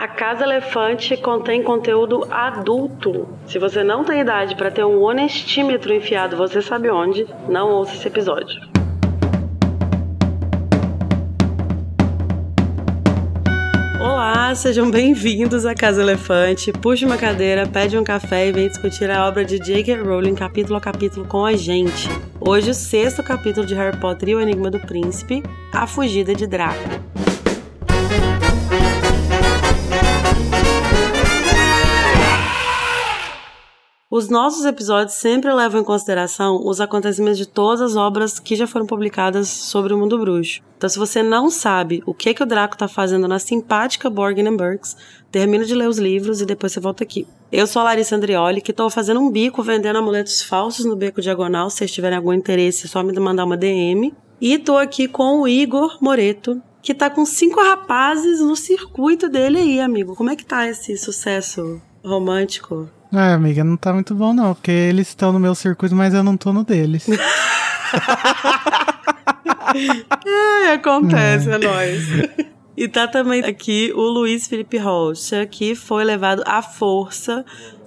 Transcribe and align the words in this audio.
A 0.00 0.08
Casa 0.08 0.44
Elefante 0.44 1.14
contém 1.18 1.62
conteúdo 1.62 2.26
adulto. 2.30 3.28
Se 3.46 3.58
você 3.58 3.84
não 3.84 4.02
tem 4.02 4.20
idade 4.20 4.56
para 4.56 4.70
ter 4.70 4.82
um 4.82 5.02
honestímetro 5.02 5.92
enfiado, 5.92 6.38
você 6.38 6.62
sabe 6.62 6.88
onde, 6.88 7.26
não 7.46 7.70
ouça 7.70 7.94
esse 7.94 8.08
episódio. 8.08 8.62
Olá, 14.00 14.54
sejam 14.54 14.90
bem-vindos 14.90 15.66
à 15.66 15.74
Casa 15.74 16.00
Elefante. 16.00 16.72
Puxe 16.72 17.04
uma 17.04 17.18
cadeira, 17.18 17.66
pede 17.66 17.98
um 17.98 18.02
café 18.02 18.48
e 18.48 18.52
vem 18.52 18.68
discutir 18.68 19.10
a 19.10 19.28
obra 19.28 19.44
de 19.44 19.58
J.K. 19.58 19.96
Rowling 19.96 20.34
capítulo 20.34 20.78
a 20.78 20.80
capítulo 20.80 21.26
com 21.26 21.44
a 21.44 21.52
gente. 21.52 22.08
Hoje, 22.40 22.70
o 22.70 22.74
sexto 22.74 23.22
capítulo 23.22 23.66
de 23.66 23.74
Harry 23.74 23.98
Potter 23.98 24.30
e 24.30 24.34
o 24.34 24.40
Enigma 24.40 24.70
do 24.70 24.80
Príncipe, 24.80 25.42
A 25.74 25.86
Fugida 25.86 26.34
de 26.34 26.46
Draco. 26.46 27.19
Os 34.20 34.28
nossos 34.28 34.66
episódios 34.66 35.14
sempre 35.14 35.50
levam 35.50 35.80
em 35.80 35.84
consideração 35.84 36.60
os 36.62 36.78
acontecimentos 36.78 37.38
de 37.38 37.48
todas 37.48 37.80
as 37.80 37.96
obras 37.96 38.38
que 38.38 38.54
já 38.54 38.66
foram 38.66 38.84
publicadas 38.84 39.48
sobre 39.48 39.94
o 39.94 39.96
mundo 39.96 40.18
bruxo. 40.18 40.60
Então, 40.76 40.90
se 40.90 40.98
você 40.98 41.22
não 41.22 41.48
sabe 41.48 42.02
o 42.04 42.12
que, 42.12 42.34
que 42.34 42.42
o 42.42 42.46
Draco 42.46 42.74
está 42.74 42.86
fazendo 42.86 43.26
na 43.26 43.38
simpática 43.38 44.10
Borgin 44.10 44.54
Burks, 44.54 44.94
termina 45.32 45.64
de 45.64 45.74
ler 45.74 45.88
os 45.88 45.96
livros 45.96 46.42
e 46.42 46.44
depois 46.44 46.70
você 46.70 46.80
volta 46.80 47.02
aqui. 47.02 47.26
Eu 47.50 47.66
sou 47.66 47.80
a 47.80 47.86
Larissa 47.86 48.14
Andrioli, 48.14 48.60
que 48.60 48.72
estou 48.72 48.90
fazendo 48.90 49.20
um 49.20 49.30
bico 49.30 49.62
vendendo 49.62 49.96
amuletos 49.96 50.42
falsos 50.42 50.84
no 50.84 50.96
Beco 50.96 51.22
Diagonal. 51.22 51.70
Se 51.70 51.78
vocês 51.78 51.90
tiverem 51.90 52.18
algum 52.18 52.34
interesse, 52.34 52.84
é 52.84 52.88
só 52.90 53.02
me 53.02 53.18
mandar 53.18 53.46
uma 53.46 53.56
DM. 53.56 54.12
E 54.38 54.52
estou 54.52 54.76
aqui 54.76 55.08
com 55.08 55.40
o 55.40 55.48
Igor 55.48 55.96
Moreto, 55.98 56.60
que 56.82 56.92
tá 56.92 57.08
com 57.08 57.24
cinco 57.24 57.58
rapazes 57.58 58.38
no 58.40 58.54
circuito 58.54 59.30
dele 59.30 59.60
aí, 59.60 59.80
amigo. 59.80 60.14
Como 60.14 60.28
é 60.28 60.36
que 60.36 60.44
tá 60.44 60.68
esse 60.68 60.94
sucesso 60.98 61.80
romântico? 62.04 62.99
É, 63.12 63.32
amiga, 63.32 63.64
não 63.64 63.76
tá 63.76 63.92
muito 63.92 64.14
bom 64.14 64.32
não, 64.32 64.54
porque 64.54 64.70
eles 64.70 65.08
estão 65.08 65.32
no 65.32 65.40
meu 65.40 65.54
circuito, 65.54 65.94
mas 65.94 66.14
eu 66.14 66.22
não 66.22 66.36
tô 66.36 66.52
no 66.52 66.64
deles. 66.64 67.08
é, 70.64 70.72
acontece, 70.72 71.50
é, 71.50 71.54
é 71.54 71.58
nóis. 71.58 72.04
E 72.76 72.88
tá 72.88 73.08
também 73.08 73.44
aqui 73.44 73.92
o 73.94 74.02
Luiz 74.02 74.46
Felipe 74.46 74.78
Rocha, 74.78 75.44
que 75.44 75.74
foi 75.74 76.04
levado 76.04 76.42
à 76.46 76.62
força 76.62 77.44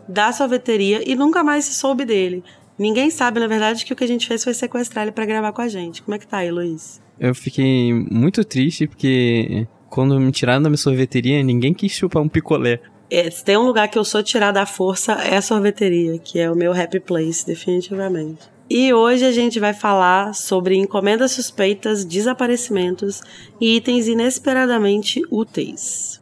da 0.08 0.32
sorveteria 0.32 1.02
e 1.10 1.16
nunca 1.16 1.44
mais 1.44 1.66
se 1.66 1.74
soube 1.74 2.06
dele. 2.06 2.44
Ninguém 2.78 3.10
sabe, 3.10 3.40
na 3.40 3.48
verdade, 3.48 3.86
que 3.86 3.94
o 3.94 3.96
que 3.96 4.04
a 4.04 4.08
gente 4.08 4.28
fez 4.28 4.44
foi 4.44 4.54
sequestrar 4.54 5.04
ele 5.04 5.12
para 5.12 5.26
gravar 5.26 5.52
com 5.54 5.62
a 5.62 5.68
gente. 5.68 6.02
Como 6.02 6.16
é 6.16 6.20
que 6.20 6.28
tá 6.28 6.38
aí, 6.38 6.52
Luiz? 6.52 7.02
Eu 7.20 7.34
fiquei 7.34 7.94
muito 7.94 8.44
triste 8.44 8.88
porque 8.88 9.68
quando 9.90 10.20
me 10.20 10.32
tiraram 10.32 10.62
da 10.62 10.70
minha 10.70 10.78
sorveteria, 10.78 11.42
ninguém 11.44 11.74
quis 11.74 11.92
chupar 11.92 12.22
um 12.22 12.28
picolé. 12.28 12.80
É, 13.16 13.30
se 13.30 13.46
tem 13.46 13.56
um 13.56 13.68
lugar 13.68 13.88
que 13.90 14.00
eu 14.00 14.04
sou 14.04 14.24
tirada 14.24 14.60
à 14.60 14.66
força, 14.66 15.12
é 15.12 15.38
a 15.38 15.42
sorveteria, 15.44 16.18
que 16.18 16.40
é 16.40 16.50
o 16.50 16.56
meu 16.56 16.74
happy 16.74 17.00
place, 17.00 17.46
definitivamente. 17.46 18.40
E 18.68 18.92
hoje 18.92 19.24
a 19.24 19.32
gente 19.32 19.60
vai 19.60 19.72
falar 19.72 20.34
sobre 20.34 20.76
encomendas 20.76 21.34
suspeitas, 21.34 22.04
desaparecimentos 22.04 23.22
e 23.62 23.76
itens 23.76 24.08
inesperadamente 24.08 25.22
úteis. 25.30 26.20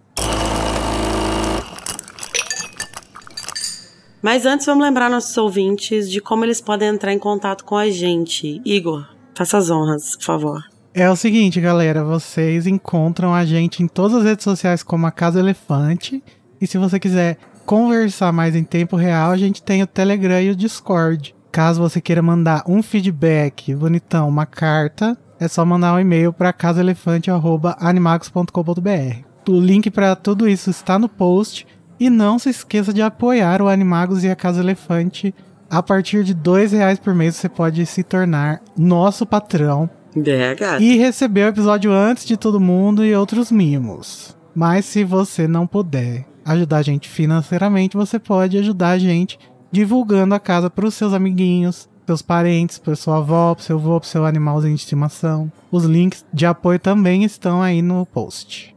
Mas 4.21 4.45
antes 4.45 4.65
vamos 4.65 4.83
lembrar 4.83 5.09
nossos 5.09 5.37
ouvintes 5.37 6.11
de 6.11 6.19
como 6.19 6.43
eles 6.43 6.59
podem 6.59 6.89
entrar 6.89 7.13
em 7.13 7.19
contato 7.19 7.63
com 7.63 7.77
a 7.77 7.89
gente. 7.89 8.61
Igor, 8.65 9.07
faça 9.33 9.57
as 9.57 9.69
honras, 9.69 10.17
por 10.17 10.25
favor. 10.25 10.61
É 10.93 11.09
o 11.09 11.15
seguinte, 11.15 11.61
galera, 11.61 12.03
vocês 12.03 12.67
encontram 12.67 13.33
a 13.33 13.45
gente 13.45 13.81
em 13.81 13.87
todas 13.87 14.17
as 14.17 14.23
redes 14.25 14.43
sociais 14.43 14.83
como 14.83 15.07
a 15.07 15.11
Casa 15.11 15.39
Elefante 15.39 16.21
e 16.61 16.67
se 16.67 16.77
você 16.77 16.99
quiser 16.99 17.37
conversar 17.65 18.31
mais 18.31 18.55
em 18.55 18.63
tempo 18.63 18.95
real, 18.95 19.31
a 19.31 19.37
gente 19.37 19.63
tem 19.63 19.81
o 19.81 19.87
Telegram 19.87 20.39
e 20.39 20.51
o 20.51 20.55
Discord. 20.55 21.33
Caso 21.51 21.81
você 21.81 21.99
queira 21.99 22.21
mandar 22.21 22.63
um 22.67 22.83
feedback 22.83 23.73
bonitão, 23.75 24.29
uma 24.29 24.45
carta, 24.45 25.17
é 25.39 25.47
só 25.47 25.65
mandar 25.65 25.95
um 25.95 25.99
e-mail 25.99 26.31
para 26.31 26.53
casaelefante@animagos.com.br. 26.53 29.25
O 29.49 29.59
link 29.59 29.89
para 29.89 30.15
tudo 30.15 30.47
isso 30.47 30.69
está 30.69 30.99
no 30.99 31.09
post 31.09 31.65
e 31.99 32.09
não 32.09 32.39
se 32.39 32.49
esqueça 32.49 32.93
de 32.93 33.01
apoiar 33.01 33.61
o 33.61 33.67
Animagos 33.67 34.23
e 34.23 34.29
a 34.29 34.35
Casa 34.35 34.61
Elefante. 34.61 35.33
A 35.69 35.81
partir 35.81 36.23
de 36.23 36.33
dois 36.33 36.71
reais 36.71 36.99
por 36.99 37.15
mês 37.15 37.35
você 37.35 37.49
pode 37.49 37.85
se 37.85 38.03
tornar 38.03 38.61
nosso 38.77 39.25
patrão 39.25 39.89
BH. 40.15 40.79
e 40.79 40.97
receber 40.97 41.45
o 41.45 41.49
episódio 41.49 41.91
antes 41.91 42.25
de 42.25 42.37
todo 42.37 42.59
mundo 42.59 43.05
e 43.05 43.15
outros 43.15 43.51
mimos. 43.51 44.37
Mas 44.53 44.85
se 44.85 45.03
você 45.03 45.47
não 45.47 45.65
puder 45.65 46.25
ajudar 46.51 46.77
a 46.77 46.81
gente 46.81 47.09
financeiramente, 47.09 47.97
você 47.97 48.19
pode 48.19 48.57
ajudar 48.57 48.91
a 48.91 48.97
gente 48.97 49.39
divulgando 49.71 50.35
a 50.35 50.39
casa 50.39 50.69
para 50.69 50.85
os 50.85 50.93
seus 50.93 51.13
amiguinhos, 51.13 51.89
seus 52.05 52.21
parentes, 52.21 52.77
para 52.77 52.95
sua 52.95 53.17
avó, 53.17 53.55
para 53.55 53.63
seu 53.63 53.77
avô, 53.77 53.99
para 53.99 54.09
seu 54.09 54.25
animalzinho 54.25 54.75
de 54.75 54.81
estimação. 54.81 55.51
Os 55.71 55.85
links 55.85 56.25
de 56.33 56.45
apoio 56.45 56.79
também 56.79 57.23
estão 57.23 57.61
aí 57.61 57.81
no 57.81 58.05
post. 58.05 58.75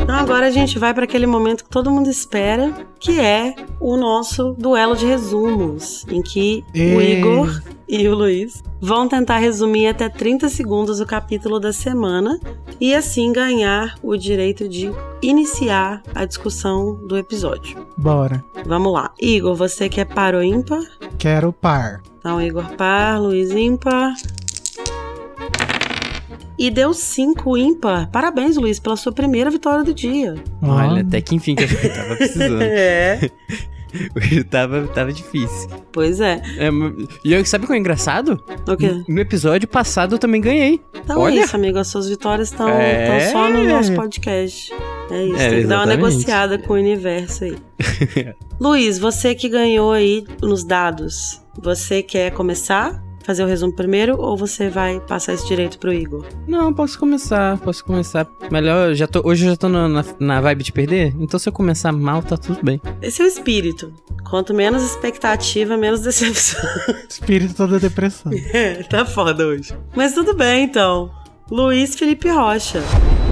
Então 0.00 0.16
agora 0.16 0.48
a 0.48 0.50
gente 0.50 0.78
vai 0.78 0.92
para 0.92 1.04
aquele 1.04 1.26
momento 1.26 1.64
que 1.64 1.70
todo 1.70 1.90
mundo 1.90 2.10
espera, 2.10 2.86
que 3.00 3.18
é 3.18 3.54
o 3.80 3.96
nosso 3.96 4.54
duelo 4.58 4.94
de 4.94 5.06
resumos, 5.06 6.04
em 6.08 6.20
que 6.20 6.62
o 6.74 7.00
Igor 7.00 7.62
e 7.92 8.08
o 8.08 8.14
Luiz 8.14 8.64
vão 8.80 9.06
tentar 9.06 9.36
resumir 9.36 9.86
até 9.86 10.08
30 10.08 10.48
segundos 10.48 10.98
o 10.98 11.04
capítulo 11.04 11.60
da 11.60 11.74
semana 11.74 12.40
e 12.80 12.94
assim 12.94 13.30
ganhar 13.30 13.98
o 14.02 14.16
direito 14.16 14.66
de 14.66 14.90
iniciar 15.20 16.02
a 16.14 16.24
discussão 16.24 16.94
do 17.06 17.18
episódio. 17.18 17.86
Bora. 17.98 18.42
Vamos 18.64 18.94
lá. 18.94 19.12
Igor, 19.20 19.54
você 19.54 19.90
quer 19.90 20.06
par 20.06 20.34
ou 20.34 20.42
ímpar? 20.42 20.80
Quero 21.18 21.52
par. 21.52 22.00
Então, 22.18 22.40
Igor 22.40 22.64
par, 22.76 23.20
Luiz 23.20 23.50
ímpar 23.50 24.14
e 26.58 26.70
deu 26.70 26.94
5 26.94 27.58
ímpar. 27.58 28.08
Parabéns, 28.10 28.56
Luiz, 28.56 28.78
pela 28.78 28.96
sua 28.96 29.12
primeira 29.12 29.50
vitória 29.50 29.84
do 29.84 29.92
dia. 29.92 30.42
Olha, 30.62 31.02
até 31.02 31.20
que 31.20 31.34
enfim 31.34 31.54
que 31.54 31.64
eu 31.64 31.94
tava 31.94 32.16
precisando. 32.16 32.62
é. 32.62 33.30
Tava, 34.50 34.86
tava 34.88 35.12
difícil. 35.12 35.68
Pois 35.92 36.20
é. 36.20 36.40
é 36.58 36.70
e 37.24 37.44
sabe 37.44 37.64
o 37.64 37.68
que 37.68 37.74
é 37.74 37.76
engraçado? 37.76 38.42
O 38.66 38.76
quê? 38.76 39.02
No 39.08 39.20
episódio 39.20 39.68
passado 39.68 40.14
eu 40.14 40.18
também 40.18 40.40
ganhei. 40.40 40.80
Então 40.94 41.20
Olha. 41.20 41.40
é 41.40 41.44
isso, 41.44 41.56
amigo. 41.56 41.78
As 41.78 41.88
suas 41.88 42.08
vitórias 42.08 42.50
estão 42.50 42.68
é... 42.68 43.30
só 43.30 43.48
no 43.48 43.64
nosso 43.64 43.94
podcast. 43.94 44.72
É 45.10 45.24
isso. 45.24 45.36
É, 45.36 45.50
tem 45.50 45.60
que 45.62 45.66
dar 45.66 45.80
uma 45.80 45.86
negociada 45.86 46.58
com 46.58 46.72
o 46.72 46.76
universo 46.76 47.44
aí. 47.44 47.56
Luiz, 48.60 48.98
você 48.98 49.34
que 49.34 49.48
ganhou 49.48 49.92
aí 49.92 50.24
nos 50.40 50.64
dados, 50.64 51.42
você 51.60 52.02
quer 52.02 52.32
começar? 52.32 53.02
Fazer 53.24 53.44
o 53.44 53.46
resumo 53.46 53.72
primeiro 53.74 54.20
ou 54.20 54.36
você 54.36 54.68
vai 54.68 55.00
passar 55.00 55.34
esse 55.34 55.46
direito 55.46 55.78
pro 55.78 55.92
Igor? 55.92 56.26
Não, 56.46 56.72
posso 56.72 56.98
começar, 56.98 57.58
posso 57.58 57.84
começar. 57.84 58.26
Melhor, 58.50 58.94
já 58.94 59.06
tô, 59.06 59.22
hoje 59.24 59.44
eu 59.44 59.50
já 59.50 59.56
tô 59.56 59.68
na, 59.68 59.88
na, 59.88 60.04
na 60.18 60.40
vibe 60.40 60.64
de 60.64 60.72
perder, 60.72 61.14
então 61.18 61.38
se 61.38 61.48
eu 61.48 61.52
começar 61.52 61.92
mal, 61.92 62.22
tá 62.22 62.36
tudo 62.36 62.60
bem. 62.62 62.80
Esse 63.00 63.22
é 63.22 63.24
o 63.24 63.28
espírito. 63.28 63.92
Quanto 64.28 64.54
menos 64.54 64.82
expectativa, 64.82 65.76
menos 65.76 66.00
decepção. 66.02 66.60
Espírito 67.08 67.54
toda 67.54 67.78
depressão. 67.78 68.32
É, 68.52 68.82
tá 68.82 69.04
foda 69.06 69.46
hoje. 69.46 69.74
Mas 69.94 70.12
tudo 70.12 70.34
bem, 70.34 70.64
então. 70.64 71.10
Luiz 71.50 71.94
Felipe 71.94 72.28
Rocha, 72.28 72.80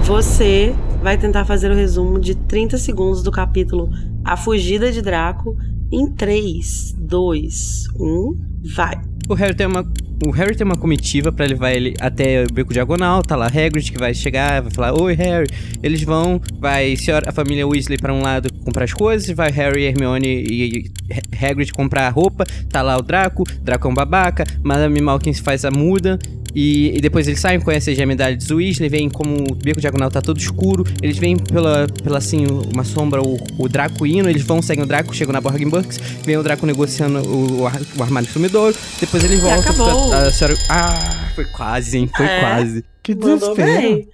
você 0.03 0.75
vai 1.01 1.17
tentar 1.17 1.45
fazer 1.45 1.71
o 1.71 1.75
resumo 1.75 2.19
de 2.19 2.35
30 2.35 2.77
segundos 2.77 3.23
do 3.23 3.31
capítulo 3.31 3.89
A 4.23 4.35
Fugida 4.37 4.91
de 4.91 5.01
Draco 5.01 5.55
em 5.91 6.11
3, 6.13 6.95
2, 6.97 7.83
1, 7.99 8.37
vai. 8.75 9.10
O 9.31 9.33
Harry 9.33 9.55
tem 9.55 9.65
uma, 9.65 9.89
o 10.25 10.29
Harry 10.31 10.57
tem 10.57 10.65
uma 10.65 10.75
comitiva 10.75 11.31
para 11.31 11.45
levar 11.45 11.71
ele 11.71 11.95
até 12.01 12.43
o 12.43 12.53
beco 12.53 12.73
diagonal, 12.73 13.23
tá 13.23 13.33
lá 13.37 13.45
Hagrid 13.45 13.89
que 13.89 13.97
vai 13.97 14.13
chegar, 14.13 14.61
vai 14.61 14.69
falar: 14.69 15.01
"Oi, 15.01 15.13
Harry". 15.13 15.47
Eles 15.81 16.03
vão, 16.03 16.41
vai 16.59 16.97
senhora, 16.97 17.29
a 17.29 17.31
família 17.31 17.65
Weasley 17.65 17.97
para 17.97 18.13
um 18.13 18.21
lado 18.21 18.51
comprar 18.65 18.83
as 18.83 18.93
coisas, 18.93 19.33
vai 19.33 19.49
Harry, 19.49 19.85
Hermione 19.85 20.27
e 20.27 20.91
Hagrid 21.41 21.71
comprar 21.71 22.07
a 22.07 22.09
roupa, 22.09 22.43
tá 22.69 22.81
lá 22.81 22.97
o 22.97 23.01
Draco, 23.01 23.45
Draco 23.63 23.87
é 23.87 23.89
um 23.89 23.93
babaca, 23.93 24.43
Madame 24.61 24.99
Malkin 24.99 25.33
faz 25.33 25.63
a 25.63 25.71
muda 25.71 26.19
e, 26.53 26.97
e, 26.97 27.01
depois 27.01 27.27
eles 27.27 27.39
saem, 27.39 27.59
conhecem 27.59 27.91
as 27.93 27.97
gemidades 27.97 28.47
do 28.47 28.57
Weasley, 28.57 28.89
veem 28.89 29.09
como 29.09 29.35
o 29.51 29.55
beco 29.55 29.79
diagonal 29.79 30.09
tá 30.09 30.21
todo 30.21 30.37
escuro. 30.37 30.83
Eles 31.01 31.17
veem 31.17 31.37
pela, 31.37 31.87
pela 32.03 32.17
assim, 32.17 32.45
uma 32.73 32.83
sombra, 32.83 33.21
o, 33.21 33.37
o 33.57 33.69
Draco 33.69 34.05
indo. 34.05 34.29
Eles 34.29 34.43
vão, 34.43 34.61
seguem 34.61 34.83
o 34.83 34.87
Draco, 34.87 35.15
chegam 35.15 35.33
na 35.33 35.41
Borgin 35.41 35.69
Bucks, 35.69 35.97
veem 36.23 36.37
o 36.37 36.43
Draco 36.43 36.65
negociando 36.65 37.19
o, 37.27 37.61
o 37.61 38.03
armário 38.03 38.29
sumidouro. 38.29 38.75
Depois 38.99 39.23
eles 39.23 39.41
voltam. 39.41 40.13
A, 40.13 40.17
a 40.17 40.31
senhora. 40.31 40.57
Ah, 40.69 41.29
foi 41.35 41.45
quase, 41.45 41.97
hein? 41.97 42.09
Foi 42.15 42.25
é, 42.25 42.39
quase. 42.39 42.85
Que 43.01 43.15
desespero. 43.15 44.07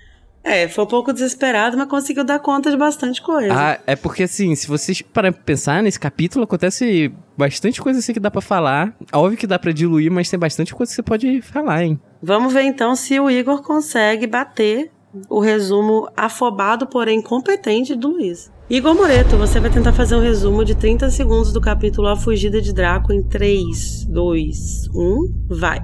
É, 0.47 0.65
foi 0.69 0.85
um 0.85 0.87
pouco 0.87 1.11
desesperado, 1.11 1.77
mas 1.77 1.89
conseguiu 1.89 2.23
dar 2.23 2.39
conta 2.39 2.71
de 2.71 2.77
bastante 2.77 3.21
coisa. 3.21 3.53
Ah, 3.53 3.79
é 3.85 3.97
porque 3.97 4.23
assim, 4.23 4.55
se 4.55 4.65
vocês 4.65 5.01
para 5.01 5.29
pensar 5.29 5.83
nesse 5.83 5.99
capítulo, 5.99 6.45
acontece 6.45 7.11
bastante 7.37 7.81
coisa 7.81 7.99
assim 7.99 8.13
que 8.13 8.19
dá 8.19 8.31
para 8.31 8.39
falar. 8.39 8.95
Óbvio 9.11 9.37
que 9.37 9.45
dá 9.45 9.59
para 9.59 9.73
diluir, 9.73 10.09
mas 10.09 10.29
tem 10.29 10.39
bastante 10.39 10.73
coisa 10.73 10.89
que 10.89 10.95
você 10.95 11.03
pode 11.03 11.41
falar, 11.41 11.83
hein? 11.83 11.99
Vamos 12.21 12.51
ver 12.51 12.63
então 12.63 12.95
se 12.95 13.19
o 13.19 13.29
Igor 13.29 13.61
consegue 13.61 14.25
bater 14.25 14.91
o 15.29 15.39
resumo 15.39 16.07
afobado, 16.15 16.87
porém 16.87 17.21
competente 17.21 17.95
do 17.95 18.09
Luiz. 18.09 18.51
Igor 18.69 18.93
Moreto, 18.93 19.37
você 19.37 19.59
vai 19.59 19.69
tentar 19.69 19.93
fazer 19.93 20.15
um 20.15 20.21
resumo 20.21 20.65
de 20.65 20.75
30 20.75 21.09
segundos 21.09 21.53
do 21.53 21.61
capítulo 21.61 22.07
A 22.07 22.17
Fugida 22.17 22.61
de 22.61 22.73
Draco 22.73 23.13
em 23.13 23.23
3, 23.23 24.05
2, 24.05 24.89
1, 24.93 25.33
vai. 25.47 25.81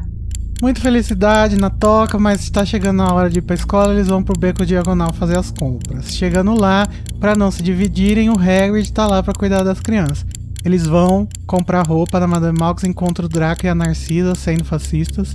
Muita 0.62 0.82
felicidade 0.82 1.58
na 1.58 1.70
toca, 1.70 2.18
mas 2.18 2.42
está 2.42 2.66
chegando 2.66 3.02
a 3.02 3.14
hora 3.14 3.30
de 3.30 3.40
ir 3.40 3.42
pra 3.42 3.56
escola, 3.56 3.94
eles 3.94 4.08
vão 4.08 4.24
pro 4.24 4.38
beco 4.38 4.66
diagonal 4.66 5.14
fazer 5.14 5.38
as 5.38 5.52
compras. 5.52 6.14
Chegando 6.16 6.54
lá, 6.60 6.88
para 7.20 7.36
não 7.36 7.52
se 7.52 7.62
dividirem, 7.62 8.30
o 8.30 8.34
Hagrid 8.34 8.92
tá 8.92 9.08
lá 9.08 9.22
para 9.22 9.34
cuidar 9.34 9.64
das 9.64 9.80
crianças. 9.80 10.26
Eles 10.66 10.88
vão 10.88 11.28
comprar 11.46 11.86
roupa 11.86 12.20
na 12.20 12.28
Madame 12.28 12.58
Malks, 12.58 12.86
encontram 12.86 13.26
o 13.26 13.30
Draco 13.30 13.66
e 13.66 13.70
a 13.70 13.76
Narcisa 13.76 14.36
sendo 14.36 14.64
fascistas. 14.64 15.34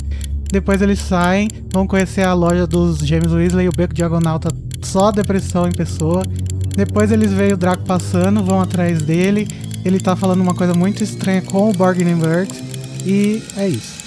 Depois 0.50 0.81
eles 0.81 0.99
saem, 0.99 1.49
vão 1.73 1.87
conhecer 1.87 2.23
a 2.23 2.33
loja 2.33 2.67
dos 2.67 2.99
James 2.99 3.33
Weasley, 3.33 3.69
o 3.69 3.73
beco 3.73 3.95
diagonal 3.95 4.39
tá 4.39 4.50
só 4.83 5.11
depressão 5.11 5.69
em 5.69 5.73
pessoa. 5.73 6.23
Depois 6.75 7.12
eles 7.12 7.33
veem 7.33 7.53
o 7.53 7.56
Draco 7.56 7.85
passando, 7.85 8.43
vão 8.43 8.61
atrás 8.61 9.03
dele. 9.03 9.49
Ele 9.85 10.00
tá 10.00 10.17
falando 10.17 10.41
uma 10.41 10.55
coisa 10.55 10.75
muito 10.75 11.03
estranha 11.03 11.43
com 11.43 11.71
o 11.71 11.73
Borgin 11.73 12.15
Burks. 12.15 12.62
E 13.05 13.43
é 13.56 13.69
isso. 13.69 13.99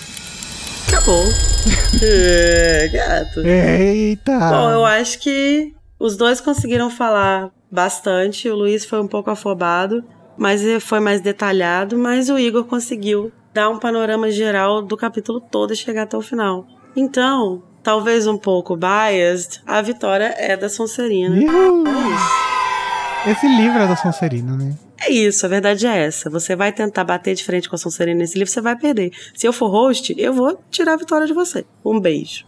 Acabou. 0.88 1.24
é, 2.02 2.90
gato. 2.92 3.42
Eita! 3.46 4.40
Bom, 4.50 4.70
eu 4.72 4.86
acho 4.86 5.20
que 5.20 5.74
os 6.00 6.18
dois 6.18 6.42
conseguiram 6.42 6.90
falar 6.90 7.52
bastante. 7.70 8.50
O 8.50 8.56
Luiz 8.56 8.86
foi 8.86 9.00
um 9.02 9.08
pouco 9.08 9.30
afobado, 9.30 10.04
mas 10.38 10.62
foi 10.82 11.00
mais 11.00 11.22
detalhado. 11.22 11.98
Mas 11.98 12.30
o 12.30 12.40
Igor 12.40 12.64
conseguiu 12.66 13.32
dar 13.54 13.70
um 13.70 13.80
panorama 13.80 14.32
geral 14.32 14.82
do 14.82 14.96
capítulo 14.96 15.40
todo 15.40 15.74
e 15.74 15.76
chegar 15.76 16.04
até 16.04 16.18
o 16.18 16.22
final. 16.22 16.66
Então, 16.96 17.64
talvez 17.84 18.28
um 18.28 18.38
pouco 18.38 18.76
biased, 18.76 19.62
a 19.66 19.82
vitória 19.82 20.34
é 20.38 20.56
da 20.56 20.70
Sonserina. 20.70 21.36
Uhul. 21.36 21.86
Esse 23.28 23.48
livro 23.48 23.80
é 23.80 23.88
da 23.88 23.96
Sonserina, 23.96 24.56
né? 24.56 24.76
É 25.00 25.12
isso, 25.12 25.46
a 25.46 25.50
verdade 25.50 25.88
é 25.88 26.06
essa. 26.06 26.30
Você 26.30 26.56
vai 26.56 26.72
tentar 26.72 27.04
bater 27.04 27.34
de 27.34 27.44
frente 27.44 27.68
com 27.70 27.76
a 27.76 27.80
Sonserina 27.80 28.20
nesse 28.20 28.38
livro, 28.38 28.52
você 28.52 28.62
vai 28.62 28.76
perder. 28.76 29.12
Se 29.34 29.48
eu 29.48 29.54
for 29.54 29.70
host, 29.70 30.14
eu 30.18 30.34
vou 30.34 30.60
tirar 30.70 30.94
a 30.94 30.98
vitória 30.98 31.26
de 31.26 31.34
você. 31.34 31.66
Um 31.84 32.00
beijo. 32.00 32.46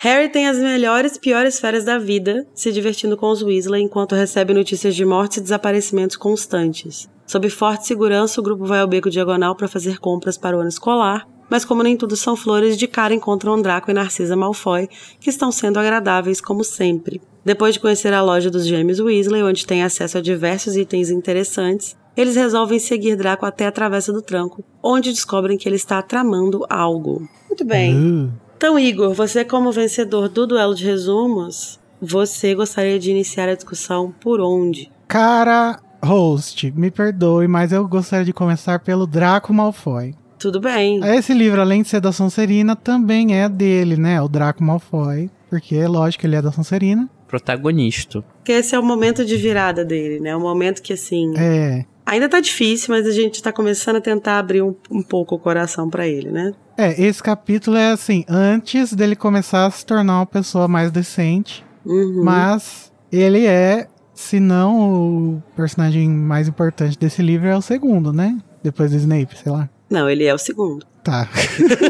Harry 0.00 0.28
tem 0.28 0.46
as 0.46 0.58
melhores 0.58 1.16
e 1.16 1.20
piores 1.20 1.58
férias 1.58 1.84
da 1.84 1.98
vida, 1.98 2.46
se 2.54 2.70
divertindo 2.70 3.16
com 3.16 3.30
os 3.30 3.42
Weasley 3.42 3.82
enquanto 3.82 4.14
recebe 4.14 4.54
notícias 4.54 4.94
de 4.94 5.04
mortes 5.04 5.38
e 5.38 5.40
desaparecimentos 5.40 6.16
constantes. 6.16 7.08
Sob 7.28 7.46
forte 7.50 7.86
segurança, 7.86 8.40
o 8.40 8.42
grupo 8.42 8.64
vai 8.64 8.80
ao 8.80 8.88
beco 8.88 9.10
diagonal 9.10 9.54
para 9.54 9.68
fazer 9.68 9.98
compras 9.98 10.38
para 10.38 10.56
o 10.56 10.60
ano 10.60 10.70
escolar, 10.70 11.28
mas 11.50 11.62
como 11.62 11.82
nem 11.82 11.94
tudo 11.94 12.16
são 12.16 12.34
flores, 12.34 12.78
de 12.78 12.88
cara 12.88 13.12
encontram 13.12 13.60
Draco 13.60 13.90
e 13.90 13.94
Narcisa 13.94 14.34
Malfoy, 14.34 14.88
que 15.20 15.28
estão 15.28 15.52
sendo 15.52 15.78
agradáveis 15.78 16.40
como 16.40 16.64
sempre. 16.64 17.20
Depois 17.44 17.74
de 17.74 17.80
conhecer 17.80 18.14
a 18.14 18.22
loja 18.22 18.50
dos 18.50 18.66
gêmeos 18.66 18.98
Weasley, 18.98 19.42
onde 19.42 19.66
tem 19.66 19.82
acesso 19.82 20.16
a 20.16 20.22
diversos 20.22 20.74
itens 20.74 21.10
interessantes, 21.10 21.94
eles 22.16 22.34
resolvem 22.34 22.78
seguir 22.78 23.14
Draco 23.14 23.44
até 23.44 23.66
a 23.66 23.72
Travessa 23.72 24.10
do 24.10 24.22
Tranco, 24.22 24.64
onde 24.82 25.12
descobrem 25.12 25.58
que 25.58 25.68
ele 25.68 25.76
está 25.76 26.00
tramando 26.00 26.64
algo. 26.70 27.28
Muito 27.46 27.64
bem. 27.64 27.94
Uh. 27.94 28.32
Então, 28.56 28.78
Igor, 28.78 29.12
você 29.12 29.44
como 29.44 29.70
vencedor 29.70 30.30
do 30.30 30.46
duelo 30.46 30.74
de 30.74 30.86
resumos, 30.86 31.78
você 32.00 32.54
gostaria 32.54 32.98
de 32.98 33.10
iniciar 33.10 33.50
a 33.50 33.54
discussão 33.54 34.14
por 34.18 34.40
onde? 34.40 34.90
Cara, 35.06 35.78
host, 36.04 36.72
me 36.76 36.90
perdoe, 36.90 37.48
mas 37.48 37.72
eu 37.72 37.86
gostaria 37.86 38.24
de 38.24 38.32
começar 38.32 38.78
pelo 38.80 39.06
Draco 39.06 39.52
Malfoy. 39.52 40.14
Tudo 40.38 40.60
bem. 40.60 41.00
Esse 41.04 41.34
livro, 41.34 41.60
além 41.60 41.82
de 41.82 41.88
ser 41.88 42.00
da 42.00 42.12
Sonserina, 42.12 42.76
também 42.76 43.36
é 43.36 43.48
dele, 43.48 43.96
né? 43.96 44.22
O 44.22 44.28
Draco 44.28 44.62
Malfoy. 44.62 45.30
Porque 45.50 45.74
é 45.74 45.88
lógico 45.88 46.20
que 46.20 46.26
ele 46.26 46.36
é 46.36 46.42
da 46.42 46.52
Sonserina. 46.52 47.08
Protagonista. 47.26 48.22
Porque 48.36 48.52
esse 48.52 48.74
é 48.74 48.78
o 48.78 48.82
momento 48.82 49.24
de 49.24 49.36
virada 49.36 49.84
dele, 49.84 50.20
né? 50.20 50.36
O 50.36 50.40
momento 50.40 50.80
que, 50.80 50.92
assim... 50.92 51.32
É. 51.36 51.84
Ainda 52.06 52.28
tá 52.28 52.40
difícil, 52.40 52.94
mas 52.94 53.06
a 53.06 53.10
gente 53.10 53.42
tá 53.42 53.52
começando 53.52 53.96
a 53.96 54.00
tentar 54.00 54.38
abrir 54.38 54.62
um, 54.62 54.74
um 54.90 55.02
pouco 55.02 55.34
o 55.34 55.38
coração 55.38 55.90
para 55.90 56.06
ele, 56.06 56.30
né? 56.30 56.52
É, 56.76 57.02
esse 57.02 57.22
capítulo 57.22 57.76
é 57.76 57.90
assim, 57.90 58.24
antes 58.28 58.94
dele 58.94 59.14
começar 59.14 59.66
a 59.66 59.70
se 59.70 59.84
tornar 59.84 60.20
uma 60.20 60.26
pessoa 60.26 60.66
mais 60.68 60.90
decente. 60.90 61.62
Uhum. 61.84 62.22
Mas 62.24 62.90
ele 63.12 63.44
é, 63.44 63.88
se 64.18 64.40
não 64.40 65.36
o 65.36 65.42
personagem 65.54 66.10
mais 66.10 66.48
importante 66.48 66.98
desse 66.98 67.22
livro, 67.22 67.46
é 67.46 67.56
o 67.56 67.62
segundo, 67.62 68.12
né? 68.12 68.36
Depois 68.60 68.90
do 68.90 68.96
Snape, 68.96 69.38
sei 69.38 69.52
lá. 69.52 69.70
Não, 69.88 70.10
ele 70.10 70.24
é 70.24 70.34
o 70.34 70.38
segundo. 70.38 70.84
Tá. 71.04 71.28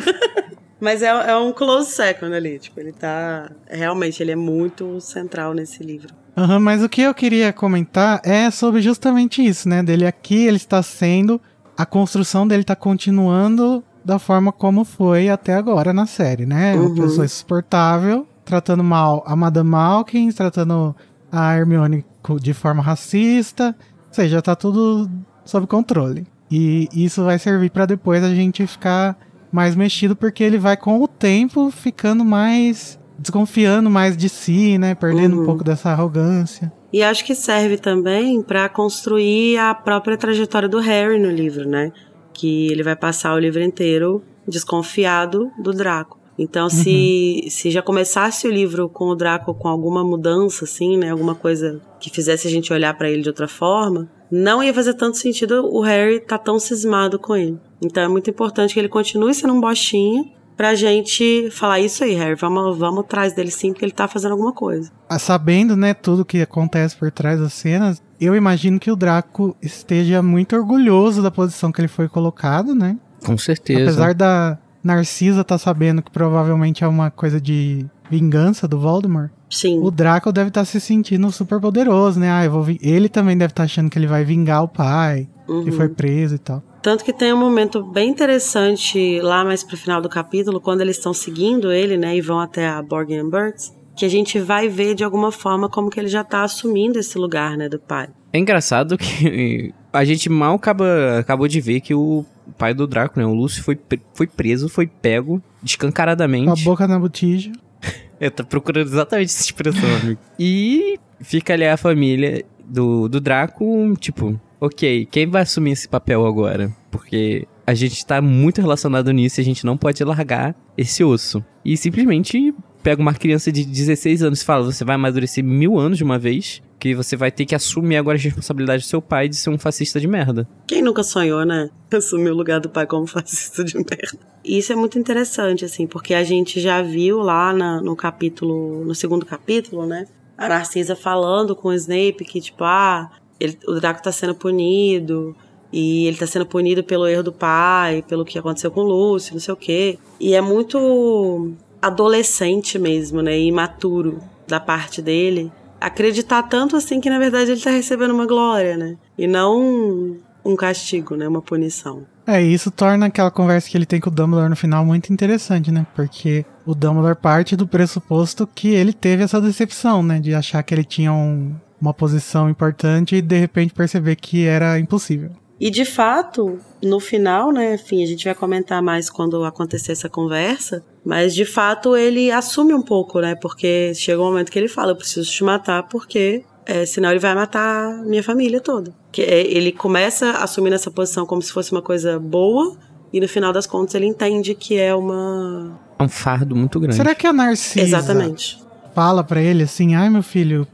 Mas 0.78 1.02
é, 1.02 1.06
é 1.06 1.34
um 1.38 1.54
close 1.54 1.90
second 1.90 2.32
ali. 2.34 2.58
Tipo, 2.58 2.80
ele 2.80 2.92
tá. 2.92 3.50
Realmente, 3.66 4.22
ele 4.22 4.30
é 4.30 4.36
muito 4.36 5.00
central 5.00 5.54
nesse 5.54 5.82
livro. 5.82 6.14
Aham, 6.36 6.60
mas 6.60 6.84
o 6.84 6.88
que 6.88 7.00
eu 7.00 7.12
queria 7.12 7.52
comentar 7.52 8.20
é 8.22 8.48
sobre 8.50 8.80
justamente 8.80 9.44
isso, 9.44 9.68
né? 9.68 9.82
Dele 9.82 10.06
aqui, 10.06 10.46
ele 10.46 10.58
está 10.58 10.82
sendo. 10.82 11.40
A 11.76 11.86
construção 11.86 12.46
dele 12.46 12.60
está 12.60 12.76
continuando 12.76 13.82
da 14.04 14.18
forma 14.18 14.52
como 14.52 14.84
foi 14.84 15.30
até 15.30 15.54
agora 15.54 15.92
na 15.94 16.06
série, 16.06 16.46
né? 16.46 16.76
Uhum. 16.76 16.88
Uma 16.88 16.94
pessoa 16.94 17.24
insuportável, 17.24 18.24
tratando 18.44 18.84
mal 18.84 19.24
a 19.26 19.34
Madame 19.34 19.70
Malkin, 19.70 20.30
tratando 20.30 20.94
a 21.30 21.54
Hermione 21.56 22.04
de 22.40 22.52
forma 22.54 22.82
racista. 22.82 23.74
Ou 24.08 24.14
seja, 24.14 24.40
tá 24.42 24.54
tudo 24.56 25.08
sob 25.44 25.66
controle. 25.66 26.26
E 26.50 26.88
isso 26.92 27.24
vai 27.24 27.38
servir 27.38 27.70
para 27.70 27.86
depois 27.86 28.22
a 28.24 28.34
gente 28.34 28.66
ficar 28.66 29.18
mais 29.52 29.74
mexido, 29.76 30.14
porque 30.16 30.42
ele 30.42 30.58
vai 30.58 30.76
com 30.76 31.02
o 31.02 31.08
tempo 31.08 31.70
ficando 31.70 32.24
mais 32.24 32.98
desconfiando 33.18 33.90
mais 33.90 34.16
de 34.16 34.28
si, 34.28 34.78
né? 34.78 34.94
Perdendo 34.94 35.36
Uhum. 35.36 35.42
um 35.42 35.44
pouco 35.46 35.64
dessa 35.64 35.90
arrogância. 35.90 36.72
E 36.92 37.02
acho 37.02 37.24
que 37.24 37.34
serve 37.34 37.76
também 37.76 38.40
para 38.42 38.68
construir 38.68 39.58
a 39.58 39.74
própria 39.74 40.16
trajetória 40.16 40.68
do 40.68 40.78
Harry 40.78 41.18
no 41.18 41.28
livro, 41.30 41.68
né? 41.68 41.90
Que 42.32 42.70
ele 42.70 42.82
vai 42.82 42.94
passar 42.94 43.34
o 43.34 43.38
livro 43.38 43.60
inteiro 43.62 44.22
desconfiado 44.46 45.50
do 45.58 45.72
Draco. 45.72 46.17
Então, 46.38 46.70
se, 46.70 47.48
se 47.50 47.70
já 47.70 47.82
começasse 47.82 48.46
o 48.46 48.50
livro 48.50 48.88
com 48.88 49.06
o 49.06 49.16
Draco 49.16 49.52
com 49.54 49.66
alguma 49.66 50.04
mudança, 50.04 50.64
assim, 50.64 50.96
né? 50.96 51.10
Alguma 51.10 51.34
coisa 51.34 51.80
que 51.98 52.10
fizesse 52.10 52.46
a 52.46 52.50
gente 52.50 52.72
olhar 52.72 52.96
para 52.96 53.10
ele 53.10 53.22
de 53.22 53.28
outra 53.28 53.48
forma, 53.48 54.08
não 54.30 54.62
ia 54.62 54.72
fazer 54.72 54.94
tanto 54.94 55.16
sentido 55.16 55.66
o 55.66 55.80
Harry 55.80 56.20
tá 56.20 56.38
tão 56.38 56.60
cismado 56.60 57.18
com 57.18 57.34
ele. 57.34 57.58
Então, 57.82 58.02
é 58.04 58.08
muito 58.08 58.30
importante 58.30 58.74
que 58.74 58.80
ele 58.80 58.88
continue 58.88 59.34
sendo 59.34 59.52
um 59.52 59.60
bostinha 59.60 60.24
pra 60.56 60.74
gente 60.74 61.48
falar 61.50 61.80
isso 61.80 62.04
aí, 62.04 62.14
Harry. 62.14 62.34
Vamos, 62.34 62.78
vamos 62.78 63.00
atrás 63.00 63.32
dele 63.32 63.50
sim, 63.50 63.72
porque 63.72 63.84
ele 63.84 63.92
tá 63.92 64.06
fazendo 64.06 64.32
alguma 64.32 64.52
coisa. 64.52 64.90
Sabendo, 65.18 65.76
né, 65.76 65.94
tudo 65.94 66.24
que 66.24 66.40
acontece 66.40 66.96
por 66.96 67.10
trás 67.10 67.40
das 67.40 67.52
cenas, 67.52 68.02
eu 68.20 68.34
imagino 68.34 68.78
que 68.78 68.90
o 68.90 68.96
Draco 68.96 69.56
esteja 69.62 70.22
muito 70.22 70.54
orgulhoso 70.54 71.22
da 71.22 71.30
posição 71.30 71.72
que 71.72 71.80
ele 71.80 71.88
foi 71.88 72.08
colocado, 72.08 72.74
né? 72.74 72.96
Com 73.24 73.38
certeza. 73.38 73.82
Apesar 73.82 74.14
da 74.14 74.58
Narcisa 74.82 75.42
tá 75.44 75.58
sabendo 75.58 76.02
que 76.02 76.10
provavelmente 76.10 76.84
é 76.84 76.88
uma 76.88 77.10
coisa 77.10 77.40
de 77.40 77.86
vingança 78.10 78.66
do 78.66 78.78
Voldemort, 78.78 79.30
Sim. 79.50 79.80
o 79.82 79.90
Draco 79.90 80.32
deve 80.32 80.48
estar 80.48 80.64
se 80.64 80.80
sentindo 80.80 81.30
super 81.30 81.60
poderoso, 81.60 82.18
né? 82.18 82.30
Ah, 82.30 82.44
eu 82.44 82.50
vou 82.50 82.66
ele 82.80 83.08
também 83.08 83.36
deve 83.36 83.52
estar 83.52 83.64
achando 83.64 83.90
que 83.90 83.98
ele 83.98 84.06
vai 84.06 84.24
vingar 84.24 84.62
o 84.62 84.68
pai, 84.68 85.28
que 85.46 85.52
Uhum. 85.52 85.72
foi 85.72 85.88
preso 85.88 86.34
e 86.34 86.38
tal. 86.38 86.62
Tanto 86.82 87.04
que 87.04 87.12
tem 87.12 87.32
um 87.32 87.38
momento 87.38 87.82
bem 87.82 88.08
interessante 88.10 89.20
lá 89.20 89.44
mais 89.44 89.62
pro 89.64 89.76
final 89.76 90.00
do 90.00 90.08
capítulo, 90.08 90.60
quando 90.60 90.80
eles 90.80 90.96
estão 90.96 91.12
seguindo 91.12 91.70
ele, 91.72 91.96
né, 91.98 92.16
e 92.16 92.20
vão 92.20 92.38
até 92.40 92.68
a 92.68 92.82
Borgin 92.82 93.18
and 93.18 93.28
Burts, 93.30 93.72
que 93.96 94.04
a 94.04 94.08
gente 94.08 94.38
vai 94.38 94.68
ver 94.68 94.94
de 94.94 95.02
alguma 95.04 95.32
forma 95.32 95.68
como 95.68 95.90
que 95.90 95.98
ele 95.98 96.08
já 96.08 96.22
tá 96.22 96.44
assumindo 96.44 96.98
esse 96.98 97.18
lugar, 97.18 97.56
né, 97.56 97.68
do 97.68 97.78
pai. 97.78 98.08
É 98.32 98.38
engraçado 98.38 98.96
que 98.96 99.74
a 99.92 100.04
gente 100.04 100.28
mal 100.30 100.54
acaba, 100.54 101.18
acabou 101.18 101.48
de 101.48 101.60
ver 101.60 101.80
que 101.80 101.94
o 101.94 102.24
pai 102.56 102.72
do 102.74 102.86
Draco, 102.86 103.18
né, 103.18 103.26
o 103.26 103.34
Lúcio, 103.34 103.62
foi, 103.62 103.78
foi 104.14 104.26
preso, 104.26 104.68
foi 104.68 104.86
pego 104.86 105.40
Com 105.40 105.42
a 105.60 105.64
descancaradamente. 105.64 106.64
boca 106.64 106.86
na 106.86 106.98
botija. 106.98 107.52
Eu 108.20 108.30
tô 108.30 108.44
procurando 108.44 108.86
exatamente 108.86 109.26
essa 109.30 109.42
expressão, 109.42 109.88
amigo. 110.02 110.20
E 110.38 110.98
fica 111.20 111.52
ali 111.52 111.66
a 111.66 111.76
família 111.76 112.44
do, 112.64 113.08
do 113.08 113.20
Draco, 113.20 113.94
tipo, 113.98 114.40
ok, 114.60 115.06
quem 115.10 115.26
vai 115.26 115.42
assumir 115.42 115.72
esse 115.72 115.88
papel 115.88 116.26
agora? 116.26 116.74
Porque 116.90 117.46
a 117.66 117.74
gente 117.74 118.04
tá 118.04 118.20
muito 118.20 118.60
relacionado 118.60 119.12
nisso 119.12 119.40
e 119.40 119.42
a 119.42 119.44
gente 119.44 119.64
não 119.64 119.76
pode 119.76 120.02
largar 120.02 120.54
esse 120.76 121.04
osso. 121.04 121.44
E 121.64 121.76
simplesmente 121.76 122.54
pega 122.82 123.00
uma 123.02 123.14
criança 123.14 123.52
de 123.52 123.64
16 123.64 124.22
anos 124.22 124.40
e 124.40 124.44
fala: 124.44 124.64
você 124.64 124.84
vai 124.84 124.94
amadurecer 124.94 125.44
mil 125.44 125.78
anos 125.78 125.98
de 125.98 126.04
uma 126.04 126.18
vez, 126.18 126.62
que 126.78 126.94
você 126.94 127.16
vai 127.16 127.30
ter 127.32 127.44
que 127.44 127.54
assumir 127.54 127.96
agora 127.96 128.16
a 128.16 128.20
responsabilidade 128.20 128.82
do 128.82 128.86
seu 128.86 129.02
pai 129.02 129.28
de 129.28 129.36
ser 129.36 129.50
um 129.50 129.58
fascista 129.58 129.98
de 130.00 130.06
merda. 130.06 130.48
Quem 130.66 130.80
nunca 130.82 131.02
sonhou, 131.02 131.44
né? 131.44 131.70
Assumir 131.92 132.30
o 132.30 132.34
lugar 132.36 132.60
do 132.60 132.68
pai 132.68 132.86
como 132.86 133.06
fascista 133.06 133.64
de 133.64 133.74
merda. 133.76 134.18
E 134.44 134.58
isso 134.58 134.72
é 134.72 134.76
muito 134.76 134.98
interessante, 134.98 135.64
assim, 135.64 135.86
porque 135.86 136.14
a 136.14 136.22
gente 136.22 136.60
já 136.60 136.80
viu 136.80 137.18
lá 137.18 137.52
na- 137.52 137.80
no 137.80 137.96
capítulo, 137.96 138.84
no 138.84 138.94
segundo 138.94 139.26
capítulo, 139.26 139.86
né? 139.86 140.06
A 140.36 140.48
Narcisa 140.48 140.94
falando 140.94 141.56
com 141.56 141.68
o 141.68 141.72
Snape 141.74 142.24
que, 142.24 142.40
tipo, 142.40 142.62
ah, 142.62 143.10
ele- 143.40 143.58
o 143.66 143.74
Draco 143.74 144.02
tá 144.02 144.12
sendo 144.12 144.34
punido. 144.34 145.34
E 145.70 146.06
ele 146.06 146.16
tá 146.16 146.26
sendo 146.26 146.46
punido 146.46 146.82
pelo 146.82 147.06
erro 147.06 147.22
do 147.24 147.32
pai, 147.32 148.02
pelo 148.08 148.24
que 148.24 148.38
aconteceu 148.38 148.70
com 148.70 148.80
o 148.80 148.84
Lúcio, 148.84 149.34
não 149.34 149.40
sei 149.40 149.52
o 149.52 149.56
quê. 149.56 149.98
E 150.18 150.32
é 150.34 150.40
muito 150.40 151.52
adolescente 151.82 152.78
mesmo, 152.78 153.20
né? 153.22 153.38
Imaturo 153.38 154.18
da 154.46 154.58
parte 154.60 155.02
dele. 155.02 155.52
Acreditar 155.80 156.42
tanto 156.44 156.76
assim 156.76 157.00
que 157.00 157.10
na 157.10 157.18
verdade 157.18 157.52
ele 157.52 157.60
tá 157.60 157.70
recebendo 157.70 158.12
uma 158.12 158.26
glória, 158.26 158.76
né? 158.76 158.96
E 159.16 159.26
não 159.26 160.16
um 160.44 160.56
castigo, 160.56 161.14
né? 161.16 161.28
Uma 161.28 161.42
punição. 161.42 162.06
É, 162.26 162.42
isso 162.42 162.70
torna 162.70 163.06
aquela 163.06 163.30
conversa 163.30 163.70
que 163.70 163.76
ele 163.76 163.86
tem 163.86 164.00
com 164.00 164.10
o 164.10 164.12
Dumbledore 164.12 164.50
no 164.50 164.56
final 164.56 164.84
muito 164.84 165.12
interessante, 165.12 165.70
né? 165.70 165.86
Porque 165.94 166.44
o 166.66 166.74
Dumbledore 166.74 167.16
parte 167.16 167.56
do 167.56 167.66
pressuposto 167.66 168.46
que 168.46 168.68
ele 168.68 168.92
teve 168.92 169.22
essa 169.22 169.40
decepção, 169.40 170.02
né? 170.02 170.18
De 170.20 170.34
achar 170.34 170.62
que 170.62 170.74
ele 170.74 170.84
tinha 170.84 171.12
um, 171.12 171.54
uma 171.80 171.94
posição 171.94 172.50
importante 172.50 173.16
e 173.16 173.22
de 173.22 173.38
repente 173.38 173.72
perceber 173.72 174.16
que 174.16 174.46
era 174.46 174.78
impossível. 174.78 175.30
E 175.60 175.70
de 175.70 175.84
fato, 175.84 176.58
no 176.82 177.00
final, 177.00 177.50
né, 177.50 177.74
enfim, 177.74 178.02
a 178.02 178.06
gente 178.06 178.24
vai 178.24 178.34
comentar 178.34 178.80
mais 178.80 179.10
quando 179.10 179.42
acontecer 179.44 179.92
essa 179.92 180.08
conversa, 180.08 180.84
mas 181.04 181.34
de 181.34 181.44
fato 181.44 181.96
ele 181.96 182.30
assume 182.30 182.72
um 182.72 182.82
pouco, 182.82 183.20
né, 183.20 183.34
porque 183.34 183.92
chega 183.94 184.20
um 184.22 184.26
momento 184.26 184.52
que 184.52 184.58
ele 184.58 184.68
fala: 184.68 184.92
Eu 184.92 184.96
preciso 184.96 185.28
te 185.28 185.42
matar 185.42 185.82
porque 185.84 186.44
é, 186.64 186.84
senão 186.84 187.10
ele 187.10 187.18
vai 187.18 187.34
matar 187.34 188.04
minha 188.04 188.22
família 188.22 188.60
toda. 188.60 188.92
Que 189.10 189.22
é, 189.22 189.40
ele 189.40 189.72
começa 189.72 190.32
assumindo 190.32 190.74
essa 190.74 190.90
posição 190.90 191.24
como 191.24 191.40
se 191.40 191.50
fosse 191.50 191.72
uma 191.72 191.82
coisa 191.82 192.20
boa, 192.20 192.76
e 193.12 193.20
no 193.20 193.26
final 193.26 193.52
das 193.52 193.66
contas 193.66 193.94
ele 193.94 194.06
entende 194.06 194.54
que 194.54 194.78
é 194.78 194.94
uma. 194.94 195.80
É 195.98 196.02
um 196.02 196.08
fardo 196.08 196.54
muito 196.54 196.78
grande. 196.78 196.96
Será 196.96 197.14
que 197.14 197.26
a 197.26 197.32
Narcisa 197.32 197.80
Exatamente. 197.80 198.62
fala 198.94 199.24
para 199.24 199.40
ele 199.40 199.62
assim: 199.62 199.94
ai 199.94 200.10
meu 200.10 200.22
filho, 200.22 200.68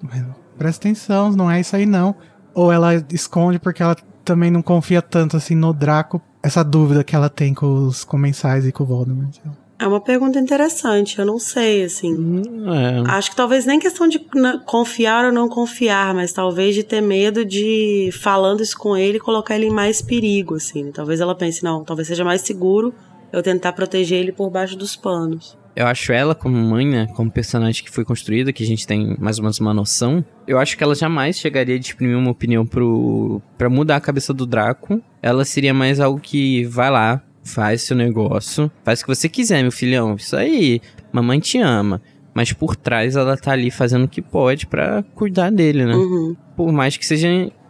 presta 0.59 0.89
atenção, 0.89 1.31
não 1.31 1.51
é 1.51 1.61
isso 1.61 1.77
aí 1.77 1.87
não? 1.87 2.15
Ou 2.53 2.73
ela 2.73 2.95
esconde 3.13 3.59
porque 3.59 3.83
ela 3.83 3.97
também 4.25 4.51
não 4.51 4.63
confia 4.63 5.03
tanto 5.03 5.37
assim 5.37 5.55
no 5.55 5.73
Draco, 5.73 6.21
essa 6.43 6.65
dúvida 6.65 7.05
que 7.05 7.15
ela 7.15 7.29
tem 7.29 7.55
com 7.55 7.87
os 7.87 8.05
comensais 8.05 8.67
e 8.67 8.73
com 8.73 8.83
o 8.85 8.87
Voldemort. 8.87 9.39
É 9.79 9.87
uma 9.87 10.01
pergunta 10.01 10.39
interessante, 10.39 11.19
eu 11.19 11.27
não 11.27 11.39
sei, 11.39 11.85
assim. 11.85 12.43
É. 13.07 13.11
Acho 13.11 13.31
que 13.31 13.37
talvez 13.37 13.67
nem 13.67 13.79
questão 13.79 14.07
de 14.07 14.21
confiar 14.65 15.27
ou 15.27 15.33
não 15.33 15.49
confiar, 15.49 16.15
mas 16.15 16.33
talvez 16.33 16.75
de 16.75 16.85
ter 16.85 17.01
medo 17.01 17.45
de, 17.45 18.11
falando 18.23 18.63
isso 18.63 18.79
com 18.79 18.97
ele, 18.97 19.19
colocar 19.19 19.57
ele 19.57 19.67
em 19.67 19.71
mais 19.71 20.01
perigo, 20.01 20.55
assim. 20.55 20.93
Talvez 20.93 21.21
ela 21.21 21.35
pense, 21.35 21.65
não, 21.65 21.85
talvez 21.85 22.09
seja 22.09 22.25
mais 22.25 22.43
seguro 22.43 22.95
eu 23.33 23.43
tentar 23.43 23.73
proteger 23.73 24.21
ele 24.21 24.33
por 24.33 24.49
baixo 24.49 24.77
dos 24.77 24.95
panos. 24.95 25.59
Eu 25.77 25.87
acho 25.87 26.13
ela, 26.13 26.35
como 26.35 26.57
mãe, 26.57 26.87
né? 26.87 27.09
Como 27.15 27.31
personagem 27.31 27.83
que 27.85 27.91
foi 27.91 28.05
construída, 28.05 28.53
que 28.53 28.63
a 28.63 28.67
gente 28.67 28.87
tem 28.87 29.17
mais 29.19 29.39
ou 29.39 29.43
menos 29.43 29.59
uma 29.59 29.75
noção. 29.75 30.25
Eu 30.47 30.59
acho 30.59 30.77
que 30.79 30.85
ela 30.85 30.95
jamais 30.95 31.37
chegaria 31.37 31.75
a 31.75 31.79
exprimir 31.79 32.17
uma 32.17 32.31
opinião 32.31 32.65
pro. 32.65 33.43
pra 33.59 33.69
mudar 33.69 33.97
a 33.97 34.01
cabeça 34.01 34.33
do 34.33 34.47
Draco. 34.47 35.03
Ela 35.21 35.45
seria 35.45 35.75
mais 35.75 35.99
algo 35.99 36.21
que 36.21 36.65
vai 36.67 36.91
lá, 36.91 37.21
faz 37.43 37.83
seu 37.83 37.97
negócio, 37.97 38.71
faz 38.85 39.01
o 39.01 39.05
que 39.05 39.15
você 39.15 39.29
quiser, 39.29 39.63
meu 39.63 39.73
filhão. 39.73 40.15
Isso 40.15 40.37
aí, 40.37 40.81
mamãe 41.13 41.41
te 41.41 41.59
ama. 41.59 42.01
Mas 42.33 42.53
por 42.53 42.75
trás 42.77 43.15
ela 43.17 43.37
tá 43.37 43.53
ali 43.53 43.71
fazendo 43.71 44.05
o 44.05 44.09
que 44.09 44.21
pode 44.23 44.67
pra 44.67 45.03
cuidar 45.15 45.51
dele, 45.51 45.85
né? 45.85 45.95
Uhum. 45.95 46.37
Por 46.57 46.73
mais 46.73 46.97
que 46.97 47.07
seja 47.07 47.29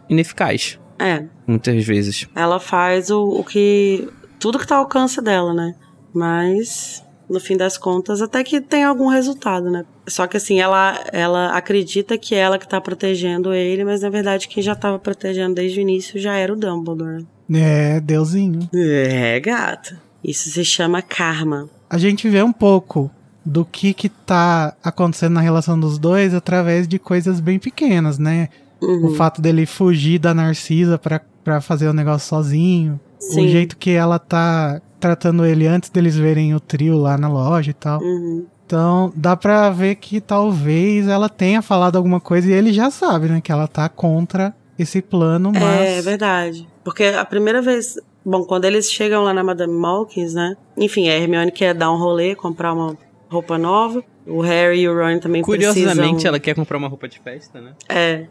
ineficaz, 0.09 0.79
É, 0.99 1.23
muitas 1.47 1.83
vezes. 1.85 2.27
ela 2.35 2.59
faz 2.59 3.09
o, 3.11 3.23
o 3.39 3.43
que. 3.43 4.07
tudo 4.39 4.57
que 4.59 4.65
tá 4.67 4.75
ao 4.75 4.81
alcance 4.83 5.21
dela, 5.21 5.53
né? 5.53 5.75
Mas, 6.13 7.04
no 7.29 7.39
fim 7.39 7.57
das 7.57 7.77
contas, 7.77 8.21
até 8.21 8.43
que 8.43 8.61
tem 8.61 8.83
algum 8.83 9.07
resultado, 9.07 9.69
né? 9.69 9.85
Só 10.07 10.27
que 10.27 10.37
assim, 10.37 10.59
ela, 10.59 11.03
ela 11.11 11.55
acredita 11.55 12.17
que 12.17 12.35
é 12.35 12.39
ela 12.39 12.59
que 12.59 12.67
tá 12.67 12.79
protegendo 12.79 13.53
ele, 13.53 13.83
mas 13.83 14.01
na 14.01 14.09
verdade 14.09 14.47
quem 14.47 14.61
já 14.61 14.75
tava 14.75 14.99
protegendo 14.99 15.55
desde 15.55 15.79
o 15.79 15.81
início 15.81 16.19
já 16.19 16.35
era 16.35 16.53
o 16.53 16.55
Dumbledore. 16.55 17.25
É, 17.51 17.99
deusinho. 17.99 18.69
É, 18.73 19.39
gata. 19.39 20.01
Isso 20.23 20.49
se 20.49 20.65
chama 20.65 21.01
karma. 21.01 21.69
A 21.89 21.97
gente 21.97 22.27
vê 22.27 22.41
um 22.41 22.53
pouco 22.53 23.11
do 23.45 23.63
que 23.63 23.93
que 23.93 24.09
tá 24.09 24.75
acontecendo 24.83 25.33
na 25.33 25.41
relação 25.41 25.79
dos 25.79 25.99
dois 25.99 26.33
através 26.33 26.87
de 26.87 26.97
coisas 26.97 27.39
bem 27.39 27.59
pequenas, 27.59 28.17
né? 28.17 28.49
Uhum. 28.81 29.07
O 29.07 29.15
fato 29.15 29.41
dele 29.41 29.65
fugir 29.65 30.17
da 30.17 30.33
Narcisa 30.33 30.97
pra, 30.97 31.21
pra 31.43 31.61
fazer 31.61 31.87
o 31.87 31.93
negócio 31.93 32.27
sozinho. 32.27 32.99
Sim. 33.19 33.45
O 33.45 33.47
jeito 33.47 33.77
que 33.77 33.91
ela 33.91 34.17
tá 34.17 34.81
tratando 35.05 35.45
ele 35.45 35.67
antes 35.67 35.91
deles 35.91 36.17
verem 36.17 36.55
o 36.55 36.59
trio 36.59 36.97
lá 36.97 37.15
na 37.15 37.27
loja 37.27 37.69
e 37.69 37.73
tal. 37.73 38.01
Uhum. 38.01 38.45
Então, 38.65 39.13
dá 39.15 39.37
pra 39.37 39.69
ver 39.69 39.95
que 39.95 40.19
talvez 40.19 41.07
ela 41.07 41.29
tenha 41.29 41.61
falado 41.61 41.95
alguma 41.95 42.19
coisa 42.19 42.49
e 42.49 42.53
ele 42.53 42.73
já 42.73 42.89
sabe, 42.89 43.27
né? 43.27 43.39
Que 43.39 43.51
ela 43.51 43.67
tá 43.67 43.87
contra 43.87 44.55
esse 44.79 45.03
plano, 45.03 45.51
mas. 45.53 45.63
É 45.63 46.01
verdade. 46.01 46.67
Porque 46.83 47.03
a 47.03 47.23
primeira 47.23 47.61
vez. 47.61 47.99
Bom, 48.25 48.43
quando 48.43 48.65
eles 48.65 48.91
chegam 48.91 49.23
lá 49.23 49.31
na 49.31 49.43
Madame 49.43 49.73
Malkins, 49.73 50.33
né? 50.33 50.57
Enfim, 50.75 51.07
a 51.07 51.15
Hermione 51.15 51.51
quer 51.51 51.75
dar 51.75 51.91
um 51.91 51.97
rolê, 51.97 52.33
comprar 52.33 52.73
uma 52.73 52.97
roupa 53.29 53.55
nova. 53.59 54.03
O 54.25 54.41
Harry 54.41 54.79
e 54.79 54.89
o 54.89 54.95
Ron 54.97 55.19
também 55.19 55.43
Curiosamente, 55.43 55.93
precisam... 55.93 56.29
ela 56.29 56.39
quer 56.39 56.55
comprar 56.55 56.79
uma 56.79 56.87
roupa 56.87 57.07
de 57.07 57.19
festa, 57.19 57.61
né? 57.61 57.73
É. 57.87 58.25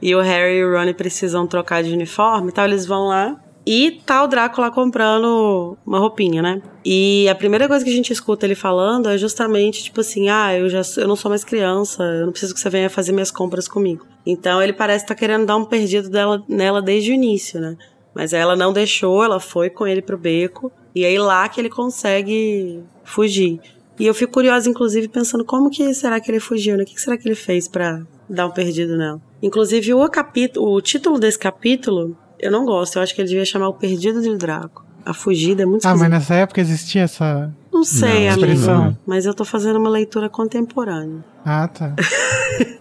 E 0.00 0.14
o 0.14 0.22
Harry 0.22 0.56
e 0.56 0.64
o 0.64 0.72
Ron 0.72 0.90
precisam 0.94 1.46
trocar 1.46 1.82
de 1.82 1.92
uniforme 1.92 2.48
e 2.48 2.52
tal. 2.52 2.64
Eles 2.64 2.86
vão 2.86 3.08
lá. 3.08 3.38
E 3.66 4.02
tá 4.04 4.22
o 4.22 4.26
Draco 4.26 4.60
lá 4.60 4.70
comprando 4.70 5.76
uma 5.86 5.98
roupinha, 5.98 6.42
né? 6.42 6.60
E 6.84 7.26
a 7.30 7.34
primeira 7.34 7.66
coisa 7.66 7.82
que 7.84 7.90
a 7.90 7.94
gente 7.94 8.12
escuta 8.12 8.44
ele 8.44 8.54
falando 8.54 9.08
é 9.08 9.16
justamente, 9.16 9.82
tipo 9.82 10.00
assim, 10.00 10.28
ah, 10.28 10.54
eu 10.54 10.68
já 10.68 10.82
eu 10.98 11.08
não 11.08 11.16
sou 11.16 11.30
mais 11.30 11.44
criança, 11.44 12.02
eu 12.02 12.26
não 12.26 12.32
preciso 12.32 12.52
que 12.52 12.60
você 12.60 12.68
venha 12.68 12.90
fazer 12.90 13.12
minhas 13.12 13.30
compras 13.30 13.66
comigo. 13.66 14.06
Então 14.26 14.62
ele 14.62 14.72
parece 14.72 15.04
estar 15.04 15.14
querendo 15.14 15.46
dar 15.46 15.56
um 15.56 15.64
perdido 15.64 16.10
dela, 16.10 16.44
nela 16.46 16.82
desde 16.82 17.10
o 17.10 17.14
início, 17.14 17.58
né? 17.60 17.76
Mas 18.14 18.32
ela 18.32 18.54
não 18.54 18.72
deixou, 18.72 19.24
ela 19.24 19.40
foi 19.40 19.70
com 19.70 19.86
ele 19.86 20.02
pro 20.02 20.18
beco. 20.18 20.70
E 20.94 21.04
aí 21.04 21.18
lá 21.18 21.48
que 21.48 21.60
ele 21.60 21.68
consegue 21.68 22.80
fugir. 23.02 23.60
E 23.98 24.06
eu 24.06 24.14
fico 24.14 24.32
curiosa, 24.32 24.68
inclusive, 24.68 25.08
pensando 25.08 25.44
como 25.44 25.70
que 25.70 25.92
será 25.94 26.20
que 26.20 26.30
ele 26.30 26.40
fugiu, 26.40 26.76
né? 26.76 26.82
O 26.82 26.86
que 26.86 27.00
será 27.00 27.16
que 27.16 27.26
ele 27.26 27.34
fez 27.34 27.68
pra 27.68 28.02
dar 28.28 28.46
um 28.46 28.50
perdido 28.50 28.96
nela? 28.96 29.20
Inclusive, 29.42 29.94
o, 29.94 30.08
capítulo, 30.08 30.74
o 30.74 30.80
título 30.80 31.18
desse 31.18 31.38
capítulo, 31.38 32.16
eu 32.38 32.50
não 32.50 32.64
gosto. 32.64 32.96
Eu 32.96 33.02
acho 33.02 33.14
que 33.14 33.20
ele 33.20 33.28
devia 33.28 33.44
chamar 33.44 33.68
O 33.68 33.74
Perdido 33.74 34.20
de 34.22 34.36
Draco. 34.36 34.84
A 35.06 35.12
fugida 35.12 35.62
é 35.62 35.66
muito 35.66 35.84
Ah, 35.84 35.90
mas 35.90 36.00
esquisito. 36.00 36.12
nessa 36.18 36.34
época 36.34 36.60
existia 36.60 37.02
essa. 37.02 37.52
Não 37.72 37.84
sei, 37.84 38.26
Não, 38.28 38.34
amigo. 38.34 38.46
expressão. 38.52 38.98
Mas 39.06 39.26
eu 39.26 39.34
tô 39.34 39.44
fazendo 39.44 39.78
uma 39.78 39.90
leitura 39.90 40.28
contemporânea. 40.30 41.22
Ah, 41.44 41.68
tá. 41.68 41.94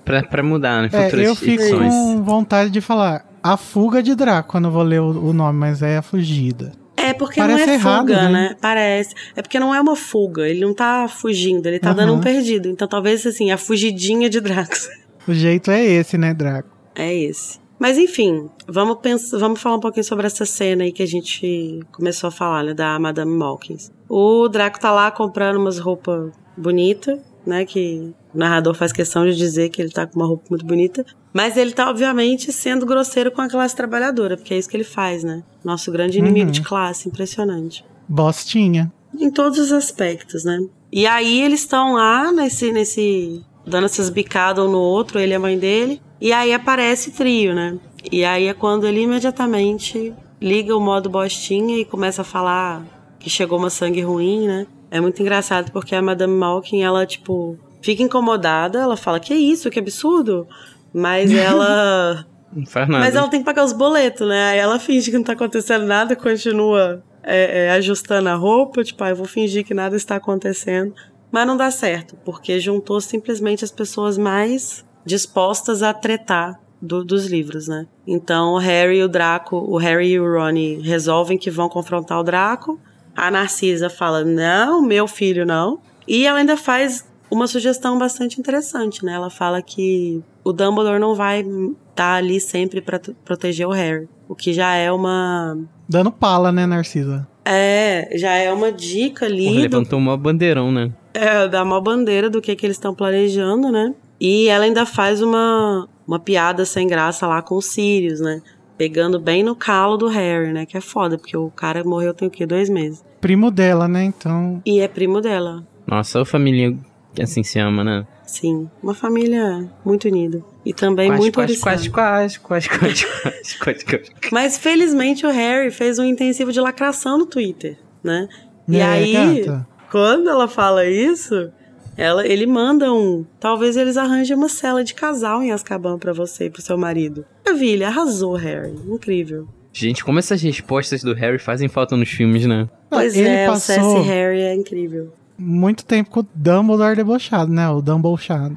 Pra, 0.06 0.22
pra 0.22 0.44
mudar, 0.44 0.82
né? 0.84 0.90
É, 0.92 1.26
eu 1.28 1.34
fico 1.36 1.62
edições. 1.64 1.90
com 1.94 2.24
vontade 2.24 2.70
de 2.70 2.82
falar 2.82 3.26
a 3.42 3.56
fuga 3.58 4.04
de 4.04 4.14
Draco 4.16 4.50
quando 4.52 4.66
eu 4.66 4.72
vou 4.72 4.84
ler 4.84 5.00
o, 5.02 5.30
o 5.30 5.34
nome, 5.34 5.58
mas 5.58 5.82
é 5.82 5.98
a 5.98 6.02
fugida. 6.02 6.74
É 6.98 7.14
porque 7.14 7.40
Parece 7.40 7.66
não 7.66 7.72
é 7.72 7.76
errado, 7.76 8.00
fuga, 8.02 8.24
né? 8.24 8.30
né? 8.50 8.56
Parece. 8.62 9.16
É 9.36 9.42
porque 9.42 9.60
não 9.60 9.74
é 9.74 9.80
uma 9.82 9.96
fuga. 9.96 10.48
Ele 10.48 10.60
não 10.60 10.74
tá 10.74 11.08
fugindo, 11.08 11.66
ele 11.68 11.80
tá 11.80 11.90
Aham. 11.90 11.96
dando 11.98 12.14
um 12.16 12.20
perdido. 12.20 12.68
Então 12.70 12.88
talvez 12.88 13.26
assim, 13.26 13.50
a 13.52 13.58
fugidinha 13.58 14.30
de 14.30 14.40
Dracos. 14.42 14.90
O 15.28 15.34
jeito 15.34 15.72
é 15.72 15.82
esse, 15.84 16.18
né, 16.18 16.34
Draco? 16.34 16.70
É 16.96 17.14
esse. 17.16 17.60
Mas 17.84 17.98
enfim, 17.98 18.50
vamos 18.66 19.00
pensar, 19.02 19.38
vamos 19.38 19.60
falar 19.62 19.76
um 19.76 19.80
pouquinho 19.82 20.06
sobre 20.06 20.26
essa 20.26 20.46
cena 20.46 20.86
aí 20.86 20.92
que 20.94 21.04
a 21.04 21.06
gente 21.06 21.82
começou 21.92 22.30
a 22.30 22.32
falar, 22.32 22.64
né, 22.64 22.74
da 22.74 22.98
Madame 22.98 23.36
Malkins. 23.36 23.92
O 24.08 24.48
Draco 24.48 24.80
tá 24.80 24.90
lá 24.90 25.12
comprando 25.12 25.58
umas 25.58 25.80
roupas 25.80 26.32
bonitas, 26.56 27.20
né, 27.46 27.66
que 27.66 28.14
o 28.34 28.38
narrador 28.38 28.74
faz 28.74 28.94
questão 28.94 29.26
de 29.26 29.36
dizer 29.36 29.68
que 29.68 29.82
ele 29.82 29.92
tá 29.92 30.08
com 30.08 30.18
uma 30.18 30.26
roupa 30.26 30.46
muito 30.50 30.66
bonita, 30.66 31.06
mas 31.34 31.58
ele 31.58 31.74
tá 31.74 31.90
obviamente 31.90 32.54
sendo 32.54 32.86
grosseiro 32.86 33.34
com 33.34 33.42
a 33.42 33.50
classe 33.50 33.76
trabalhadora, 33.76 34.38
porque 34.38 34.54
é 34.54 34.58
isso 34.58 34.70
que 34.70 34.78
ele 34.78 34.86
faz, 34.86 35.22
né? 35.22 35.44
Nosso 35.62 35.92
grande 35.92 36.20
inimigo 36.20 36.46
Uhum. 36.46 36.52
de 36.54 36.62
classe, 36.62 37.10
impressionante 37.10 37.84
Bostinha. 38.08 38.94
em 39.20 39.30
todos 39.30 39.60
os 39.60 39.74
aspectos, 39.74 40.46
né? 40.46 40.58
E 40.90 41.06
aí 41.06 41.42
eles 41.42 41.60
estão 41.60 41.96
lá 41.96 42.32
nesse, 42.32 42.72
nesse. 42.72 43.44
Dando 43.66 43.86
essas 43.86 44.10
bicadas 44.10 44.66
um 44.66 44.72
no 44.72 44.80
outro, 44.80 45.20
ele 45.20 45.32
e 45.32 45.36
a 45.36 45.40
mãe 45.40 45.58
dele. 45.58 46.02
E 46.20 46.32
aí 46.32 46.54
aparece 46.54 47.12
trio, 47.12 47.54
né? 47.54 47.78
E 48.12 48.24
aí 48.24 48.48
é 48.48 48.54
quando 48.54 48.88
ele 48.88 49.02
imediatamente 49.02 50.14
liga 50.42 50.76
o 50.76 50.80
modo 50.80 51.10
bostinha 51.10 51.78
e 51.78 51.86
começa 51.86 52.22
a 52.22 52.26
falar 52.26 52.84
que 53.18 53.30
chegou 53.30 53.58
uma 53.58 53.70
sangue 53.70 54.02
ruim, 54.02 54.48
né? 54.48 54.68
É 54.92 55.00
muito 55.00 55.22
engraçado 55.22 55.72
porque 55.72 55.96
a 55.96 56.02
Madame 56.02 56.34
Malkin, 56.34 56.82
ela, 56.82 57.06
tipo, 57.06 57.58
fica 57.82 58.04
incomodada, 58.04 58.80
ela 58.80 58.98
fala, 58.98 59.20
que 59.20 59.34
isso, 59.34 59.70
que 59.70 59.80
absurdo. 59.80 60.48
Mas 60.94 61.32
ela. 61.34 62.26
Não 62.52 62.66
faz 62.66 62.88
nada. 62.88 63.04
Mas 63.04 63.16
ela 63.16 63.28
tem 63.30 63.40
que 63.40 63.46
pagar 63.46 63.64
os 63.64 63.74
boletos, 63.74 64.28
né? 64.28 64.52
Aí 64.52 64.60
ela 64.60 64.78
finge 64.78 65.10
que 65.10 65.18
não 65.18 65.24
tá 65.24 65.34
acontecendo 65.34 65.86
nada, 65.86 66.16
continua 66.16 67.02
é, 67.24 67.66
é, 67.66 67.72
ajustando 67.72 68.30
a 68.30 68.36
roupa, 68.36 68.84
tipo, 68.84 69.04
ah, 69.04 69.10
eu 69.10 69.16
vou 69.16 69.26
fingir 69.26 69.66
que 69.66 69.74
nada 69.74 69.96
está 69.96 70.18
acontecendo. 70.18 70.94
Mas 71.34 71.48
não 71.48 71.58
dá 71.58 71.72
certo, 71.72 72.16
porque 72.24 72.60
juntou 72.60 73.02
simplesmente 73.02 73.66
as 73.66 73.72
pessoas 73.72 74.18
mais 74.20 74.86
dispostas 75.04 75.82
a 75.82 75.92
tretar 75.94 76.60
do- 76.80 77.04
dos 77.04 77.26
livros, 77.26 77.68
né? 77.68 77.88
Então 78.06 78.54
o 78.54 78.58
Harry 78.60 79.00
e 79.00 79.04
o 79.04 79.08
Draco, 79.08 79.56
o 79.58 79.78
Harry 79.78 80.12
e 80.12 80.20
o 80.20 80.32
Ronnie 80.32 80.80
resolvem 80.82 81.38
que 81.38 81.50
vão 81.50 81.68
confrontar 81.68 82.20
o 82.20 82.24
Draco. 82.24 82.80
A 83.16 83.32
Narcisa 83.32 83.90
fala: 83.90 84.24
não, 84.24 84.82
meu 84.82 85.08
filho 85.08 85.44
não. 85.46 85.80
E 86.08 86.26
ela 86.28 86.38
ainda 86.40 86.56
faz 86.56 87.06
uma 87.32 87.48
sugestão 87.48 87.98
bastante 87.98 88.40
interessante, 88.40 89.04
né? 89.04 89.14
Ela 89.14 89.30
fala 89.32 89.60
que 89.62 90.22
o 90.44 90.54
Dumbledore 90.54 91.00
não 91.00 91.16
vai 91.16 91.44
estar 91.90 92.16
ali 92.16 92.40
sempre 92.40 92.80
para 92.80 93.00
proteger 93.26 93.68
o 93.68 93.72
Harry, 93.72 94.08
o 94.30 94.36
que 94.36 94.54
já 94.54 94.76
é 94.76 94.92
uma 94.92 95.58
Dando 95.90 96.12
pala, 96.12 96.52
né, 96.52 96.66
Narcisa? 96.68 97.28
é, 97.46 98.10
já 98.18 98.32
é 98.36 98.52
uma 98.54 98.72
dica 98.72 99.26
ali 99.26 99.48
do 99.48 99.60
levantou 99.62 100.00
um 100.00 100.02
maior 100.04 100.18
bandeirão, 100.18 100.72
né? 100.72 100.92
É, 101.14 101.48
dá 101.48 101.64
uma 101.64 101.80
bandeira 101.82 102.30
do 102.30 102.42
que, 102.42 102.56
que 102.56 102.66
eles 102.66 102.78
estão 102.78 102.94
planejando, 102.94 103.72
né? 103.72 103.94
E 104.20 104.48
ela 104.48 104.66
ainda 104.66 104.86
faz 104.86 105.22
uma, 105.22 105.88
uma 106.08 106.20
piada 106.20 106.66
sem 106.66 106.88
graça 106.88 107.28
lá 107.28 107.42
com 107.42 107.56
o 107.56 107.62
Sirius, 107.62 108.20
né? 108.20 108.42
Pegando 108.78 109.20
bem 109.20 109.44
no 109.44 109.56
calo 109.56 109.98
do 109.98 110.08
Harry, 110.08 110.52
né? 110.52 110.66
Que 110.66 110.78
é 110.78 110.82
foda, 110.82 111.18
porque 111.18 111.38
o 111.38 111.50
cara 111.52 111.84
morreu 111.84 112.14
tem 112.14 112.28
o 112.28 112.32
quê? 112.32 112.46
Dois 112.46 112.70
meses. 112.70 113.04
Primo 113.22 113.52
dela, 113.52 113.88
né? 113.88 114.04
Então. 114.04 114.62
E 114.66 114.80
é 114.80 114.88
primo 114.88 115.22
dela. 115.22 115.66
Nossa, 115.86 116.22
a 116.22 116.26
família 116.26 116.76
que 117.14 117.22
assim 117.22 117.44
se 117.44 117.60
ama, 117.60 117.84
né? 117.84 118.08
Sim, 118.26 118.70
uma 118.82 118.96
família 118.96 119.70
muito 119.86 120.08
unida. 120.08 120.44
E 120.66 120.74
também 120.74 121.08
Quase, 121.08 121.22
muito 121.22 121.36
quase, 121.36 121.60
quase, 121.60 121.90
quase, 121.90 122.40
quase, 122.40 122.70
quase, 122.70 123.06
quase, 123.06 123.58
quase, 123.60 123.86
quase. 123.86 124.12
Mas 124.32 124.58
felizmente 124.58 125.26
o 125.26 125.30
Harry 125.30 125.70
fez 125.70 126.00
um 126.00 126.04
intensivo 126.04 126.52
de 126.52 126.60
lacração 126.60 127.18
no 127.18 127.26
Twitter, 127.26 127.78
né? 128.04 128.28
E 128.68 128.78
É, 128.78 128.84
aí, 128.84 129.42
gata. 129.42 129.68
Quando 129.94 130.28
ela 130.28 130.48
fala 130.48 130.88
isso, 130.88 131.52
ela, 131.96 132.26
ele 132.26 132.48
manda 132.48 132.92
um. 132.92 133.24
Talvez 133.40 133.78
eles 133.78 133.96
arranjem 133.96 134.36
uma 134.36 134.50
cela 134.50 134.84
de 134.84 134.96
casal 134.96 135.44
em 135.44 135.52
Azkaban 135.52 136.00
pra 136.00 136.12
você 136.12 136.46
e 136.46 136.50
pro 136.50 136.64
seu 136.64 136.76
marido. 136.76 137.24
Maravilha, 137.46 137.90
arrasou, 137.90 138.34
Harry. 138.34 138.74
Incrível. 138.88 139.48
Gente, 139.72 140.04
como 140.04 140.18
essas 140.18 140.42
respostas 140.42 141.04
do 141.04 141.14
Harry 141.14 141.38
fazem 141.38 141.70
falta 141.70 141.96
nos 141.96 142.10
filmes, 142.10 142.48
né? 142.48 142.68
Pois 142.90 143.16
ele 143.16 143.30
é, 143.30 143.46
passou 143.46 143.76
o 143.76 143.98
Sassy 143.98 144.08
Harry 144.08 144.42
é 144.42 144.56
incrível. 144.56 145.14
muito 145.38 145.86
tempo 145.86 146.10
com 146.10 146.22
o 146.22 146.28
Dumbledore 146.34 146.96
debochado, 146.96 147.54
né? 147.54 147.70
O 147.70 147.80
Dumbledore. 147.80 148.56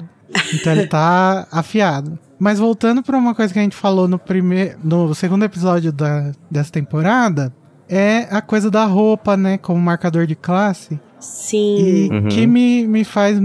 Então 0.55 0.73
ele 0.73 0.87
tá 0.87 1.45
afiado. 1.53 2.17
Mas 2.39 2.57
voltando 2.57 3.03
pra 3.03 3.15
uma 3.15 3.35
coisa 3.35 3.53
que 3.53 3.59
a 3.59 3.63
gente 3.63 3.75
falou 3.75 4.07
no 4.07 4.17
primeiro, 4.17 4.79
no 4.83 5.13
segundo 5.13 5.45
episódio 5.45 5.91
da, 5.91 6.31
dessa 6.49 6.71
temporada, 6.71 7.53
é 7.87 8.27
a 8.31 8.41
coisa 8.41 8.71
da 8.71 8.85
roupa, 8.85 9.37
né? 9.37 9.59
Como 9.59 9.79
marcador 9.79 10.25
de 10.25 10.35
classe. 10.35 10.99
Sim. 11.19 11.77
E 11.77 12.09
Uhum. 12.11 12.27
que 12.29 12.45
me, 12.47 12.85
me 12.87 13.03
faz 13.03 13.39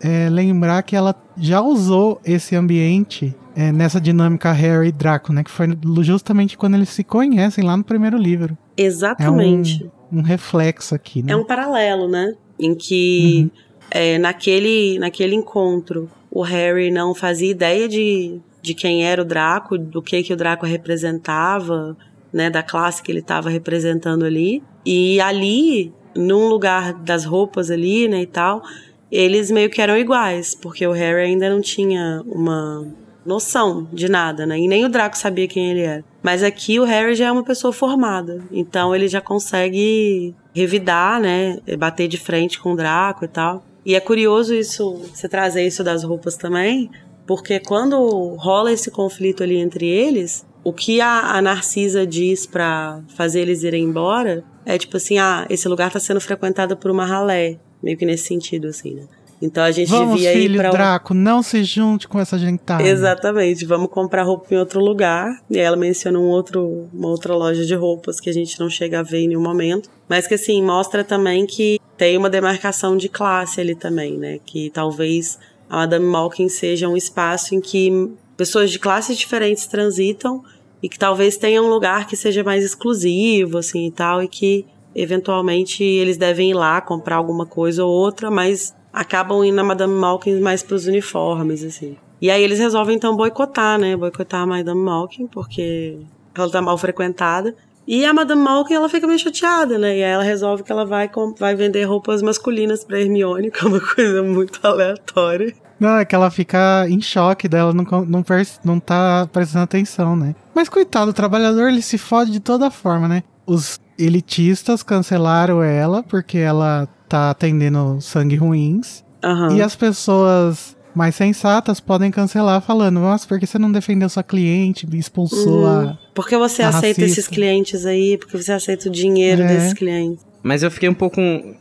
é, 0.00 0.28
lembrar 0.30 0.82
que 0.82 0.94
ela 0.96 1.14
já 1.36 1.60
usou 1.60 2.20
esse 2.24 2.54
ambiente 2.54 3.34
é, 3.56 3.72
nessa 3.72 4.00
dinâmica 4.00 4.52
Harry 4.52 4.88
e 4.88 4.92
Draco, 4.92 5.32
né? 5.32 5.42
Que 5.42 5.50
foi 5.50 5.66
justamente 6.02 6.56
quando 6.56 6.74
eles 6.76 6.88
se 6.90 7.02
conhecem 7.02 7.64
lá 7.64 7.76
no 7.76 7.82
primeiro 7.84 8.16
livro. 8.16 8.56
Exatamente. 8.76 9.90
Um 10.12 10.22
reflexo 10.22 10.94
aqui, 10.94 11.22
né? 11.22 11.32
É 11.32 11.36
um 11.36 11.44
paralelo, 11.44 12.08
né? 12.08 12.34
Em 12.58 12.74
que 12.74 13.42
Uhum. 13.42 13.50
é, 13.90 14.18
naquele, 14.18 14.98
naquele 14.98 15.34
encontro 15.34 16.08
o 16.30 16.42
Harry 16.42 16.90
não 16.90 17.14
fazia 17.14 17.50
ideia 17.50 17.88
de, 17.88 18.38
de 18.62 18.74
quem 18.74 19.04
era 19.04 19.22
o 19.22 19.24
Draco, 19.24 19.76
do 19.78 20.00
que, 20.02 20.22
que 20.22 20.32
o 20.32 20.36
Draco 20.36 20.64
representava, 20.66 21.96
né? 22.32 22.50
Da 22.50 22.62
classe 22.62 23.02
que 23.02 23.10
ele 23.10 23.20
estava 23.20 23.48
representando 23.50 24.24
ali. 24.24 24.62
E 24.84 25.20
ali, 25.20 25.92
num 26.14 26.48
lugar 26.48 26.92
das 26.92 27.24
roupas 27.24 27.70
ali, 27.70 28.08
né, 28.08 28.22
e 28.22 28.26
tal, 28.26 28.62
eles 29.10 29.50
meio 29.50 29.70
que 29.70 29.80
eram 29.80 29.96
iguais, 29.96 30.54
porque 30.54 30.86
o 30.86 30.92
Harry 30.92 31.22
ainda 31.22 31.48
não 31.48 31.60
tinha 31.60 32.22
uma 32.26 32.86
noção 33.24 33.86
de 33.92 34.08
nada, 34.08 34.46
né? 34.46 34.58
E 34.58 34.66
nem 34.66 34.84
o 34.84 34.88
Draco 34.88 35.16
sabia 35.16 35.46
quem 35.46 35.70
ele 35.70 35.82
era. 35.82 36.04
Mas 36.22 36.42
aqui 36.42 36.80
o 36.80 36.84
Harry 36.84 37.14
já 37.14 37.26
é 37.26 37.32
uma 37.32 37.44
pessoa 37.44 37.72
formada, 37.72 38.42
então 38.50 38.94
ele 38.94 39.06
já 39.06 39.20
consegue 39.20 40.34
revidar, 40.54 41.20
né? 41.20 41.58
Bater 41.78 42.08
de 42.08 42.16
frente 42.16 42.58
com 42.58 42.72
o 42.72 42.76
Draco 42.76 43.24
e 43.24 43.28
tal. 43.28 43.62
E 43.84 43.94
é 43.94 44.00
curioso 44.00 44.54
isso, 44.54 45.02
você 45.14 45.28
trazer 45.28 45.66
isso 45.66 45.84
das 45.84 46.02
roupas 46.02 46.36
também, 46.36 46.90
porque 47.26 47.60
quando 47.60 48.34
rola 48.36 48.72
esse 48.72 48.90
conflito 48.90 49.42
ali 49.42 49.56
entre 49.56 49.86
eles, 49.86 50.46
o 50.64 50.72
que 50.72 51.00
a, 51.00 51.36
a 51.36 51.42
Narcisa 51.42 52.06
diz 52.06 52.46
pra 52.46 53.02
fazer 53.14 53.40
eles 53.40 53.62
irem 53.62 53.84
embora 53.84 54.44
é 54.74 54.78
tipo 54.78 54.96
assim: 54.96 55.18
ah, 55.18 55.46
esse 55.50 55.66
lugar 55.68 55.90
tá 55.90 55.98
sendo 55.98 56.20
frequentado 56.20 56.76
por 56.76 56.90
uma 56.90 57.04
ralé. 57.06 57.58
Meio 57.82 57.96
que 57.96 58.04
nesse 58.06 58.24
sentido, 58.26 58.68
assim, 58.68 58.94
né? 58.94 59.02
Então 59.40 59.62
a 59.62 59.70
gente 59.70 59.88
Vamos, 59.88 60.16
devia 60.16 60.32
ir 60.34 60.42
filho 60.42 60.58
pra. 60.58 60.68
um- 60.68 60.72
Draco, 60.72 61.14
não 61.14 61.44
se 61.44 61.62
junte 61.62 62.08
com 62.08 62.18
essa 62.18 62.36
gentada. 62.36 62.82
Exatamente, 62.82 63.64
vamos 63.64 63.88
comprar 63.88 64.24
roupa 64.24 64.52
em 64.52 64.58
outro 64.58 64.80
lugar. 64.80 65.28
E 65.48 65.58
aí 65.58 65.64
ela 65.64 65.76
menciona 65.76 66.18
um 66.18 66.24
outro, 66.28 66.88
uma 66.92 67.06
outra 67.08 67.34
loja 67.36 67.64
de 67.64 67.74
roupas 67.74 68.18
que 68.18 68.28
a 68.28 68.32
gente 68.32 68.58
não 68.58 68.68
chega 68.68 68.98
a 68.98 69.02
ver 69.04 69.18
em 69.20 69.28
nenhum 69.28 69.40
momento. 69.42 69.88
Mas 70.08 70.26
que 70.26 70.34
assim, 70.34 70.60
mostra 70.60 71.04
também 71.04 71.46
que 71.46 71.78
tem 71.96 72.16
uma 72.18 72.28
demarcação 72.28 72.96
de 72.96 73.08
classe 73.08 73.60
ali 73.60 73.76
também, 73.76 74.18
né? 74.18 74.40
Que 74.44 74.70
talvez 74.70 75.38
a 75.70 75.76
Madame 75.76 76.04
Malkin 76.06 76.48
seja 76.48 76.88
um 76.88 76.96
espaço 76.96 77.54
em 77.54 77.60
que 77.60 78.10
pessoas 78.36 78.70
de 78.72 78.78
classes 78.80 79.16
diferentes 79.16 79.66
transitam 79.66 80.42
e 80.82 80.88
que 80.88 80.98
talvez 80.98 81.36
tenha 81.36 81.62
um 81.62 81.68
lugar 81.68 82.06
que 82.06 82.16
seja 82.16 82.44
mais 82.44 82.64
exclusivo, 82.64 83.58
assim 83.58 83.86
e 83.86 83.90
tal, 83.90 84.22
e 84.22 84.28
que 84.28 84.66
eventualmente 84.94 85.82
eles 85.82 86.16
devem 86.16 86.50
ir 86.50 86.54
lá 86.54 86.80
comprar 86.80 87.16
alguma 87.16 87.46
coisa 87.46 87.84
ou 87.84 87.90
outra, 87.90 88.30
mas 88.30 88.74
acabam 88.92 89.44
indo 89.44 89.56
na 89.56 89.64
Madame 89.64 89.94
Malkin 89.94 90.40
mais 90.40 90.62
pros 90.62 90.86
uniformes, 90.86 91.62
assim. 91.62 91.96
E 92.20 92.30
aí 92.30 92.42
eles 92.42 92.58
resolvem 92.58 92.96
então 92.96 93.16
boicotar, 93.16 93.78
né? 93.78 93.96
Boicotar 93.96 94.42
a 94.42 94.46
Madame 94.46 94.80
Malkin, 94.80 95.26
porque 95.28 95.98
ela 96.34 96.50
tá 96.50 96.60
mal 96.60 96.76
frequentada. 96.76 97.54
E 97.86 98.04
a 98.04 98.12
Madame 98.12 98.42
Malkin, 98.42 98.74
ela 98.74 98.88
fica 98.88 99.06
meio 99.06 99.18
chateada, 99.18 99.78
né? 99.78 99.96
E 99.96 100.04
aí 100.04 100.10
ela 100.10 100.22
resolve 100.22 100.62
que 100.62 100.72
ela 100.72 100.84
vai, 100.84 101.08
vai 101.38 101.54
vender 101.54 101.84
roupas 101.84 102.20
masculinas 102.20 102.84
pra 102.84 103.00
Hermione, 103.00 103.50
que 103.52 103.64
é 103.64 103.68
uma 103.68 103.80
coisa 103.80 104.22
muito 104.22 104.58
aleatória. 104.62 105.54
Não, 105.78 105.96
é 105.98 106.04
que 106.04 106.14
ela 106.14 106.30
fica 106.30 106.86
em 106.88 107.00
choque 107.00 107.48
dela, 107.48 107.72
não, 107.72 107.84
não, 108.06 108.24
não 108.64 108.80
tá 108.80 109.28
prestando 109.32 109.64
atenção, 109.64 110.16
né? 110.16 110.34
Mas 110.54 110.68
coitado, 110.68 111.10
o 111.10 111.14
trabalhador 111.14 111.68
ele 111.68 111.82
se 111.82 111.96
fode 111.98 112.30
de 112.32 112.40
toda 112.40 112.70
forma, 112.70 113.06
né? 113.06 113.22
Os 113.46 113.78
elitistas 113.98 114.82
cancelaram 114.82 115.62
ela 115.62 116.02
porque 116.02 116.38
ela 116.38 116.88
tá 117.08 117.30
atendendo 117.30 117.98
sangue 118.00 118.36
ruins. 118.36 119.04
Aham. 119.24 119.56
E 119.56 119.62
as 119.62 119.74
pessoas 119.76 120.76
mais 120.94 121.14
sensatas 121.14 121.78
podem 121.80 122.10
cancelar 122.10 122.60
falando, 122.60 122.98
nossa, 123.00 123.26
porque 123.26 123.46
você 123.46 123.58
não 123.58 123.70
defendeu 123.70 124.08
sua 124.08 124.22
cliente, 124.22 124.84
me 124.88 124.98
expulsou 124.98 125.60
Uhum. 125.64 125.88
a. 125.90 125.98
Por 126.14 126.26
que 126.28 126.36
você 126.36 126.62
aceita 126.62 127.00
esses 127.02 127.16
racista. 127.18 127.34
clientes 127.34 127.86
aí? 127.86 128.18
Por 128.18 128.28
que 128.28 128.36
você 128.36 128.52
aceita 128.52 128.88
o 128.88 128.92
dinheiro 128.92 129.42
É. 129.42 129.46
desses 129.46 129.72
clientes? 129.74 130.26
Mas 130.42 130.62
eu 130.62 130.70
fiquei 130.70 130.88
um 130.88 130.94
pouco 130.94 131.20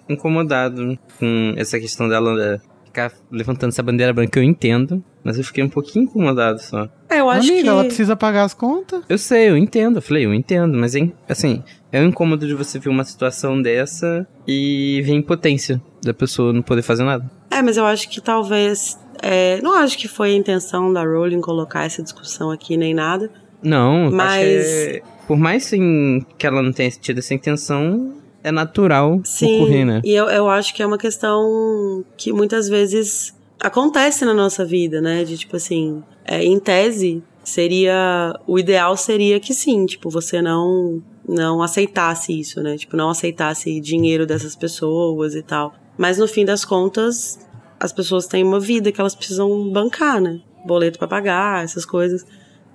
incomodado 0.10 0.98
com 1.20 1.54
essa 1.58 1.80
questão 1.80 2.08
dela 2.10 2.60
ficar 2.98 3.12
levantando 3.32 3.70
essa 3.70 3.84
bandeira 3.84 4.12
branca. 4.12 4.40
Eu 4.40 4.44
entendo, 4.44 5.04
mas 5.24 5.38
eu 5.38 5.44
fiquei 5.44 5.64
um 5.64 5.70
pouquinho 5.70 6.06
incomodado 6.06 6.60
só. 6.62 6.90
É, 7.10 7.20
eu 7.20 7.30
acho 7.30 7.48
Amiga, 7.48 7.62
que. 7.64 7.70
ela 7.70 7.84
precisa 7.86 8.16
pagar 8.16 8.44
as 8.44 8.54
contas. 8.54 9.04
Eu 9.08 9.18
sei, 9.18 9.50
eu 9.50 9.58
entendo. 9.58 9.98
Eu 9.98 10.02
falei, 10.02 10.26
eu 10.26 10.34
entendo, 10.34 10.76
mas 10.78 10.96
é, 10.96 11.08
assim, 11.30 11.64
é 11.92 12.02
um 12.02 12.08
incômodo 12.08 12.48
de 12.48 12.56
você 12.56 12.80
ver 12.80 12.90
uma 12.90 13.04
situação 13.04 13.62
dessa 13.62 14.28
e 14.48 15.02
ver 15.06 15.12
a 15.12 15.16
impotência 15.16 15.82
da 16.04 16.14
pessoa 16.14 16.52
não 16.52 16.62
poder 16.64 16.82
fazer 16.82 17.04
nada. 17.04 17.30
É, 17.52 17.62
mas 17.62 17.78
eu 17.78 17.86
acho 17.86 18.10
que 18.10 18.20
talvez. 18.20 18.98
é, 19.22 19.62
não 19.62 19.74
acho 19.76 19.98
que 19.98 20.08
foi 20.08 20.32
a 20.32 20.36
intenção 20.36 20.92
da 20.92 21.04
Rowling 21.04 21.42
colocar 21.42 21.86
essa 21.86 22.02
discussão 22.02 22.50
aqui 22.50 22.76
nem 22.78 22.94
nada. 22.94 23.30
Não, 23.62 24.12
Mas- 24.12 24.32
acho 24.66 24.90
que 24.92 24.98
é- 24.98 25.02
por 25.28 25.38
mais 25.38 25.64
sim, 25.66 26.26
que 26.38 26.48
ela 26.48 26.62
não 26.62 26.72
tenha 26.72 26.90
tido 26.92 27.18
essa 27.18 27.34
intenção, 27.34 28.14
é 28.48 28.52
natural 28.52 29.22
Sim. 29.24 29.62
ocorrer, 29.62 29.86
né? 29.86 30.02
E 30.04 30.12
eu, 30.14 30.26
eu 30.30 30.50
acho 30.50 30.74
que 30.74 30.82
é 30.82 30.86
uma 30.86 30.98
questão 30.98 32.04
que 32.16 32.32
muitas 32.32 32.68
vezes 32.68 33.36
acontece 33.60 34.26
na 34.26 34.34
nossa 34.34 34.66
vida, 34.66 35.02
né? 35.02 35.24
De 35.24 35.38
tipo 35.38 35.56
assim, 35.56 36.04
é, 36.26 36.44
em 36.44 36.60
tese, 36.60 37.24
seria. 37.44 38.34
O 38.46 38.58
ideal 38.58 38.96
seria 38.96 39.40
que 39.40 39.54
sim, 39.54 39.86
tipo, 39.86 40.10
você 40.10 40.42
não 40.42 41.02
não 41.28 41.62
aceitasse 41.62 42.38
isso, 42.40 42.62
né? 42.64 42.78
Tipo, 42.78 42.96
não 42.96 43.10
aceitasse 43.10 43.82
dinheiro 43.82 44.26
dessas 44.26 44.56
pessoas 44.56 45.36
e 45.36 45.44
tal. 45.44 45.74
Mas 45.98 46.18
no 46.18 46.28
fim 46.28 46.46
das 46.46 46.64
contas, 46.64 47.40
as 47.80 47.92
pessoas 47.92 48.28
têm 48.28 48.44
uma 48.44 48.60
vida 48.60 48.92
que 48.92 49.02
elas 49.02 49.16
precisam 49.16 49.70
bancar, 49.70 50.22
né? 50.22 50.40
Boleto 50.66 50.98
pra 50.98 51.08
pagar, 51.08 51.64
essas 51.64 51.86
coisas. 51.86 52.26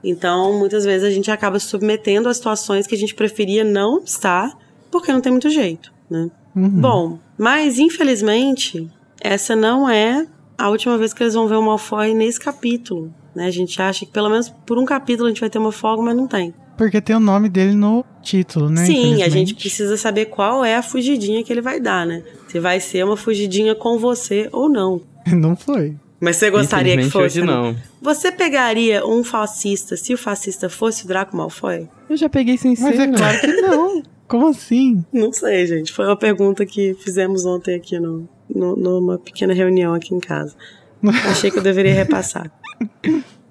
Então, 0.05 0.59
muitas 0.59 0.85
vezes 0.85 1.07
a 1.07 1.11
gente 1.11 1.31
acaba 1.31 1.59
se 1.59 1.67
submetendo 1.67 2.29
a 2.29 2.35
situações 2.35 2.87
que 2.87 2.95
a 2.95 2.99
gente 2.99 3.15
preferia 3.15 3.65
não 3.65 4.03
estar, 4.03 4.53
porque 4.93 5.11
não 5.11 5.21
tem 5.21 5.33
muito 5.33 5.51
jeito, 5.51 5.93
né? 6.09 6.31
Uhum. 6.55 6.69
Bom, 6.69 7.19
mas 7.37 7.79
infelizmente, 7.79 8.89
essa 9.21 9.57
não 9.57 9.89
é 9.89 10.27
a 10.57 10.69
última 10.69 10.97
vez 10.99 11.13
que 11.13 11.23
eles 11.23 11.35
vão 11.35 11.49
ver 11.49 11.57
o 11.57 11.63
Malfoy 11.63 12.15
nesse 12.15 12.39
capítulo, 12.39 13.13
né? 13.35 13.47
A 13.47 13.51
gente 13.51 13.81
acha 13.83 14.05
que 14.07 14.13
pelo 14.13 14.29
menos 14.29 14.51
por 14.51 14.79
um 14.79 14.85
capítulo 14.85 15.27
a 15.27 15.31
gente 15.31 15.41
vai 15.41 15.51
ter 15.51 15.59
uma 15.59 15.73
folga, 15.73 16.03
mas 16.03 16.15
não 16.15 16.29
tem. 16.29 16.55
Porque 16.77 17.01
tem 17.01 17.17
o 17.17 17.21
nome 17.21 17.49
dele 17.49 17.75
no 17.75 18.05
título, 18.23 18.69
né? 18.69 18.85
Sim, 18.85 19.23
a 19.23 19.29
gente 19.29 19.55
precisa 19.55 19.97
saber 19.97 20.27
qual 20.27 20.65
é 20.65 20.77
a 20.77 20.83
fugidinha 20.83 21.43
que 21.43 21.53
ele 21.53 21.61
vai 21.61 21.81
dar, 21.81 22.07
né? 22.07 22.23
Se 22.49 22.59
vai 22.61 22.81
ser 22.81 23.05
uma 23.05 23.17
fugidinha 23.17 23.75
com 23.75 23.99
você 23.99 24.49
ou 24.53 24.69
não. 24.69 25.01
Não 25.27 25.57
foi. 25.57 25.97
Mas 26.21 26.37
você 26.37 26.51
gostaria 26.51 26.97
que 26.97 27.11
fosse? 27.11 27.19
hoje 27.19 27.41
né? 27.41 27.47
não. 27.49 27.77
Você 28.01 28.31
pegaria 28.31 29.05
um 29.05 29.25
fascista 29.25 29.97
se 29.97 30.15
o 30.15 30.17
fascista 30.17 30.69
fosse 30.69 31.05
o 31.05 31.09
Draco 31.09 31.37
Malfoy? 31.37 31.89
Eu 32.09 32.17
já 32.17 32.29
peguei 32.29 32.57
sem 32.57 32.77
Mas 32.79 32.95
ser, 32.95 33.03
é 33.03 33.07
né? 33.09 33.19
claro 33.19 33.41
que 33.41 33.53
não. 33.61 34.03
Como 34.33 34.49
assim? 34.49 35.05
Não 35.13 35.31
sei, 35.31 35.67
gente. 35.67 35.93
Foi 35.93 36.07
uma 36.07 36.17
pergunta 36.17 36.65
que 36.65 36.95
fizemos 36.95 37.45
ontem 37.45 37.75
aqui 37.75 38.01
no, 38.01 38.27
no- 38.49 38.75
numa 38.77 39.19
pequena 39.19 39.53
reunião 39.53 39.93
aqui 39.93 40.15
em 40.15 40.19
casa. 40.21 40.55
Achei 41.31 41.51
que 41.51 41.59
eu 41.59 41.63
deveria 41.63 41.93
repassar. 41.93 42.51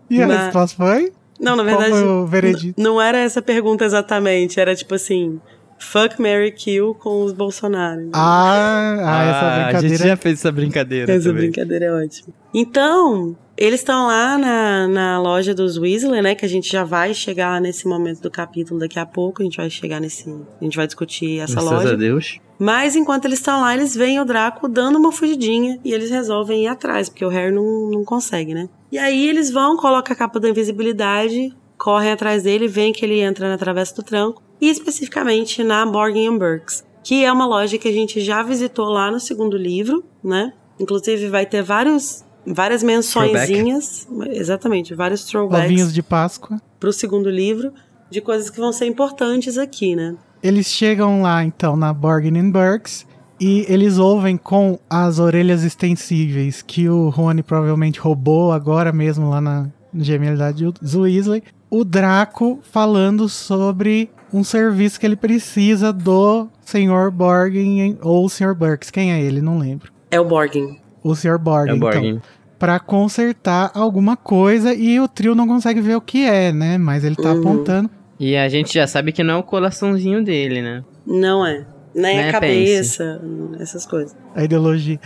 E 0.09 0.19
a 0.21 0.27
Mas- 0.27 0.39
resposta 0.45 0.75
foi? 0.77 1.11
Não, 1.39 1.55
na 1.55 1.63
Qual 1.63 1.77
verdade. 1.79 1.91
foi 2.01 2.03
o 2.09 2.25
veredito? 2.25 2.81
Não 2.81 2.99
era 2.99 3.19
essa 3.19 3.41
pergunta 3.43 3.85
exatamente. 3.85 4.59
Era 4.59 4.75
tipo 4.75 4.95
assim: 4.95 5.39
Fuck, 5.79 6.19
Mary 6.19 6.51
Kill 6.51 6.95
com 6.95 7.23
os 7.23 7.31
Bolsonaro. 7.31 8.09
Ah, 8.13 8.97
ah, 9.03 9.23
essa 9.23 9.39
A 9.45 9.63
brincadeira. 9.65 9.95
gente 9.97 10.07
já 10.07 10.17
fez 10.17 10.39
essa 10.39 10.51
brincadeira 10.51 11.11
Essa 11.13 11.29
também. 11.29 11.43
brincadeira 11.51 11.85
é 11.85 11.91
ótima. 11.93 12.33
Então, 12.53 13.35
eles 13.57 13.79
estão 13.79 14.07
lá 14.07 14.37
na, 14.37 14.87
na 14.87 15.21
loja 15.21 15.53
dos 15.53 15.77
Weasley, 15.77 16.21
né? 16.21 16.35
Que 16.35 16.45
a 16.45 16.49
gente 16.49 16.71
já 16.71 16.83
vai 16.83 17.13
chegar 17.13 17.61
nesse 17.61 17.87
momento 17.87 18.21
do 18.21 18.31
capítulo 18.31 18.79
daqui 18.79 18.99
a 18.99 19.05
pouco. 19.05 19.41
A 19.41 19.45
gente 19.45 19.57
vai 19.57 19.69
chegar 19.69 19.99
nesse. 19.99 20.29
A 20.29 20.63
gente 20.63 20.75
vai 20.75 20.85
discutir 20.85 21.39
essa 21.39 21.53
Graças 21.53 21.71
loja. 21.71 21.93
a 21.93 21.95
Deus. 21.95 22.39
Mas 22.59 22.95
enquanto 22.95 23.25
eles 23.25 23.39
estão 23.39 23.61
lá, 23.61 23.73
eles 23.73 23.95
veem 23.95 24.19
o 24.19 24.25
Draco 24.25 24.67
dando 24.67 24.99
uma 24.99 25.11
fugidinha 25.11 25.79
e 25.83 25.91
eles 25.91 26.11
resolvem 26.11 26.65
ir 26.65 26.67
atrás, 26.67 27.09
porque 27.09 27.25
o 27.25 27.29
Harry 27.29 27.51
não, 27.51 27.89
não 27.89 28.03
consegue, 28.05 28.53
né? 28.53 28.69
E 28.91 28.99
aí 28.99 29.27
eles 29.27 29.49
vão, 29.49 29.75
colocam 29.77 30.13
a 30.13 30.15
capa 30.15 30.39
da 30.39 30.47
invisibilidade, 30.47 31.55
correm 31.75 32.11
atrás 32.11 32.43
dele, 32.43 32.67
veem 32.67 32.93
que 32.93 33.03
ele 33.03 33.19
entra 33.19 33.49
na 33.49 33.57
Travessa 33.57 33.95
do 33.95 34.03
Tranco, 34.03 34.43
e 34.61 34.69
especificamente 34.69 35.63
na 35.63 35.83
Borgin 35.87 36.37
Burks, 36.37 36.85
que 37.03 37.25
é 37.25 37.31
uma 37.31 37.47
loja 37.47 37.79
que 37.79 37.87
a 37.87 37.91
gente 37.91 38.21
já 38.21 38.43
visitou 38.43 38.89
lá 38.89 39.09
no 39.09 39.19
segundo 39.19 39.57
livro, 39.57 40.03
né? 40.23 40.53
Inclusive 40.79 41.29
vai 41.29 41.47
ter 41.47 41.63
vários, 41.63 42.23
várias 42.45 42.83
mençõezinhas, 42.83 44.07
exatamente, 44.31 44.93
vários 44.93 45.25
throwbacks 45.25 45.65
Ovinhos 45.65 45.93
de 45.93 46.01
Páscoa. 46.01 46.61
pro 46.79 46.91
segundo 46.91 47.29
livro, 47.29 47.73
de 48.09 48.21
coisas 48.21 48.49
que 48.49 48.59
vão 48.59 48.73
ser 48.73 48.85
importantes 48.85 49.57
aqui, 49.57 49.95
né? 49.95 50.15
Eles 50.43 50.67
chegam 50.67 51.21
lá, 51.21 51.43
então, 51.43 51.75
na 51.75 51.93
Borgin 51.93 52.51
Burks. 52.51 53.05
E 53.39 53.65
eles 53.67 53.97
ouvem 53.97 54.37
com 54.37 54.77
as 54.87 55.17
orelhas 55.17 55.63
extensíveis 55.63 56.61
que 56.61 56.87
o 56.87 57.09
Rony 57.09 57.41
provavelmente 57.41 57.99
roubou 57.99 58.51
agora 58.51 58.91
mesmo 58.91 59.31
lá 59.31 59.41
na 59.41 59.67
genialidade 59.95 60.63
dos 60.63 60.93
Weasley. 60.93 61.41
O 61.67 61.83
Draco 61.83 62.59
falando 62.61 63.27
sobre 63.27 64.11
um 64.31 64.43
serviço 64.43 64.99
que 64.99 65.07
ele 65.07 65.15
precisa 65.15 65.91
do 65.91 66.47
Sr. 66.63 67.09
Borgin 67.11 67.97
ou 68.03 68.25
o 68.25 68.29
Sr. 68.29 68.53
Burks. 68.53 68.91
Quem 68.91 69.11
é 69.11 69.19
ele? 69.19 69.41
Não 69.41 69.57
lembro. 69.57 69.91
É 70.11 70.19
o 70.19 70.25
Borgin. 70.25 70.79
O 71.03 71.15
Sr. 71.15 71.37
Borgin. 71.37 71.69
É 71.69 71.73
o 71.73 71.77
então 71.77 71.89
Borgin. 71.91 72.21
para 72.59 72.79
consertar 72.79 73.71
alguma 73.73 74.15
coisa 74.15 74.73
e 74.73 74.99
o 74.99 75.07
trio 75.07 75.33
não 75.35 75.47
consegue 75.47 75.81
ver 75.81 75.95
o 75.95 76.01
que 76.01 76.23
é, 76.25 76.51
né? 76.51 76.77
Mas 76.77 77.03
ele 77.03 77.15
tá 77.15 77.31
Uhum. 77.33 77.39
apontando. 77.39 77.89
E 78.19 78.35
a 78.37 78.47
gente 78.47 78.73
já 78.73 78.85
sabe 78.85 79.11
que 79.11 79.23
não 79.23 79.33
é 79.33 79.37
o 79.37 79.43
coraçãozinho 79.43 80.23
dele, 80.23 80.61
né? 80.61 80.83
Não 81.05 81.45
é. 81.45 81.65
Nem 81.93 82.17
Né, 82.17 82.29
a 82.29 82.31
cabeça, 82.31 83.19
essas 83.59 83.85
coisas. 83.85 84.15
a 84.35 84.43
ideologia. 84.43 84.99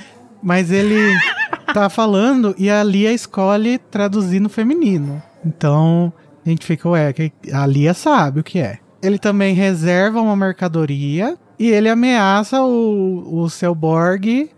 Mas 0.44 0.70
ele 0.70 0.96
tá 1.74 1.90
falando 1.90 2.54
e 2.58 2.70
a 2.70 2.84
Lia 2.84 3.12
escolhe 3.14 3.78
traduzir 3.78 4.40
no 4.40 4.50
feminino. 4.50 5.24
Então 5.46 6.12
a 6.46 6.50
gente 6.50 6.66
fica, 6.66 6.88
ué, 6.90 7.12
que- 7.14 7.32
a 7.54 7.66
Lia 7.66 7.94
sabe 7.94 8.42
o 8.42 8.44
que 8.44 8.60
é. 8.60 8.78
Ele 9.02 9.18
também 9.18 9.56
reserva 9.56 10.22
uma 10.22 10.36
mercadoria 10.36 11.38
e 11.58 11.70
ele 11.70 11.88
ameaça 11.90 12.62
o, 12.62 13.42
o 13.44 13.50
seu 13.50 13.74
Borg 13.74 14.50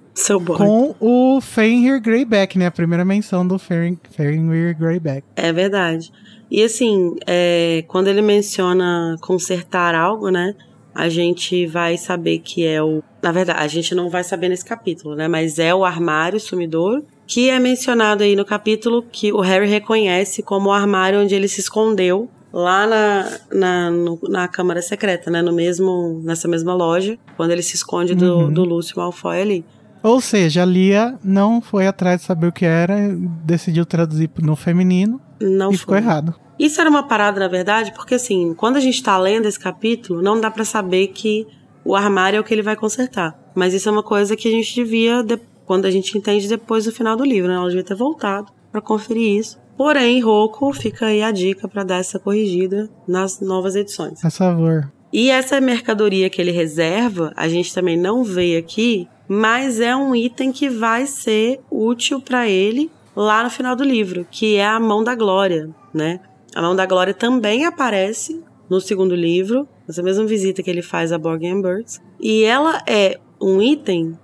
Com 0.58 0.96
o 1.00 1.40
Fenrir 1.42 2.02
Greyback, 2.02 2.58
né? 2.58 2.66
A 2.68 2.72
primeira 2.72 3.06
menção 3.06 3.48
do 3.48 3.60
Fen- 3.60 4.00
Fenrir 4.12 4.76
Greyback. 4.78 5.24
É 5.36 5.54
verdade. 5.54 6.12
E 6.50 6.64
assim, 6.64 7.16
é, 7.28 7.84
quando 7.88 8.08
ele 8.08 8.22
menciona 8.22 9.16
consertar 9.22 9.94
algo, 9.94 10.30
né? 10.30 10.56
A 10.96 11.10
gente 11.10 11.68
vai 11.68 11.96
saber 11.98 12.40
que 12.40 12.66
é 12.66 12.82
o. 12.82 13.04
Na 13.22 13.32
verdade, 13.32 13.60
a 13.60 13.68
gente 13.68 13.94
não 13.94 14.10
vai 14.10 14.24
saber 14.24 14.50
nesse 14.50 14.66
capítulo, 14.66 15.16
né? 15.16 15.28
Mas 15.28 15.60
é 15.60 15.74
o 15.76 15.86
armário 15.86 16.40
sumidouro, 16.40 17.06
que 17.28 17.50
é 17.52 17.60
mencionado 17.60 18.24
aí 18.24 18.36
no 18.36 18.44
capítulo 18.46 19.04
que 19.12 19.32
o 19.32 19.40
Harry 19.42 19.68
reconhece 19.68 20.42
como 20.42 20.70
o 20.70 20.72
armário 20.74 21.20
onde 21.22 21.36
ele 21.36 21.48
se 21.48 21.60
escondeu 21.60 22.28
lá 22.52 22.88
na, 22.88 23.38
na, 23.54 23.92
no- 23.92 24.20
na 24.30 24.48
Câmara 24.48 24.82
Secreta, 24.82 25.30
né? 25.30 25.42
No 25.44 25.54
mesmo, 25.54 26.20
nessa 26.24 26.48
mesma 26.48 26.74
loja, 26.74 27.20
quando 27.36 27.52
ele 27.52 27.62
se 27.62 27.76
esconde 27.76 28.16
do, 28.16 28.38
Uhum. 28.46 28.52
do 28.54 28.64
Lúcio 28.64 28.98
Malfoy 28.98 29.40
ali. 29.40 29.66
Ou 30.04 30.22
seja, 30.22 30.62
a 30.64 30.66
Lia 30.66 31.16
não 31.24 31.62
foi 31.62 31.88
atrás 31.88 32.22
de 32.22 32.26
saber 32.28 32.48
o 32.48 32.52
que 32.52 32.66
era, 32.66 32.96
decidiu 33.44 33.86
traduzir 33.86 34.30
no 34.42 34.56
feminino 34.56 35.20
Não 35.42 35.72
e 35.72 35.78
ficou 35.78 35.96
foi. 35.96 36.04
errado. 36.04 36.36
Isso 36.60 36.80
era 36.82 36.90
uma 36.90 37.04
parada, 37.04 37.40
na 37.40 37.48
verdade, 37.48 37.92
porque 37.94 38.16
assim, 38.16 38.54
quando 38.56 38.78
a 38.78 38.80
gente 38.80 39.02
tá 39.04 39.18
lendo 39.18 39.46
esse 39.48 39.60
capítulo, 39.60 40.22
não 40.22 40.40
dá 40.42 40.50
pra 40.50 40.66
saber 40.66 41.08
que 41.08 41.46
o 41.86 41.96
armário 41.96 42.38
é 42.38 42.40
o 42.40 42.44
que 42.44 42.54
ele 42.54 42.64
vai 42.64 42.76
consertar. 42.76 43.38
Mas 43.56 43.74
isso 43.74 43.88
é 43.88 43.92
uma 43.92 44.04
coisa 44.04 44.36
que 44.36 44.48
a 44.48 44.52
gente 44.52 44.74
devia, 44.74 45.22
de- 45.24 45.40
quando 45.66 45.86
a 45.86 45.92
gente 45.92 46.18
entende 46.18 46.48
depois 46.48 46.86
do 46.86 46.92
final 46.92 47.16
do 47.16 47.24
livro, 47.24 47.48
né? 47.50 47.56
Ela 47.56 47.68
devia 47.68 47.84
ter 47.84 47.96
voltado 47.96 48.52
pra 48.72 48.82
conferir 48.82 49.38
isso. 49.38 49.60
Porém, 49.78 50.20
Rocco 50.22 50.74
fica 50.74 51.06
aí 51.08 51.22
a 51.22 51.32
dica 51.32 51.68
pra 51.68 51.84
dar 51.84 51.98
essa 52.00 52.18
corrigida 52.18 52.90
nas 53.08 53.40
novas 53.40 53.76
edições. 53.76 54.20
Faz 54.20 54.36
favor. 54.38 54.92
E 55.14 55.30
essa 55.30 55.62
mercadoria 55.62 56.30
que 56.30 56.42
ele 56.42 56.52
reserva, 56.52 57.32
a 57.36 57.48
gente 57.48 57.74
também 57.74 57.96
não 57.98 58.24
vê 58.24 58.58
aqui, 58.58 59.08
mas 59.28 59.80
é 59.80 59.96
um 59.96 60.16
item 60.16 60.52
que 60.52 60.70
vai 60.70 61.06
ser 61.06 61.60
útil 61.70 62.22
pra 62.22 62.48
ele 62.48 62.90
lá 63.16 63.44
no 63.44 63.50
final 63.50 63.76
do 63.76 63.84
livro, 63.84 64.26
que 64.30 64.56
é 64.56 64.66
a 64.66 64.80
mão 64.80 65.04
da 65.04 65.16
glória, 65.16 65.70
né? 65.94 66.20
A 66.56 66.62
mão 66.62 66.76
da 66.76 66.86
glória 66.86 67.14
também 67.14 67.66
aparece 67.66 68.42
no 68.70 68.80
segundo 68.80 69.16
livro, 69.16 69.68
nessa 69.88 70.04
mesma 70.04 70.26
visita 70.26 70.62
que 70.62 70.70
ele 70.70 70.82
faz 70.82 71.12
a 71.12 71.18
Borgen 71.18 71.62
Birds, 71.62 72.02
e 72.20 72.44
ela 72.44 72.82
é 72.86 73.20
um 73.42 73.62
item 73.62 74.18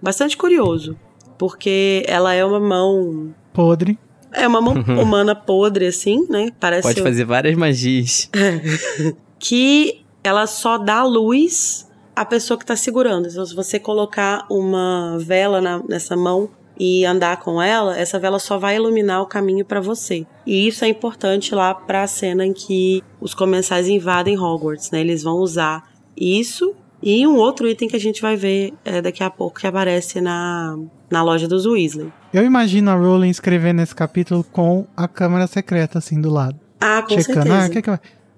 bastante 0.00 0.36
curioso, 0.36 0.96
porque 1.38 2.04
ela 2.06 2.34
é 2.34 2.44
uma 2.44 2.60
mão 2.60 3.34
Podre. 3.52 3.98
é 4.32 4.46
uma 4.46 4.60
mão 4.60 4.74
humana 5.00 5.34
podre 5.34 5.86
assim, 5.86 6.26
né? 6.28 6.50
Parece 6.60 6.82
Pode 6.82 7.02
fazer 7.02 7.24
várias 7.24 7.56
magias. 7.56 8.30
que 9.38 10.04
ela 10.22 10.46
só 10.46 10.78
dá 10.78 11.02
luz 11.04 11.83
à 12.14 12.24
pessoa 12.24 12.58
que 12.58 12.64
tá 12.66 12.76
segurando. 12.76 13.28
Então, 13.28 13.44
se 13.44 13.54
você 13.54 13.78
colocar 13.78 14.46
uma 14.50 15.16
vela 15.18 15.60
na- 15.60 15.82
nessa 15.88 16.16
mão 16.16 16.48
e 16.78 17.04
andar 17.04 17.36
com 17.38 17.60
ela, 17.62 17.96
essa 17.96 18.18
vela 18.18 18.38
só 18.38 18.58
vai 18.58 18.76
iluminar 18.76 19.22
o 19.22 19.26
caminho 19.26 19.64
pra 19.64 19.80
você. 19.80 20.26
E 20.46 20.66
isso 20.66 20.84
é 20.84 20.88
importante 20.88 21.54
lá 21.54 21.74
pra 21.74 22.06
cena 22.06 22.44
em 22.44 22.52
que 22.52 23.02
os 23.20 23.32
comensais 23.34 23.88
invadem 23.88 24.38
Hogwarts, 24.38 24.90
né? 24.90 25.00
Eles 25.00 25.22
vão 25.22 25.36
usar 25.36 25.84
isso 26.16 26.74
e 27.02 27.26
um 27.26 27.36
outro 27.36 27.68
item 27.68 27.88
que 27.88 27.96
a 27.96 28.00
gente 28.00 28.20
vai 28.22 28.34
ver 28.36 28.72
é, 28.84 29.00
daqui 29.02 29.22
a 29.22 29.30
pouco 29.30 29.60
que 29.60 29.66
aparece 29.66 30.20
na, 30.20 30.76
na 31.10 31.22
loja 31.22 31.46
dos 31.46 31.64
Weasley. 31.66 32.12
Eu 32.32 32.44
imagino 32.44 32.90
a 32.90 32.94
Rowling 32.94 33.28
escrevendo 33.30 33.80
esse 33.80 33.94
capítulo 33.94 34.42
com 34.42 34.86
a 34.96 35.06
câmera 35.06 35.46
secreta 35.46 35.98
assim 35.98 36.20
do 36.20 36.30
lado. 36.30 36.58
Ah, 36.80 37.02
com 37.02 37.10
checando. 37.14 37.42
certeza. 37.46 37.64
Ah, 37.66 37.68
que 37.68 37.82
que 37.82 37.90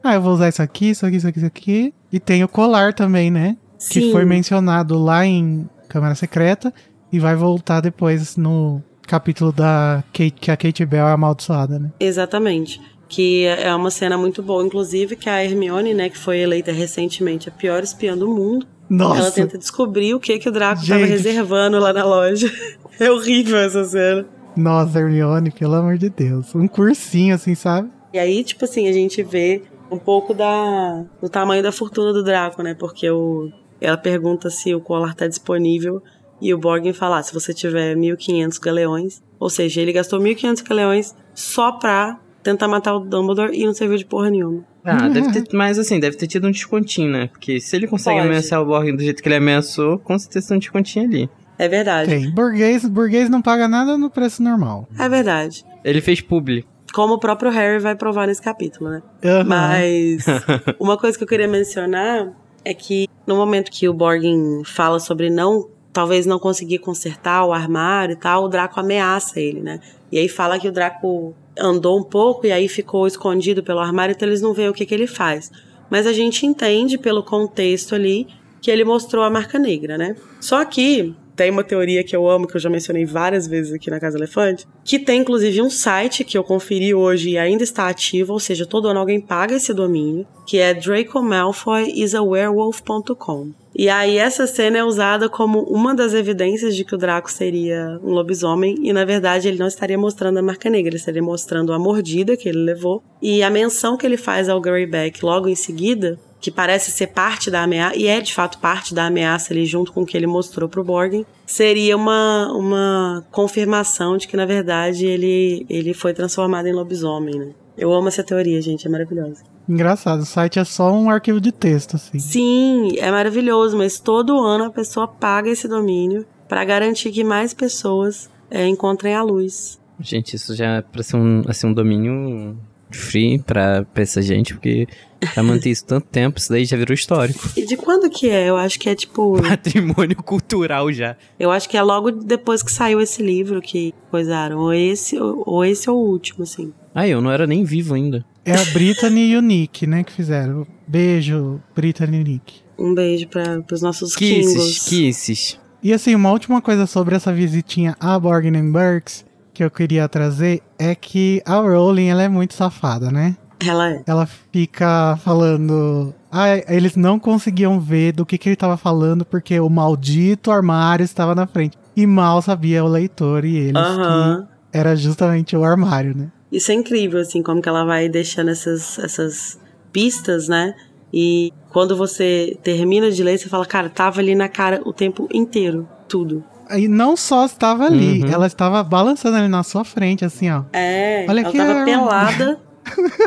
ah, 0.05 0.15
eu 0.15 0.21
vou 0.21 0.35
usar 0.35 0.49
isso 0.49 0.63
aqui, 0.63 0.91
isso 0.91 1.05
aqui, 1.07 1.17
isso 1.17 1.27
aqui, 1.29 1.39
isso 1.39 1.47
aqui. 1.47 1.95
E 2.13 2.21
tem 2.21 2.45
o 2.45 2.49
colar 2.49 2.93
também, 2.95 3.31
né? 3.31 3.57
Que 3.91 4.11
foi 4.13 4.25
mencionado 4.25 4.99
lá 4.99 5.25
em 5.27 5.69
Câmara 5.89 6.15
Secreta 6.15 6.73
e 7.13 7.19
vai 7.19 7.35
voltar 7.37 7.81
depois 7.81 8.37
no 8.37 8.83
capítulo 9.07 9.53
da 9.53 10.03
Kate, 10.13 10.33
que 10.33 10.51
a 10.51 10.57
Kate 10.57 10.85
Bell 10.85 11.07
é 11.07 11.13
amaldiçoada, 11.13 11.79
né? 11.79 11.93
Exatamente. 12.01 12.81
Que 13.09 13.45
é 13.47 13.73
uma 13.75 13.91
cena 13.91 14.19
muito 14.19 14.43
boa, 14.43 14.65
inclusive, 14.65 15.15
que 15.15 15.29
a 15.31 15.45
Hermione, 15.45 15.95
né, 15.95 16.09
que 16.09 16.19
foi 16.19 16.39
eleita 16.39 16.73
recentemente 16.73 17.49
a 17.49 17.53
pior 17.53 17.83
espiã 17.85 18.17
do 18.19 18.27
mundo, 18.29 18.67
Nossa, 18.91 19.21
ela 19.21 19.31
tenta 19.31 19.57
descobrir 19.57 20.13
o 20.15 20.19
que 20.19 20.39
que 20.41 20.49
o 20.49 20.53
Draco 20.53 20.83
estava 20.83 21.01
Gente. 21.01 21.11
reservando 21.11 21.79
lá 21.79 21.93
na 21.93 22.05
loja. 22.05 22.51
É 22.99 23.11
horrível 23.11 23.59
essa 23.59 23.85
cena. 23.85 24.25
nossa, 24.57 24.99
Hermione, 24.99 25.51
pelo 25.51 25.75
amor 25.75 25.99
de 25.99 26.09
Deus. 26.09 26.55
Um 26.55 26.67
cursinho 26.67 27.35
assim, 27.35 27.55
sabe? 27.55 27.91
E 28.11 28.19
aí, 28.19 28.43
tipo 28.43 28.65
assim, 28.65 28.89
a 28.89 28.93
gente 28.93 29.23
vê 29.23 29.63
um 29.91 29.99
pouco 29.99 30.33
da 30.33 31.05
do 31.21 31.29
tamanho 31.29 31.63
da 31.63 31.71
fortuna 31.71 32.11
do 32.15 32.25
Draco, 32.25 32.63
né? 32.63 32.73
Porque 32.75 33.11
o 33.11 33.51
ela 33.81 33.97
pergunta 33.97 34.51
se 34.51 34.75
o 34.75 34.81
colar 34.81 35.15
tá 35.15 35.27
disponível 35.27 36.03
e 36.41 36.53
o 36.53 36.59
Borgin 36.59 36.93
fala, 36.93 37.19
ah, 37.19 37.23
se 37.23 37.33
você 37.33 37.55
tiver 37.55 37.97
1500 37.97 38.59
galeões, 38.59 39.23
ou 39.39 39.49
seja, 39.49 39.81
ele 39.81 39.93
gastou 39.93 40.21
1500 40.21 40.63
galeões 40.63 41.15
só 41.35 41.73
pra 41.73 42.19
tentar 42.43 42.69
matar 42.69 42.95
o 42.95 43.01
Dumbledore 43.01 43.53
e 43.55 43.65
não 43.65 43.75
serviu 43.75 43.97
de 43.97 44.05
porra 44.05 44.31
nenhuma. 44.31 44.65
Ah, 44.85 45.09
deve 45.09 45.33
ter. 45.33 45.45
Mas 45.53 45.79
assim, 45.79 45.99
deve 45.99 46.17
ter 46.17 46.29
tido 46.29 46.47
um 46.47 46.51
descontinho, 46.51 47.11
né? 47.11 47.27
Porque 47.27 47.59
se 47.59 47.75
ele 47.75 47.89
consegue 47.89 48.19
Pode. 48.19 48.29
ameaçar 48.29 48.63
o 48.63 48.67
Borgin 48.67 48.95
do 48.95 49.03
jeito 49.03 49.21
que 49.21 49.29
ele 49.29 49.37
ameaçou, 49.37 49.99
com 49.99 50.17
certeza 50.17 50.49
tem 50.49 50.57
um 50.57 50.61
descontinho 50.61 51.07
ali. 51.07 51.31
É 51.59 51.69
verdade. 51.69 52.11
Tem. 52.11 52.31
Burguês, 52.31 52.85
burguês 52.87 53.29
não 53.29 53.43
paga 53.43 53.67
nada 53.67 53.97
no 53.99 54.11
preço 54.11 54.43
normal. 54.43 54.87
É 54.99 55.09
verdade. 55.09 55.65
Ele 55.83 56.01
fez 56.01 56.21
publi. 56.21 56.65
Como 56.93 57.15
o 57.15 57.19
próprio 57.19 57.51
Harry 57.51 57.81
vai 57.81 57.97
provar 57.97 58.27
nesse 58.27 58.41
capítulo, 58.41 58.91
né? 58.91 59.03
Aham. 59.25 59.45
Mas 59.45 60.25
uma 60.79 60.97
coisa 60.97 61.19
que 61.19 61.25
eu 61.25 61.29
queria 61.29 61.49
mencionar 61.49 62.33
é 62.67 62.75
que 62.75 63.09
no 63.25 63.37
momento 63.37 63.71
que 63.71 63.89
o 63.89 63.95
Borgin 63.95 64.65
fala 64.65 64.99
sobre 64.99 65.31
não, 65.31 65.69
talvez 65.93 66.27
não 66.27 66.37
conseguir 66.37 66.81
consertar 66.81 67.45
o 67.45 67.53
armário 67.53 68.15
e 68.15 68.17
tal, 68.17 68.43
o 68.43 68.49
Draco 68.49 68.81
ameaça 68.81 69.39
ele, 69.41 69.61
né? 69.61 69.79
E 70.11 70.19
aí 70.19 70.29
fala 70.29 70.59
que 70.59 70.67
o 70.67 70.73
Draco 70.73 71.33
andou 71.57 71.97
um 71.97 72.03
pouco 72.03 72.45
e 72.45 72.51
aí 72.51 72.67
ficou 72.67 73.07
escondido 73.07 73.63
pelo 73.63 73.79
armário, 73.79 74.15
então 74.15 74.29
eles 74.29 74.43
não 74.43 74.53
veem 74.53 74.69
o 74.69 74.73
que, 74.73 74.85
que 74.85 74.93
ele 74.93 75.07
faz. 75.07 75.53
Mas 75.89 76.09
a 76.09 76.13
gente 76.13 76.45
entende 76.45 76.99
pelo 76.99 77.23
contexto 77.23 77.95
ali 77.95 78.27
que 78.61 78.69
ele 78.69 78.85
mostrou 78.85 79.23
a 79.23 79.31
marca 79.31 79.61
negra, 79.61 79.97
né? 79.97 80.17
Só 80.41 80.65
que 80.65 81.15
tem 81.37 81.51
uma 81.51 81.63
teoria 81.63 82.03
que 82.03 82.17
eu 82.17 82.27
amo, 82.29 82.47
que 82.47 82.57
eu 82.57 82.61
já 82.61 82.71
mencionei 82.71 83.05
várias 83.05 83.47
vezes 83.47 83.75
aqui 83.75 83.91
na 83.91 84.01
Casa 84.01 84.17
Elefante, 84.17 84.67
que 84.83 84.99
tem 84.99 85.21
inclusive 85.21 85.61
um 85.61 85.69
site 85.69 86.25
que 86.25 86.39
eu 86.39 86.43
conferi 86.43 86.95
hoje 86.95 87.29
e 87.31 87.39
ainda 87.39 87.63
está 87.63 87.89
ativo, 87.89 88.33
ou 88.33 88.41
seja, 88.41 88.65
todo 88.65 88.89
ano 88.89 89.01
alguém 89.01 89.21
paga 89.21 89.55
esse 89.55 89.75
domínio, 89.75 90.27
que 90.47 90.57
é 90.59 90.73
dracomalfoyisawerewolf.com. 90.73 93.51
E 93.79 93.91
aí 93.91 94.17
essa 94.17 94.47
cena 94.47 94.79
é 94.79 94.85
usada 94.85 95.29
como 95.29 95.61
uma 95.65 95.95
das 95.95 96.15
evidências 96.15 96.75
de 96.75 96.83
que 96.83 96.95
o 96.95 96.99
Draco 96.99 97.31
seria 97.31 98.01
um 98.03 98.11
lobisomem 98.11 98.75
e 98.81 98.91
na 98.91 99.05
verdade 99.05 99.49
ele 99.49 99.59
não 99.59 99.67
estaria 99.67 99.99
mostrando 99.99 100.39
a 100.39 100.43
marca 100.43 100.71
negra, 100.71 100.89
ele 100.89 100.97
estaria 100.97 101.23
mostrando 101.23 101.75
a 101.75 101.79
mordida 101.79 102.39
que 102.39 102.49
ele 102.49 102.65
levou 102.65 103.03
e 103.21 103.43
a 103.43 103.51
menção 103.51 103.99
que 103.99 104.07
ele 104.07 104.17
faz 104.17 104.49
ao 104.49 104.63
Greyback 104.63 105.23
logo 105.23 105.47
em 105.47 105.55
seguida 105.55 106.19
que 106.41 106.51
parece 106.51 106.91
ser 106.91 107.09
parte 107.09 107.51
da 107.51 107.63
ameaça, 107.63 107.97
e 107.97 108.07
é 108.07 108.21
de 108.21 108.35
fato 108.35 108.59
parte 108.59 108.95
da 108.95 109.07
ameaça 109.07 109.53
ali, 109.53 109.67
junto 109.67 109.93
com 109.93 110.03
o 110.03 110.07
que 110.07 110.17
ele 110.17 110.27
mostrou 110.27 110.69
pro 110.69 110.85
Borgen, 110.85 111.25
seria 111.47 111.97
uma, 111.97 112.53
uma 112.53 113.27
confirmação 113.31 114.17
de 114.17 114.29
que, 114.29 114.37
na 114.37 114.47
verdade, 114.47 115.07
ele, 115.07 115.67
ele 115.69 115.95
foi 115.95 116.13
transformado 116.13 116.67
em 116.67 116.73
lobisomem, 116.73 117.39
né? 117.39 117.49
Eu 117.77 117.93
amo 117.93 118.09
essa 118.09 118.25
teoria, 118.25 118.61
gente, 118.63 118.87
é 118.87 118.91
maravilhosa. 118.91 119.43
Engraçado, 119.69 120.21
o 120.21 120.27
site 120.27 120.59
é 120.59 120.65
só 120.65 120.93
um 120.93 121.11
arquivo 121.11 121.41
de 121.41 121.53
texto, 121.53 121.97
assim. 121.97 122.19
Sim, 122.19 122.97
é 122.99 123.11
maravilhoso, 123.11 123.77
mas 123.77 123.99
todo 123.99 124.41
ano 124.41 124.65
a 124.65 124.71
pessoa 124.71 125.07
paga 125.09 125.51
esse 125.51 125.69
domínio 125.69 126.25
para 126.49 126.65
garantir 126.65 127.11
que 127.11 127.25
mais 127.25 127.53
pessoas 127.53 128.31
é, 128.51 128.67
encontrem 128.67 129.15
a 129.15 129.23
luz. 129.23 129.79
Gente, 130.01 130.37
isso 130.37 130.55
já 130.55 130.77
é 130.77 130.83
pra 130.83 131.03
ser 131.03 131.17
um, 131.17 131.43
assim, 131.49 131.67
um 131.67 131.73
domínio 131.73 132.57
free 132.91 133.39
pra, 133.39 133.85
pra 133.93 134.03
essa 134.03 134.23
gente, 134.23 134.55
porque 134.55 134.87
pra 135.35 135.43
manter 135.43 135.71
isso 135.71 135.85
tanto 135.85 136.07
tempo, 136.09 136.39
isso 136.39 136.51
daí 136.51 136.65
já 136.65 136.77
virou 136.77 136.95
histórico. 136.95 137.51
E 137.57 137.65
de 137.65 137.77
quando 137.77 138.09
que 138.11 138.29
é? 138.29 138.49
Eu 138.49 138.57
acho 138.57 138.79
que 138.79 138.89
é 138.89 138.95
tipo. 138.95 139.41
Patrimônio 139.43 140.17
cultural 140.17 140.93
já. 140.93 141.17
Eu 141.39 141.51
acho 141.51 141.69
que 141.69 141.77
é 141.77 141.83
logo 141.83 142.11
depois 142.11 142.63
que 142.63 142.71
saiu 142.71 143.01
esse 143.01 143.23
livro 143.23 143.61
que 143.61 143.95
coisaram. 144.11 144.59
Ou 144.59 144.73
esse, 144.73 145.19
ou 145.19 145.65
esse 145.65 145.89
ou 145.89 145.97
o 145.99 146.09
último, 146.11 146.43
assim. 146.45 146.73
Ah, 146.95 147.07
eu 147.07 147.21
não 147.21 147.31
era 147.31 147.47
nem 147.47 147.65
vivo 147.65 147.95
ainda. 147.95 148.25
É 148.45 148.55
a 148.55 148.65
Brittany 148.67 149.33
e 149.33 149.37
o 149.37 149.43
Nick, 149.43 149.87
né, 149.87 150.05
que 150.05 150.13
fizeram. 150.13 150.67
Beijo, 150.87 151.61
Brittany 151.75 152.21
e 152.21 152.25
Nick. 152.25 152.55
Um 152.79 152.95
beijo 152.95 153.29
para 153.29 153.63
os 153.73 153.83
nossos 153.83 154.15
Kisses, 154.15 154.53
Kingos. 154.55 154.89
kisses. 154.89 155.61
E 155.83 155.93
assim, 155.93 156.15
uma 156.15 156.31
última 156.31 156.61
coisa 156.61 156.87
sobre 156.87 157.15
essa 157.15 157.33
visitinha 157.33 157.97
a 158.01 158.19
Borgin 158.19 158.71
Burks 158.71 159.25
que 159.53 159.65
eu 159.65 159.71
queria 159.71 160.07
trazer 160.09 160.61
é 160.79 160.95
que 160.95 161.43
a 161.47 161.57
Rowling, 161.57 162.09
ela 162.09 162.23
é 162.23 162.29
muito 162.29 162.53
safada, 162.53 163.11
né? 163.11 163.37
Ela 163.59 163.91
é. 163.93 164.03
Ela 164.07 164.27
fica 164.53 165.17
falando. 165.25 166.15
Ah, 166.31 166.49
eles 166.69 166.97
não 166.97 167.19
conseguiam 167.19 167.81
ver 167.81 168.13
do 168.13 168.27
que, 168.27 168.37
que 168.37 168.49
ele 168.51 168.57
tava 168.57 168.77
falando 168.77 169.25
porque 169.25 169.59
o 169.59 169.69
maldito 169.71 170.51
armário 170.51 171.05
estava 171.05 171.35
na 171.35 171.47
frente. 171.47 171.79
E 171.97 172.07
mal 172.07 172.43
sabia 172.43 172.85
o 172.85 172.89
leitor 172.89 173.45
e 173.45 173.57
eles 173.57 173.81
que 173.97 174.47
era 174.77 174.95
justamente 174.95 175.57
o 175.57 175.65
armário, 175.65 176.15
né? 176.15 176.29
Isso 176.53 176.71
é 176.71 176.75
incrível, 176.75 177.21
assim, 177.21 177.43
como 177.43 177.63
que 177.63 177.69
ela 177.69 177.85
vai 177.85 178.09
deixando 178.09 178.51
essas, 178.51 178.99
essas 178.99 179.59
pistas, 179.93 180.49
né? 180.49 180.75
E 181.13 181.53
quando 181.71 181.97
você 181.97 182.59
termina 182.63 183.11
de 183.11 183.23
ler, 183.23 183.39
você 183.39 183.49
fala, 183.49 183.65
cara, 183.65 183.89
tava 183.89 184.21
ali 184.21 184.35
na 184.35 184.49
cara 184.49 184.83
o 184.85 184.93
tempo 184.93 185.27
inteiro, 185.33 185.89
tudo. 186.07 186.45
E 186.77 186.89
não 186.89 187.17
só 187.17 187.47
estava 187.47 187.87
ali, 187.87 188.23
Uhum. 188.23 188.29
ela 188.31 188.47
estava 188.47 188.83
balançando 188.83 189.37
ali 189.37 189.49
na 189.49 189.63
sua 189.63 189.85
frente, 189.85 190.25
assim, 190.25 190.51
ó. 190.51 190.65
É, 190.73 191.25
Olha 191.29 191.41
ela 191.41 191.53
tava 191.53 191.73
Aaron. 191.73 191.85
pelada, 191.85 192.61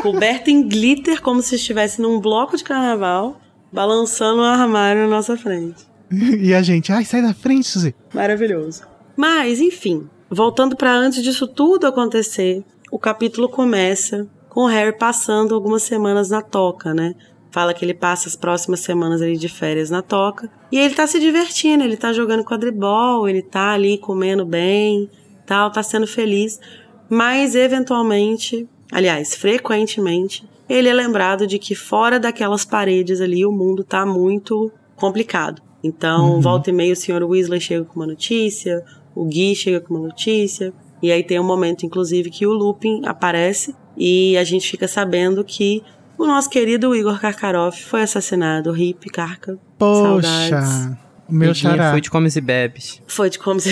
coberta 0.02 0.50
em 0.50 0.66
glitter, 0.66 1.20
como 1.20 1.42
se 1.42 1.56
estivesse 1.56 2.00
num 2.00 2.20
bloco 2.20 2.56
de 2.56 2.64
carnaval, 2.64 3.40
balançando 3.72 4.40
um 4.40 4.44
armário 4.44 5.02
na 5.02 5.08
nossa 5.08 5.36
frente. 5.36 5.88
E 6.40 6.52
a 6.52 6.60
gente, 6.60 6.92
ai, 6.92 7.04
sai 7.04 7.22
da 7.22 7.32
frente, 7.32 7.68
Suzy. 7.68 7.94
Maravilhoso. 8.12 8.82
Mas, 9.16 9.60
enfim, 9.60 10.08
voltando 10.28 10.74
pra 10.74 10.92
antes 10.92 11.22
disso 11.22 11.46
tudo 11.46 11.86
acontecer, 11.86 12.64
o 12.90 12.98
capítulo 12.98 13.48
começa 13.48 14.26
com 14.48 14.62
o 14.62 14.66
Harry 14.66 14.96
passando 14.96 15.54
algumas 15.54 15.84
semanas 15.84 16.30
na 16.30 16.42
toca, 16.42 16.92
né? 16.92 17.14
Fala 17.52 17.74
que 17.74 17.84
ele 17.84 17.94
passa 17.94 18.28
as 18.28 18.36
próximas 18.36 18.80
semanas 18.80 19.22
ali 19.22 19.36
de 19.36 19.48
férias 19.48 19.90
na 19.90 20.02
toca. 20.02 20.50
E 20.70 20.78
ele 20.78 20.94
tá 20.94 21.06
se 21.06 21.18
divertindo, 21.18 21.84
ele 21.84 21.96
tá 21.96 22.12
jogando 22.12 22.44
quadribol, 22.44 23.28
ele 23.28 23.42
tá 23.42 23.72
ali 23.72 23.98
comendo 23.98 24.44
bem, 24.44 25.08
tal, 25.46 25.70
tá 25.70 25.82
sendo 25.82 26.06
feliz. 26.06 26.60
Mas, 27.08 27.54
eventualmente, 27.54 28.68
aliás, 28.90 29.34
frequentemente, 29.34 30.48
ele 30.68 30.88
é 30.88 30.94
lembrado 30.94 31.46
de 31.46 31.58
que 31.58 31.74
fora 31.74 32.18
daquelas 32.18 32.64
paredes 32.64 33.20
ali 33.20 33.44
o 33.44 33.52
mundo 33.52 33.82
tá 33.82 34.06
muito 34.06 34.70
complicado. 34.96 35.60
Então, 35.82 36.40
volta 36.40 36.70
e 36.70 36.72
meia 36.72 36.92
o 36.92 36.96
Sr. 36.96 37.24
Weasley 37.24 37.60
chega 37.60 37.84
com 37.84 38.00
uma 38.00 38.06
notícia, 38.06 38.84
o 39.14 39.24
Gui 39.24 39.54
chega 39.54 39.80
com 39.80 39.94
uma 39.94 40.06
notícia, 40.06 40.72
e 41.02 41.10
aí 41.10 41.22
tem 41.24 41.40
um 41.40 41.44
momento, 41.44 41.86
inclusive, 41.86 42.30
que 42.30 42.46
o 42.46 42.52
Lupin 42.52 43.02
aparece 43.06 43.74
e 43.96 44.36
a 44.36 44.44
gente 44.44 44.70
fica 44.70 44.86
sabendo 44.86 45.42
que 45.42 45.82
o 46.18 46.26
nosso 46.26 46.50
querido 46.50 46.94
Igor 46.94 47.18
Karkaroff 47.18 47.82
foi 47.82 48.02
assassinado. 48.02 48.76
Hip, 48.76 49.08
Karka. 49.08 49.58
Saudades. 49.78 50.50
Poxa, 50.50 50.98
o 51.28 51.34
meu 51.34 51.54
xará. 51.54 51.92
Foi 51.92 52.00
de 52.02 52.10
comes 52.10 52.36
e 52.36 52.40
bebes. 52.40 53.02
Foi 53.06 53.30
de 53.30 53.38
como 53.38 53.58
se... 53.58 53.70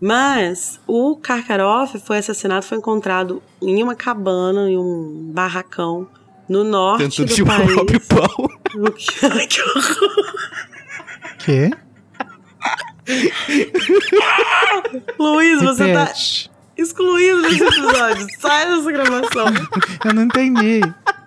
Mas 0.00 0.80
o 0.86 1.16
Karkaroff 1.16 1.98
foi 2.00 2.18
assassinado, 2.18 2.64
foi 2.64 2.78
encontrado 2.78 3.42
em 3.60 3.82
uma 3.82 3.94
cabana, 3.94 4.70
em 4.70 4.78
um 4.78 5.30
barracão, 5.32 6.08
no 6.48 6.64
norte 6.64 7.04
Tentando 7.04 7.28
do 7.28 7.34
chupar 7.36 7.60
o 7.60 7.64
país. 7.64 7.74
próprio 7.74 8.00
pau. 8.00 8.50
O 8.76 8.90
que- 8.92 9.26
Ai, 9.26 9.46
que 9.46 9.60
horror. 9.60 10.34
Quê? 11.38 11.70
Luiz, 15.18 15.62
você 15.62 15.92
tá 15.92 16.12
excluído 16.76 17.42
desse 17.42 17.62
episódio. 17.64 18.26
Sai 18.38 18.66
dessa 18.66 18.92
gravação. 18.92 19.46
Eu 20.04 20.14
não 20.14 20.22
entendi. 20.22 20.80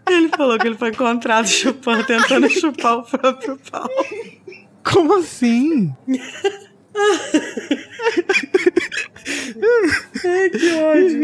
Ele 0.10 0.30
falou 0.36 0.58
que 0.60 0.68
ele 0.68 0.78
foi 0.78 0.90
encontrado 0.90 1.48
chupando, 1.48 2.04
tentando 2.06 2.50
chupar 2.50 2.98
o 2.98 3.04
próprio 3.04 3.58
pau. 3.72 3.88
Como 4.84 5.18
assim? 5.20 5.94
Ai, 10.26 10.50
que 10.50 10.74
ódio. 10.76 11.22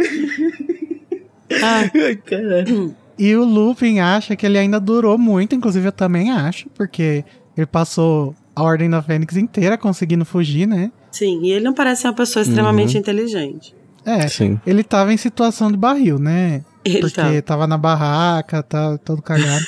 Ai, 1.63 2.15
caralho. 2.17 2.95
E 3.17 3.36
o 3.36 3.43
Lupin 3.43 3.99
acha 3.99 4.36
que 4.36 4.45
ele 4.45 4.58
ainda 4.58 4.79
durou 4.79 5.17
muito, 5.17 5.53
inclusive 5.53 5.88
eu 5.88 5.91
também 5.91 6.32
acho, 6.32 6.69
porque 6.69 7.25
ele 7.58 7.67
passou 7.67 8.34
a 8.55 8.63
Ordem 8.63 8.89
da 8.89 9.01
Fênix 9.01 9.36
inteira 9.36 9.77
conseguindo 9.77 10.23
fugir, 10.23 10.65
né? 10.65 10.91
Sim, 11.12 11.41
e 11.43 11.51
ele 11.51 11.65
não 11.65 11.73
parece 11.73 12.03
ser 12.03 12.08
uma 12.08 12.13
pessoa 12.13 12.43
extremamente 12.43 12.97
inteligente. 12.97 13.75
É, 14.05 14.27
Sim. 14.27 14.60
ele 14.65 14.84
tava 14.84 15.13
em 15.13 15.17
situação 15.17 15.69
de 15.71 15.77
barril, 15.77 16.17
né? 16.17 16.63
Ele 16.86 16.99
Porque 17.01 17.41
tá. 17.41 17.41
tava 17.41 17.67
na 17.67 17.77
barraca, 17.77 18.63
tá 18.63 18.97
todo 18.97 19.21
cagado. 19.21 19.65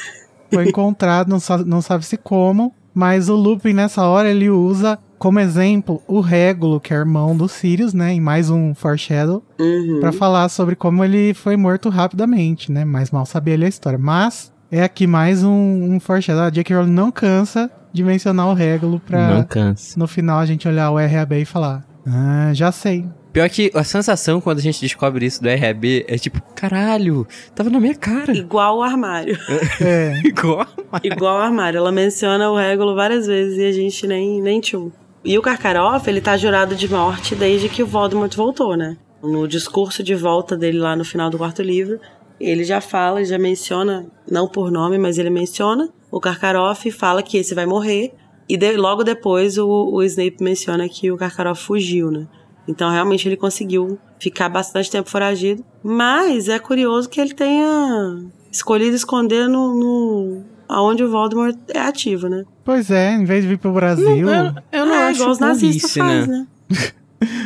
Foi 0.52 0.68
encontrado, 0.68 1.28
não 1.28 1.40
sabe, 1.40 1.64
não 1.66 1.82
sabe 1.82 2.06
se 2.06 2.18
como, 2.18 2.74
mas 2.94 3.30
o 3.30 3.36
Lupin 3.36 3.74
nessa 3.74 4.06
hora 4.06 4.30
ele 4.30 4.50
usa 4.50 4.98
como 5.22 5.40
exemplo 5.40 6.02
o 6.08 6.20
Régulo, 6.20 6.80
que 6.80 6.92
é 6.92 6.98
irmão 6.98 7.38
do 7.38 7.48
Sirius, 7.48 7.94
né? 7.94 8.12
Em 8.14 8.20
mais 8.20 8.50
um 8.50 8.74
foreshadow, 8.74 9.44
Uhum. 9.60 10.00
pra 10.00 10.12
falar 10.12 10.50
sobre 10.50 10.76
como 10.76 11.04
ele 11.04 11.36
foi 11.36 11.56
morto 11.56 11.90
rapidamente, 11.90 12.72
né? 12.72 12.84
Mas 12.84 13.12
mal 13.12 13.24
sabia 13.28 13.54
ele 13.54 13.66
a 13.66 13.70
história. 13.70 14.00
Mas 14.00 14.52
é 14.72 14.82
aqui 14.82 15.06
mais 15.06 15.44
um, 15.44 15.52
um 15.94 16.00
foreshadow. 16.00 16.44
A 16.46 16.50
J.K. 16.50 16.76
Rowling 16.76 16.90
não 16.92 17.12
cansa 17.12 17.70
de 17.94 18.04
mencionar 18.04 18.48
o 18.48 18.54
Régulo 18.56 19.00
pra 19.00 19.36
Não 19.36 19.44
cansa. 19.44 20.00
no 20.00 20.08
final 20.08 20.40
a 20.40 20.46
gente 20.48 20.68
olhar 20.68 20.90
o 20.90 20.96
RAB 20.98 21.34
e 21.34 21.46
falar: 21.46 21.86
Ah, 22.08 22.50
já 22.54 22.72
sei. 22.72 23.06
Pior 23.32 23.48
que 23.50 23.72
a 23.76 23.84
sensação 23.84 24.42
quando 24.42 24.58
a 24.58 24.62
gente 24.62 24.82
descobre 24.82 25.26
isso 25.26 25.42
do 25.42 25.48
RAB 25.48 26.04
é 26.08 26.18
tipo, 26.18 26.42
caralho, 26.54 27.26
tava 27.56 27.70
na 27.70 27.80
minha 27.80 27.96
cara. 27.96 28.36
Igual 28.36 28.80
o 28.80 28.82
armário. 28.84 29.38
É. 29.80 30.20
Igual. 30.26 30.66
Igual 31.04 31.38
o 31.38 31.42
armário. 31.42 31.78
Ela 31.78 31.92
menciona 31.92 32.50
o 32.50 32.58
Régulo 32.58 32.96
várias 32.96 33.28
vezes 33.28 33.58
e 33.60 33.66
a 33.66 33.72
gente 33.72 34.06
nem, 34.08 34.42
nem 34.42 34.60
tchum. 34.60 34.90
E 35.24 35.38
o 35.38 35.42
Karkaroff, 35.42 36.08
ele 36.10 36.20
tá 36.22 36.36
jurado 36.36 36.76
de 36.76 36.90
morte 36.90 37.36
desde 37.36 37.70
que 37.70 37.84
o 37.84 37.88
Voldemort 37.88 38.36
voltou, 38.36 38.76
né? 38.76 38.98
No 39.22 39.48
discurso 39.48 40.02
de 40.02 40.16
volta 40.16 40.58
dele 40.58 40.80
lá 40.80 40.96
no 40.96 41.06
final 41.06 41.30
do 41.30 41.38
quarto 41.38 41.62
livro, 41.62 42.00
ele 42.40 42.64
já 42.64 42.82
fala, 42.82 43.24
já 43.24 43.38
menciona, 43.38 44.08
não 44.30 44.48
por 44.48 44.72
nome, 44.72 44.98
mas 44.98 45.20
ele 45.20 45.30
menciona 45.30 45.90
o 46.10 46.20
Karkaroff 46.20 46.88
e 46.88 46.92
fala 46.92 47.22
que 47.22 47.38
esse 47.38 47.54
vai 47.54 47.68
morrer. 47.68 48.14
E 48.50 48.58
de- 48.58 48.76
logo 48.78 49.04
depois 49.04 49.60
o, 49.60 49.68
o 49.68 50.02
Snape 50.04 50.38
menciona 50.42 50.90
que 50.90 51.12
o 51.12 51.18
Karkaroff 51.18 51.62
fugiu, 51.64 52.10
né? 52.10 52.28
Então 52.68 52.90
realmente 52.90 53.28
ele 53.28 53.38
conseguiu 53.38 54.00
ficar 54.20 54.50
bastante 54.50 54.90
tempo 54.90 55.10
foragido. 55.10 55.64
Mas 55.84 56.50
é 56.50 56.58
curioso 56.58 57.08
que 57.08 57.22
ele 57.22 57.34
tenha 57.36 58.26
escolhido 58.52 58.96
esconder 58.96 59.48
no, 59.48 59.76
no 59.76 60.44
aonde 60.72 61.04
o 61.04 61.12
Voldemort 61.12 61.56
é 61.74 61.80
ativo, 61.80 62.28
né? 62.28 62.44
Pois 62.64 62.90
é, 62.90 63.14
em 63.14 63.26
vez 63.26 63.44
de 63.44 63.50
vir 63.50 63.58
pro 63.58 63.72
Brasil, 63.72 64.30
Eu, 64.30 64.54
eu 64.72 64.86
não 64.86 64.96
é, 64.96 65.10
acho 65.10 65.20
igual 65.20 65.32
os 65.32 65.40
nazistas 65.40 65.94
faz, 65.94 66.28
né? 66.28 66.48
né? 66.70 66.78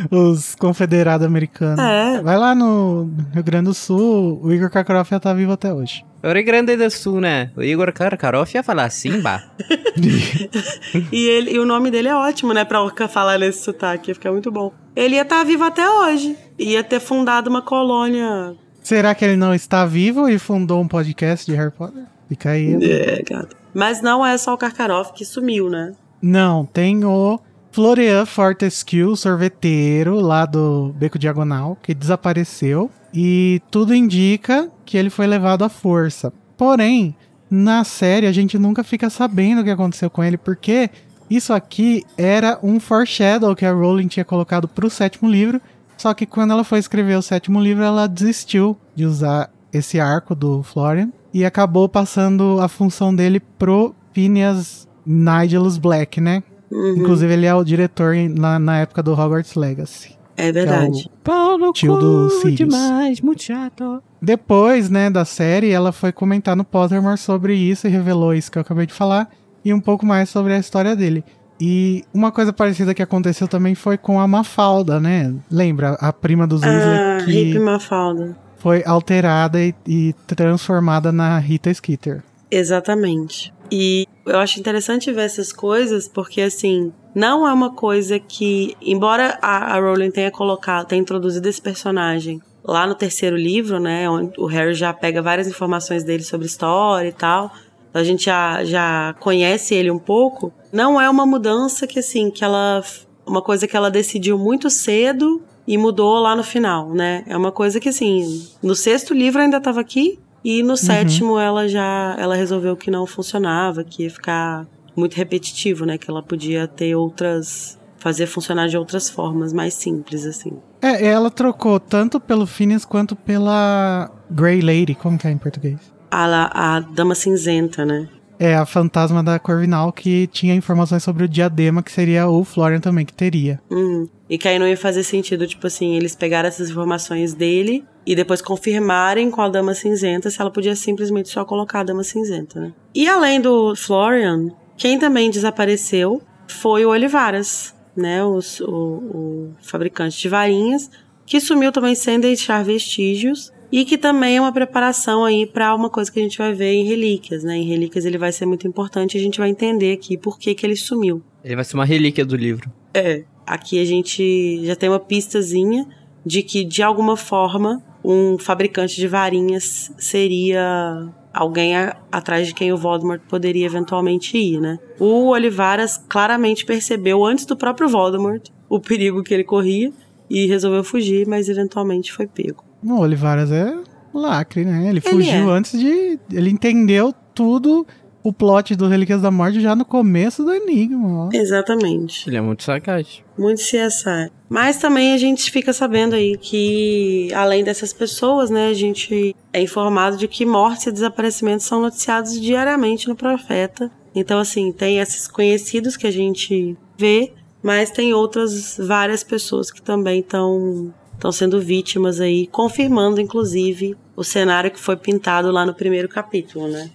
os 0.09 0.55
confederados 0.55 1.25
americanos. 1.25 1.79
É. 1.79 2.21
Vai 2.21 2.37
lá 2.37 2.55
no 2.55 3.09
Rio 3.33 3.43
Grande 3.43 3.65
do 3.65 3.73
Sul, 3.73 4.39
o 4.41 4.53
Igor 4.53 4.69
Karkaroff 4.69 5.09
já 5.09 5.19
tá 5.19 5.33
vivo 5.33 5.51
até 5.51 5.73
hoje. 5.73 6.05
Rio 6.23 6.45
Grande 6.45 6.75
do 6.75 6.89
Sul, 6.89 7.21
né? 7.21 7.51
O 7.55 7.61
Igor 7.61 7.91
Karkaroff 7.93 8.55
ia 8.55 8.63
falar 8.63 8.85
assim, 8.85 9.21
bah. 9.21 9.43
e, 11.11 11.27
ele, 11.27 11.51
e 11.51 11.59
o 11.59 11.65
nome 11.65 11.91
dele 11.91 12.07
é 12.07 12.15
ótimo, 12.15 12.53
né? 12.53 12.65
Pra 12.65 12.79
falar 13.07 13.37
nesse 13.37 13.63
sotaque, 13.63 14.09
ia 14.09 14.15
ficar 14.15 14.31
muito 14.31 14.51
bom. 14.51 14.73
Ele 14.95 15.15
ia 15.15 15.21
estar 15.21 15.39
tá 15.39 15.43
vivo 15.43 15.63
até 15.63 15.87
hoje. 15.87 16.35
Ia 16.57 16.83
ter 16.83 16.99
fundado 16.99 17.49
uma 17.49 17.61
colônia. 17.61 18.55
Será 18.81 19.13
que 19.13 19.23
ele 19.23 19.35
não 19.35 19.53
está 19.53 19.85
vivo 19.85 20.29
e 20.29 20.39
fundou 20.39 20.81
um 20.81 20.87
podcast 20.87 21.45
de 21.45 21.55
Harry 21.55 21.71
Potter? 21.71 22.03
Fica 22.27 22.51
aí. 22.51 22.73
É, 22.83 23.21
gato. 23.21 23.55
Mas 23.73 24.01
não 24.01 24.25
é 24.25 24.37
só 24.37 24.53
o 24.53 24.57
Karkaroff 24.57 25.13
que 25.13 25.25
sumiu, 25.25 25.69
né? 25.69 25.93
Não, 26.21 26.65
tem 26.65 27.03
o 27.03 27.39
Florian 27.71 28.25
Fortescue, 28.25 29.15
sorveteiro 29.17 30.19
lá 30.21 30.45
do 30.45 30.93
Beco 30.95 31.19
Diagonal, 31.19 31.77
que 31.81 31.93
desapareceu. 31.93 32.89
E 33.13 33.61
tudo 33.69 33.93
indica 33.93 34.71
que 34.85 34.97
ele 34.97 35.09
foi 35.09 35.27
levado 35.27 35.63
à 35.63 35.69
força. 35.69 36.31
Porém, 36.57 37.15
na 37.49 37.83
série 37.83 38.27
a 38.27 38.31
gente 38.31 38.57
nunca 38.57 38.83
fica 38.83 39.09
sabendo 39.09 39.61
o 39.61 39.63
que 39.63 39.69
aconteceu 39.69 40.09
com 40.09 40.23
ele, 40.23 40.37
porque 40.37 40.89
isso 41.29 41.53
aqui 41.53 42.03
era 42.17 42.59
um 42.61 42.79
foreshadow 42.79 43.55
que 43.55 43.65
a 43.65 43.73
Rowling 43.73 44.07
tinha 44.07 44.25
colocado 44.25 44.67
pro 44.67 44.89
sétimo 44.89 45.29
livro. 45.29 45.61
Só 45.97 46.13
que 46.13 46.25
quando 46.25 46.51
ela 46.51 46.63
foi 46.63 46.79
escrever 46.79 47.17
o 47.17 47.21
sétimo 47.21 47.59
livro, 47.59 47.83
ela 47.83 48.07
desistiu 48.07 48.77
de 48.93 49.05
usar 49.05 49.49
esse 49.75 49.99
arco 49.99 50.33
do 50.33 50.63
Florian 50.63 51.09
e 51.33 51.45
acabou 51.45 51.89
passando 51.89 52.59
a 52.61 52.67
função 52.67 53.13
dele 53.13 53.39
pro 53.39 53.93
Phineas 54.13 54.87
Nigelus 55.05 55.77
Black, 55.77 56.21
né? 56.21 56.43
Uhum. 56.71 56.95
Inclusive, 56.97 57.33
ele 57.33 57.45
é 57.45 57.53
o 57.53 57.63
diretor 57.63 58.15
na, 58.29 58.57
na 58.57 58.79
época 58.79 59.03
do 59.03 59.13
Hogwarts 59.13 59.55
Legacy. 59.55 60.15
É 60.37 60.51
verdade. 60.51 61.09
É 61.13 61.17
Paulo 61.23 61.71
tio 61.71 61.97
do 61.97 62.29
Sirius. 62.29 62.55
demais, 62.55 63.21
muito 63.21 63.43
chato. 63.43 64.01
Depois, 64.21 64.89
né, 64.89 65.09
da 65.09 65.23
série, 65.23 65.69
ela 65.69 65.91
foi 65.91 66.11
comentar 66.11 66.55
no 66.55 66.65
Pottermore 66.65 67.17
sobre 67.17 67.55
isso 67.55 67.87
e 67.87 67.89
revelou 67.89 68.33
isso 68.33 68.51
que 68.51 68.57
eu 68.57 68.61
acabei 68.61 68.85
de 68.85 68.93
falar 68.93 69.29
e 69.63 69.73
um 69.73 69.79
pouco 69.79 70.05
mais 70.05 70.29
sobre 70.29 70.53
a 70.53 70.59
história 70.59 70.95
dele. 70.95 71.23
E 71.59 72.03
uma 72.13 72.31
coisa 72.31 72.51
parecida 72.51 72.93
que 72.93 73.01
aconteceu 73.01 73.47
também 73.47 73.75
foi 73.75 73.97
com 73.97 74.19
a 74.19 74.27
Mafalda, 74.27 74.99
né? 74.99 75.33
Lembra? 75.49 75.93
A 76.01 76.11
prima 76.11 76.45
dos 76.45 76.61
Weasley 76.61 76.97
ah, 76.97 77.17
que 77.23 77.31
Hip 77.31 77.59
Mafalda. 77.59 78.37
Foi 78.65 78.81
alterada 78.83 79.61
e, 79.61 79.75
e 79.85 80.15
transformada 80.25 81.11
na 81.11 81.37
Rita 81.37 81.71
Skeeter. 81.71 82.23
Exatamente. 82.49 83.53
E 83.71 84.07
eu 84.25 84.39
acho 84.39 84.59
interessante 84.59 85.11
ver 85.11 85.21
essas 85.21 85.53
coisas 85.53 86.07
porque, 86.07 86.41
assim, 86.41 86.91
não 87.13 87.47
é 87.47 87.53
uma 87.53 87.75
coisa 87.75 88.17
que, 88.17 88.75
embora 88.81 89.37
a, 89.39 89.75
a 89.75 89.79
Rowling 89.79 90.09
tenha 90.09 90.31
colocado, 90.31 90.87
tenha 90.87 90.99
introduzido 90.99 91.47
esse 91.47 91.61
personagem 91.61 92.41
lá 92.63 92.87
no 92.87 92.95
terceiro 92.95 93.37
livro, 93.37 93.79
né, 93.79 94.09
onde 94.09 94.33
o 94.39 94.47
Harry 94.47 94.73
já 94.73 94.91
pega 94.91 95.21
várias 95.21 95.47
informações 95.47 96.03
dele 96.03 96.23
sobre 96.23 96.47
história 96.47 97.09
e 97.09 97.13
tal, 97.13 97.51
a 97.93 98.03
gente 98.03 98.25
já, 98.25 98.63
já 98.63 99.13
conhece 99.19 99.75
ele 99.75 99.91
um 99.91 99.99
pouco, 99.99 100.51
não 100.73 100.99
é 100.99 101.07
uma 101.07 101.27
mudança 101.27 101.85
que, 101.85 101.99
assim, 101.99 102.31
que 102.31 102.43
ela, 102.43 102.83
uma 103.27 103.43
coisa 103.43 103.67
que 103.67 103.77
ela 103.77 103.91
decidiu 103.91 104.39
muito 104.39 104.71
cedo 104.71 105.43
e 105.67 105.77
mudou 105.77 106.19
lá 106.19 106.35
no 106.35 106.43
final, 106.43 106.93
né, 106.93 107.23
é 107.27 107.35
uma 107.35 107.51
coisa 107.51 107.79
que, 107.79 107.89
assim, 107.89 108.47
no 108.61 108.75
sexto 108.75 109.13
livro 109.13 109.41
ainda 109.41 109.57
estava 109.57 109.81
aqui, 109.81 110.19
e 110.43 110.61
no 110.61 110.69
uhum. 110.69 110.77
sétimo 110.77 111.39
ela 111.39 111.67
já 111.67 112.15
ela 112.19 112.35
resolveu 112.35 112.77
que 112.77 112.91
não 112.91 113.07
funcionava, 113.07 113.83
que 113.83 114.03
ia 114.03 114.11
ficar 114.11 114.67
muito 114.95 115.15
repetitivo, 115.15 115.85
né? 115.85 115.97
Que 115.97 116.07
ela 116.09 116.21
podia 116.21 116.67
ter 116.67 116.95
outras. 116.95 117.79
fazer 117.97 118.27
funcionar 118.27 118.67
de 118.67 118.77
outras 118.77 119.09
formas 119.09 119.51
mais 119.51 119.73
simples, 119.73 120.23
assim. 120.23 120.53
É, 120.83 121.07
ela 121.07 121.31
trocou 121.31 121.79
tanto 121.79 122.19
pelo 122.19 122.45
Phineas 122.45 122.85
quanto 122.85 123.15
pela 123.15 124.11
Grey 124.29 124.61
Lady, 124.61 124.93
como 124.93 125.17
que 125.17 125.27
é 125.27 125.31
em 125.31 125.37
português? 125.37 125.79
A, 126.11 126.75
a 126.75 126.79
Dama 126.79 127.15
Cinzenta, 127.15 127.83
né? 127.83 128.07
É, 128.39 128.55
a 128.55 128.65
fantasma 128.65 129.23
da 129.23 129.39
Corvinal 129.39 129.91
que 129.91 130.27
tinha 130.27 130.53
informações 130.53 131.03
sobre 131.03 131.23
o 131.23 131.27
diadema, 131.27 131.81
que 131.81 131.91
seria 131.91 132.27
o 132.27 132.43
Florian 132.43 132.79
também 132.79 133.05
que 133.05 133.13
teria. 133.13 133.61
Uhum. 133.69 134.07
E 134.29 134.37
que 134.37 134.47
aí 134.47 134.59
não 134.59 134.67
ia 134.67 134.77
fazer 134.77 135.03
sentido, 135.03 135.47
tipo 135.47 135.67
assim, 135.67 135.95
eles 135.95 136.15
pegaram 136.15 136.47
essas 136.47 136.69
informações 136.69 137.33
dele 137.33 137.85
e 138.05 138.15
depois 138.15 138.41
confirmarem 138.41 139.31
com 139.31 139.41
a 139.41 139.49
Dama 139.49 139.73
Cinzenta 139.73 140.29
se 140.29 140.41
ela 140.41 140.51
podia 140.51 140.75
simplesmente 140.75 141.29
só 141.29 141.45
colocar 141.45 141.81
a 141.81 141.83
Dama 141.83 142.03
Cinzenta, 142.03 142.59
né? 142.59 142.73
E 142.93 143.07
além 143.07 143.39
do 143.39 143.75
Florian, 143.75 144.51
quem 144.77 144.99
também 144.99 145.29
desapareceu 145.29 146.21
foi 146.47 146.85
o 146.85 146.89
Olivaras, 146.89 147.73
né? 147.95 148.23
O, 148.23 148.39
o 148.67 149.53
fabricante 149.61 150.19
de 150.19 150.29
varinhas, 150.29 150.89
que 151.25 151.39
sumiu 151.39 151.71
também 151.71 151.95
sem 151.95 152.19
deixar 152.19 152.63
vestígios 152.63 153.51
e 153.75 153.83
que 153.83 153.97
também 153.97 154.37
é 154.37 154.39
uma 154.39 154.53
preparação 154.53 155.25
aí 155.25 155.45
para 155.45 155.75
uma 155.75 155.89
coisa 155.89 156.09
que 156.09 156.17
a 156.17 156.23
gente 156.23 156.37
vai 156.37 156.53
ver 156.53 156.71
em 156.71 156.85
Relíquias, 156.85 157.43
né? 157.43 157.57
Em 157.57 157.65
Relíquias 157.65 158.05
ele 158.05 158.17
vai 158.17 158.31
ser 158.31 158.45
muito 158.45 158.65
importante 158.65 159.15
e 159.15 159.19
a 159.19 159.21
gente 159.21 159.37
vai 159.37 159.49
entender 159.49 159.91
aqui 159.91 160.17
por 160.17 160.39
que, 160.39 160.55
que 160.55 160.65
ele 160.65 160.77
sumiu. 160.77 161.21
Ele 161.43 161.55
vai 161.55 161.65
ser 161.65 161.75
uma 161.75 161.83
relíquia 161.83 162.23
do 162.23 162.37
livro. 162.37 162.71
É. 162.93 163.25
Aqui 163.45 163.77
a 163.81 163.83
gente 163.83 164.65
já 164.65 164.77
tem 164.77 164.87
uma 164.87 164.97
pistazinha 164.97 165.85
de 166.25 166.41
que, 166.41 166.63
de 166.63 166.81
alguma 166.81 167.17
forma, 167.17 167.83
um 168.01 168.37
fabricante 168.39 168.95
de 168.95 169.09
varinhas 169.09 169.91
seria 169.97 171.09
alguém 171.33 171.75
a, 171.75 171.97
atrás 172.09 172.47
de 172.47 172.53
quem 172.53 172.71
o 172.71 172.77
Voldemort 172.77 173.23
poderia 173.27 173.65
eventualmente 173.65 174.37
ir, 174.37 174.61
né? 174.61 174.79
O 174.97 175.31
Olivaras 175.31 175.97
claramente 175.97 176.65
percebeu 176.65 177.25
antes 177.25 177.45
do 177.45 177.57
próprio 177.57 177.89
Voldemort 177.89 178.41
o 178.69 178.79
perigo 178.79 179.21
que 179.21 179.33
ele 179.33 179.43
corria 179.43 179.91
e 180.29 180.45
resolveu 180.45 180.81
fugir, 180.81 181.27
mas 181.27 181.49
eventualmente 181.49 182.13
foi 182.13 182.25
pego. 182.25 182.64
O 182.83 182.99
Olivaras 182.99 183.51
é 183.51 183.77
lacre, 184.13 184.63
né? 184.63 184.81
Ele, 184.81 184.89
ele 184.89 185.01
fugiu 185.01 185.49
é. 185.49 185.53
antes 185.53 185.79
de. 185.79 186.19
Ele 186.31 186.49
entendeu 186.49 187.13
tudo 187.33 187.85
o 188.25 188.33
plot 188.33 188.75
do 188.75 188.87
Relíquias 188.87 189.21
da 189.21 189.29
Morte 189.29 189.61
já 189.61 189.75
no 189.75 189.85
começo 189.85 190.43
do 190.43 190.51
Enigma. 190.51 191.27
Ó. 191.27 191.29
Exatamente. 191.31 192.27
Ele 192.27 192.37
é 192.37 192.41
muito 192.41 192.63
sarcástico. 192.63 193.27
Muito 193.37 193.61
CSI. 193.61 194.31
Mas 194.49 194.77
também 194.77 195.13
a 195.13 195.17
gente 195.17 195.51
fica 195.51 195.71
sabendo 195.71 196.15
aí 196.15 196.35
que, 196.35 197.31
além 197.35 197.63
dessas 197.63 197.93
pessoas, 197.93 198.49
né, 198.49 198.69
a 198.69 198.73
gente 198.73 199.35
é 199.53 199.61
informado 199.61 200.17
de 200.17 200.27
que 200.27 200.43
mortes 200.43 200.87
e 200.87 200.91
desaparecimentos 200.91 201.67
são 201.67 201.81
noticiados 201.81 202.41
diariamente 202.41 203.07
no 203.07 203.15
Profeta. 203.15 203.91
Então, 204.15 204.39
assim, 204.39 204.71
tem 204.71 204.97
esses 204.99 205.27
conhecidos 205.27 205.95
que 205.95 206.07
a 206.07 206.11
gente 206.11 206.75
vê, 206.97 207.31
mas 207.61 207.91
tem 207.91 208.11
outras 208.11 208.75
várias 208.79 209.23
pessoas 209.23 209.69
que 209.69 209.83
também 209.83 210.21
estão 210.21 210.91
estão 211.15 211.31
sendo 211.31 211.59
vítimas 211.59 212.19
aí, 212.19 212.47
confirmando 212.47 213.19
inclusive 213.19 213.95
o 214.15 214.23
cenário 214.23 214.71
que 214.71 214.79
foi 214.79 214.95
pintado 214.95 215.51
lá 215.51 215.65
no 215.65 215.73
primeiro 215.73 216.07
capítulo, 216.07 216.67
né? 216.67 216.89